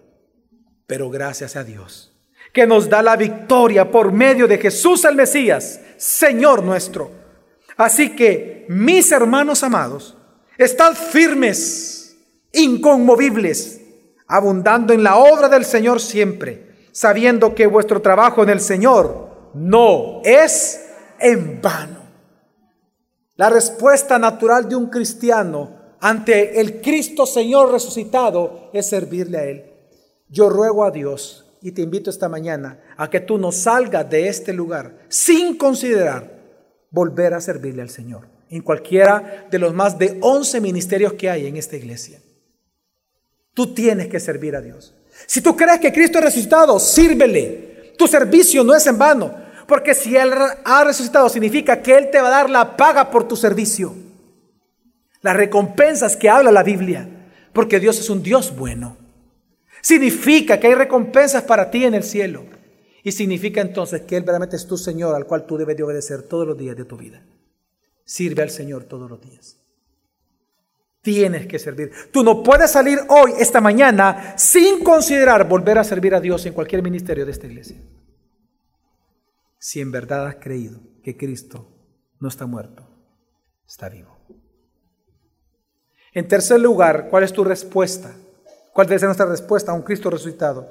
Pero 0.88 1.10
gracias 1.10 1.56
a 1.56 1.64
Dios, 1.64 2.12
que 2.52 2.68
nos 2.68 2.90
da 2.90 3.02
la 3.02 3.16
victoria 3.16 3.90
por 3.90 4.12
medio 4.12 4.48
de 4.48 4.58
Jesús 4.58 5.06
el 5.06 5.16
Mesías, 5.16 5.80
Señor 5.98 6.64
nuestro. 6.64 7.12
Así 7.78 8.16
que, 8.16 8.66
mis 8.70 9.12
hermanos 9.12 9.64
amados, 9.64 10.16
estad 10.58 10.94
firmes, 10.94 12.16
inconmovibles, 12.52 13.82
abundando 14.28 14.94
en 14.94 15.04
la 15.04 15.18
obra 15.18 15.50
del 15.50 15.66
Señor 15.66 16.00
siempre, 16.00 16.88
sabiendo 16.92 17.56
que 17.56 17.68
vuestro 17.68 18.02
trabajo 18.02 18.44
en 18.44 18.50
el 18.50 18.60
Señor 18.60 19.52
no 19.54 20.22
es 20.24 20.90
en 21.20 21.62
vano. 21.62 22.04
La 23.36 23.50
respuesta 23.50 24.20
natural 24.20 24.70
de 24.70 24.76
un 24.76 24.90
cristiano 24.90 25.96
ante 26.00 26.60
el 26.60 26.82
Cristo 26.82 27.26
Señor 27.26 27.72
resucitado 27.72 28.70
es 28.74 28.88
servirle 28.90 29.38
a 29.38 29.44
Él. 29.46 29.73
Yo 30.34 30.50
ruego 30.50 30.84
a 30.84 30.90
Dios 30.90 31.46
y 31.62 31.74
te 31.74 31.84
invito 31.84 32.10
esta 32.10 32.28
mañana 32.28 32.80
a 32.98 33.08
que 33.08 33.20
tú 33.20 33.38
no 33.38 33.52
salgas 33.52 34.10
de 34.10 34.28
este 34.28 34.52
lugar 34.52 34.98
sin 35.08 35.56
considerar 35.56 36.28
volver 36.90 37.36
a 37.36 37.40
servirle 37.40 37.84
al 37.84 37.92
Señor 37.92 38.28
en 38.50 38.64
cualquiera 38.64 39.46
de 39.52 39.60
los 39.60 39.76
más 39.76 40.00
de 40.00 40.18
11 40.22 40.60
ministerios 40.60 41.14
que 41.14 41.30
hay 41.30 41.46
en 41.46 41.56
esta 41.56 41.76
iglesia. 41.76 42.20
Tú 43.54 43.76
tienes 43.76 44.08
que 44.08 44.20
servir 44.20 44.56
a 44.56 44.62
Dios. 44.62 44.96
Si 45.28 45.40
tú 45.40 45.56
crees 45.56 45.80
que 45.80 45.94
Cristo 45.94 46.18
ha 46.18 46.22
resucitado, 46.22 46.80
sírvele. 46.80 47.94
Tu 47.96 48.08
servicio 48.08 48.64
no 48.64 48.74
es 48.74 48.88
en 48.88 48.98
vano. 48.98 49.36
Porque 49.68 49.94
si 49.94 50.18
Él 50.18 50.34
ha 50.66 50.84
resucitado, 50.84 51.30
significa 51.30 51.80
que 51.80 51.96
Él 51.96 52.10
te 52.10 52.20
va 52.20 52.30
a 52.30 52.32
dar 52.32 52.50
la 52.50 52.76
paga 52.76 53.12
por 53.12 53.28
tu 53.28 53.36
servicio. 53.36 53.94
Las 55.22 55.36
recompensas 55.36 56.18
que 56.18 56.28
habla 56.28 56.52
la 56.52 56.64
Biblia. 56.64 57.08
Porque 57.54 57.80
Dios 57.80 58.00
es 58.00 58.10
un 58.10 58.24
Dios 58.24 58.56
bueno. 58.56 59.03
Significa 59.84 60.58
que 60.62 60.68
hay 60.68 60.76
recompensas 60.76 61.44
para 61.44 61.70
ti 61.70 61.84
en 61.84 61.94
el 61.94 62.04
cielo. 62.04 62.46
Y 63.04 63.12
significa 63.12 63.60
entonces 63.60 64.04
que 64.04 64.16
Él 64.16 64.22
verdaderamente 64.22 64.56
es 64.56 64.66
tu 64.66 64.78
Señor 64.78 65.14
al 65.14 65.28
cual 65.28 65.46
tú 65.46 65.58
debes 65.58 65.76
de 65.76 65.84
obedecer 65.84 66.24
todos 66.24 66.48
los 66.48 66.58
días 66.58 66.78
de 66.78 66.86
tu 66.86 66.96
vida. 66.96 67.22
Sirve 68.06 68.44
al 68.44 68.50
Señor 68.50 68.86
todos 68.86 69.12
los 69.12 69.20
días. 69.20 69.60
Tienes 71.02 71.48
que 71.48 71.60
servir. 71.60 71.92
Tú 72.14 72.24
no 72.24 72.42
puedes 72.42 72.72
salir 72.72 72.98
hoy, 73.10 73.34
esta 73.38 73.60
mañana, 73.60 74.36
sin 74.38 74.82
considerar 74.86 75.50
volver 75.50 75.78
a 75.78 75.84
servir 75.84 76.16
a 76.16 76.22
Dios 76.22 76.46
en 76.46 76.54
cualquier 76.54 76.82
ministerio 76.82 77.26
de 77.26 77.32
esta 77.34 77.48
iglesia. 77.48 77.78
Si 79.60 79.82
en 79.82 79.92
verdad 79.92 80.28
has 80.28 80.36
creído 80.36 80.80
que 81.04 81.18
Cristo 81.18 81.68
no 82.22 82.30
está 82.30 82.46
muerto, 82.46 82.88
está 83.68 83.90
vivo. 83.90 84.18
En 86.14 86.26
tercer 86.26 86.62
lugar, 86.62 87.10
¿cuál 87.10 87.24
es 87.26 87.34
tu 87.34 87.44
respuesta? 87.44 88.16
¿Cuál 88.74 88.88
debe 88.88 89.00
ser 89.00 89.08
nuestra 89.08 89.28
respuesta 89.28 89.72
a 89.72 89.76
un 89.76 89.84
Cristo 89.84 90.10
resucitado? 90.10 90.68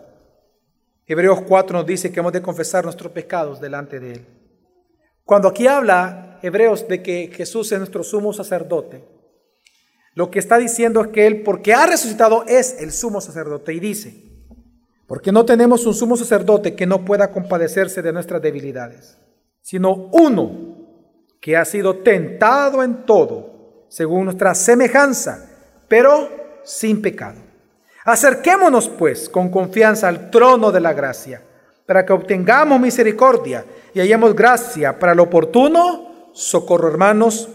Hebreos 1.07 1.43
4 1.47 1.79
nos 1.79 1.87
dice 1.87 2.11
que 2.11 2.19
hemos 2.19 2.33
de 2.33 2.43
confesar 2.43 2.85
nuestros 2.85 3.13
pecados 3.13 3.61
delante 3.61 4.01
de 4.01 4.13
Él. 4.15 4.27
Cuando 5.25 5.49
aquí 5.49 5.69
habla 5.69 6.41
Hebreos 6.43 6.89
de 6.89 7.01
que 7.01 7.31
Jesús 7.33 7.71
es 7.71 7.79
nuestro 7.79 8.03
sumo 8.03 8.33
sacerdote, 8.33 9.05
lo 10.15 10.31
que 10.31 10.41
está 10.41 10.59
diciendo 10.59 11.01
es 11.01 11.09
que 11.09 11.27
Él, 11.27 11.43
porque 11.43 11.75
ha 11.75 11.87
resucitado, 11.87 12.45
es 12.47 12.77
el 12.81 12.91
sumo 12.91 13.21
sacerdote. 13.21 13.73
Y 13.73 13.79
dice, 13.79 14.15
porque 15.07 15.31
no 15.31 15.45
tenemos 15.45 15.87
un 15.87 15.95
sumo 15.95 16.17
sacerdote 16.17 16.75
que 16.75 16.87
no 16.87 17.05
pueda 17.05 17.31
compadecerse 17.31 18.03
de 18.03 18.13
nuestras 18.13 18.43
debilidades, 18.43 19.17
sino 19.61 20.11
uno 20.13 20.77
que 21.41 21.57
ha 21.57 21.65
sido 21.65 21.99
tentado 21.99 22.83
en 22.83 23.07
todo, 23.07 23.87
según 23.89 24.25
nuestra 24.25 24.55
semejanza, 24.55 25.49
pero 25.89 26.29
sin 26.65 27.01
pecado. 27.01 27.52
Acerquémonos 28.05 28.89
pues 28.89 29.29
con 29.29 29.49
confianza 29.49 30.09
al 30.09 30.31
trono 30.31 30.73
de 30.73 30.81
la 30.81 30.93
gracia, 30.93 31.43
para 31.87 32.05
que 32.05 32.13
obtengamos 32.13 32.81
misericordia 32.81 33.65
y 33.95 34.01
hallemos 34.01 34.35
gracia 34.35 34.99
para 34.99 35.15
lo 35.15 35.25
oportuno 35.25 36.31
socorro, 36.33 36.89
hermanos. 36.89 37.49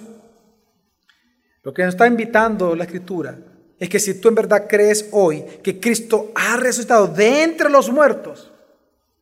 Lo 1.64 1.74
que 1.74 1.84
nos 1.84 1.96
está 1.96 2.08
invitando 2.08 2.76
la 2.76 2.86
Escritura 2.86 3.38
es 3.80 3.90
que 3.90 4.00
si 4.00 4.20
tú 4.20 4.30
en 4.30 4.36
verdad 4.36 4.68
crees 4.68 5.10
hoy 5.12 5.44
que 5.64 5.80
Cristo 5.80 6.32
ha 6.36 6.58
resucitado 6.58 7.08
de 7.08 7.44
entre 7.44 7.70
los 7.70 7.90
muertos, 7.90 8.52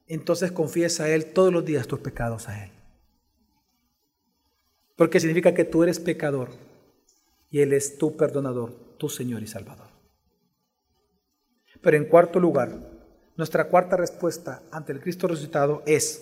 entonces 0.08 0.52
confiesa 0.52 1.06
a 1.06 1.10
Él 1.10 1.26
todos 1.34 1.52
los 1.52 1.66
días 1.66 1.88
tus 1.88 2.00
pecados 2.00 2.48
a 2.48 2.64
Él. 2.64 2.72
Porque 4.96 5.20
significa 5.20 5.54
que 5.54 5.66
tú 5.66 5.84
eres 5.84 6.00
pecador 6.00 6.50
y 7.50 7.62
Él 7.62 7.74
es 7.74 7.98
tu 7.98 8.16
perdonador, 8.16 8.74
tu 8.98 9.10
Señor 9.10 9.42
y 9.42 9.48
Salvador. 9.48 9.85
Pero 11.86 11.98
en 11.98 12.06
cuarto 12.06 12.40
lugar, 12.40 12.72
nuestra 13.38 13.66
cuarta 13.66 13.96
respuesta 13.96 14.64
ante 14.72 14.92
el 14.92 15.00
Cristo 15.00 15.28
resucitado 15.28 15.84
es 15.86 16.20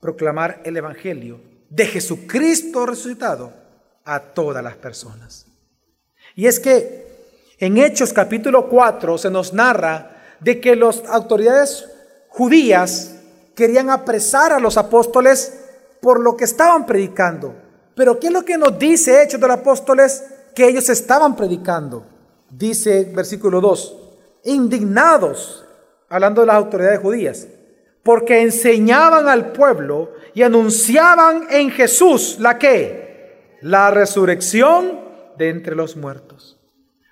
proclamar 0.00 0.62
el 0.64 0.74
Evangelio 0.74 1.38
de 1.68 1.84
Jesucristo 1.84 2.86
resucitado 2.86 3.52
a 4.06 4.18
todas 4.20 4.64
las 4.64 4.76
personas. 4.76 5.44
Y 6.34 6.46
es 6.46 6.58
que 6.58 7.08
en 7.58 7.76
Hechos 7.76 8.14
capítulo 8.14 8.70
4 8.70 9.18
se 9.18 9.28
nos 9.28 9.52
narra 9.52 10.38
de 10.40 10.62
que 10.62 10.74
las 10.74 11.04
autoridades 11.10 11.90
judías 12.30 13.16
querían 13.54 13.90
apresar 13.90 14.50
a 14.50 14.58
los 14.58 14.78
apóstoles 14.78 15.60
por 16.00 16.20
lo 16.20 16.38
que 16.38 16.44
estaban 16.44 16.86
predicando. 16.86 17.54
Pero 17.94 18.18
¿qué 18.18 18.28
es 18.28 18.32
lo 18.32 18.46
que 18.46 18.56
nos 18.56 18.78
dice 18.78 19.22
Hechos 19.22 19.42
de 19.42 19.46
los 19.46 19.58
Apóstoles 19.58 20.24
que 20.54 20.66
ellos 20.66 20.88
estaban 20.88 21.36
predicando? 21.36 22.02
Dice 22.48 23.12
versículo 23.14 23.60
2, 23.60 24.04
indignados, 24.46 25.66
hablando 26.08 26.40
de 26.40 26.46
las 26.46 26.56
autoridades 26.56 27.00
judías, 27.00 27.46
porque 28.02 28.40
enseñaban 28.40 29.28
al 29.28 29.52
pueblo 29.52 30.12
y 30.32 30.42
anunciaban 30.42 31.48
en 31.50 31.70
Jesús 31.70 32.38
la 32.40 32.58
que 32.58 33.58
la 33.62 33.90
resurrección 33.90 35.00
de 35.36 35.50
entre 35.50 35.74
los 35.74 35.96
muertos. 35.96 36.58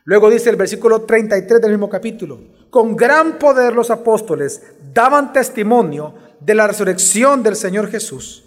Luego 0.05 0.30
dice 0.30 0.51
el 0.51 0.57
versículo 0.57 1.03
33 1.03 1.61
del 1.61 1.72
mismo 1.72 1.89
capítulo, 1.89 2.41
con 2.70 2.95
gran 2.95 3.39
poder 3.39 3.72
los 3.72 3.91
apóstoles 3.91 4.62
daban 4.93 5.32
testimonio 5.32 6.14
de 6.41 6.55
la 6.55 6.66
resurrección 6.66 7.43
del 7.43 7.57
Señor 7.57 7.91
Jesús 7.91 8.45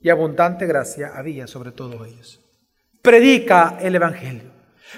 y 0.00 0.08
abundante 0.08 0.66
gracia 0.66 1.12
había 1.14 1.46
sobre 1.46 1.72
todos 1.72 2.06
ellos. 2.06 2.40
Predica 3.02 3.78
el 3.80 3.94
Evangelio, 3.96 4.50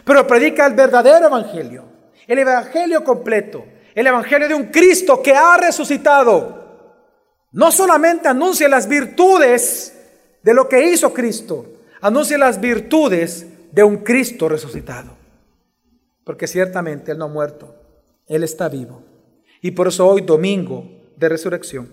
pero 0.04 0.26
predica 0.26 0.66
el 0.66 0.74
verdadero 0.74 1.26
Evangelio, 1.26 1.91
el 2.26 2.38
Evangelio 2.38 3.04
completo, 3.04 3.64
el 3.94 4.06
Evangelio 4.06 4.48
de 4.48 4.54
un 4.54 4.66
Cristo 4.66 5.22
que 5.22 5.34
ha 5.34 5.56
resucitado. 5.56 6.62
No 7.52 7.70
solamente 7.70 8.28
anuncia 8.28 8.68
las 8.68 8.88
virtudes 8.88 9.94
de 10.42 10.54
lo 10.54 10.68
que 10.68 10.90
hizo 10.90 11.12
Cristo, 11.12 11.66
anuncia 12.00 12.38
las 12.38 12.60
virtudes 12.60 13.46
de 13.70 13.82
un 13.82 13.98
Cristo 13.98 14.48
resucitado. 14.48 15.16
Porque 16.24 16.46
ciertamente 16.46 17.12
Él 17.12 17.18
no 17.18 17.26
ha 17.26 17.28
muerto, 17.28 17.74
Él 18.26 18.44
está 18.44 18.68
vivo. 18.68 19.02
Y 19.60 19.72
por 19.72 19.88
eso 19.88 20.06
hoy, 20.06 20.22
domingo 20.22 20.88
de 21.16 21.28
resurrección, 21.28 21.88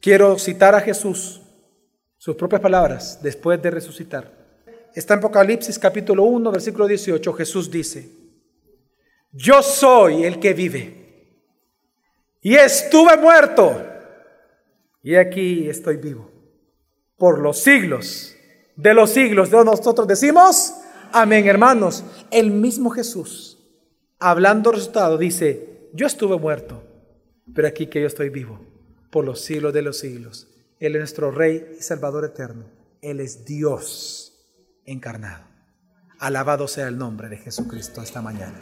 quiero 0.00 0.38
citar 0.38 0.74
a 0.74 0.80
Jesús, 0.80 1.40
sus 2.18 2.36
propias 2.36 2.60
palabras, 2.60 3.20
después 3.22 3.60
de 3.60 3.70
resucitar. 3.70 4.30
Está 4.94 5.14
en 5.14 5.18
Apocalipsis 5.18 5.78
capítulo 5.78 6.22
1, 6.24 6.52
versículo 6.52 6.86
18, 6.86 7.32
Jesús 7.32 7.70
dice, 7.70 8.08
yo 9.34 9.62
soy 9.62 10.24
el 10.24 10.38
que 10.38 10.54
vive 10.54 11.04
y 12.40 12.54
estuve 12.54 13.16
muerto 13.16 13.84
y 15.02 15.16
aquí 15.16 15.68
estoy 15.68 15.96
vivo 15.96 16.30
por 17.16 17.40
los 17.40 17.58
siglos 17.58 18.34
de 18.76 18.94
los 18.94 19.10
siglos. 19.10 19.50
De 19.50 19.64
nosotros 19.64 20.06
decimos, 20.06 20.74
amén, 21.12 21.46
hermanos. 21.46 22.04
El 22.30 22.50
mismo 22.50 22.90
Jesús, 22.90 23.58
hablando 24.18 24.72
resultado, 24.72 25.18
dice, 25.18 25.88
yo 25.92 26.06
estuve 26.06 26.38
muerto, 26.38 26.82
pero 27.54 27.68
aquí 27.68 27.86
que 27.86 28.00
yo 28.00 28.06
estoy 28.06 28.28
vivo 28.28 28.60
por 29.10 29.24
los 29.24 29.40
siglos 29.40 29.72
de 29.72 29.82
los 29.82 29.98
siglos. 29.98 30.48
Él 30.78 30.94
es 30.94 31.00
nuestro 31.00 31.30
Rey 31.30 31.76
y 31.78 31.82
Salvador 31.82 32.24
eterno. 32.24 32.66
Él 33.00 33.20
es 33.20 33.44
Dios 33.44 34.32
encarnado. 34.86 35.44
Alabado 36.18 36.68
sea 36.68 36.88
el 36.88 36.98
nombre 36.98 37.28
de 37.28 37.36
Jesucristo 37.36 38.00
esta 38.00 38.22
mañana. 38.22 38.58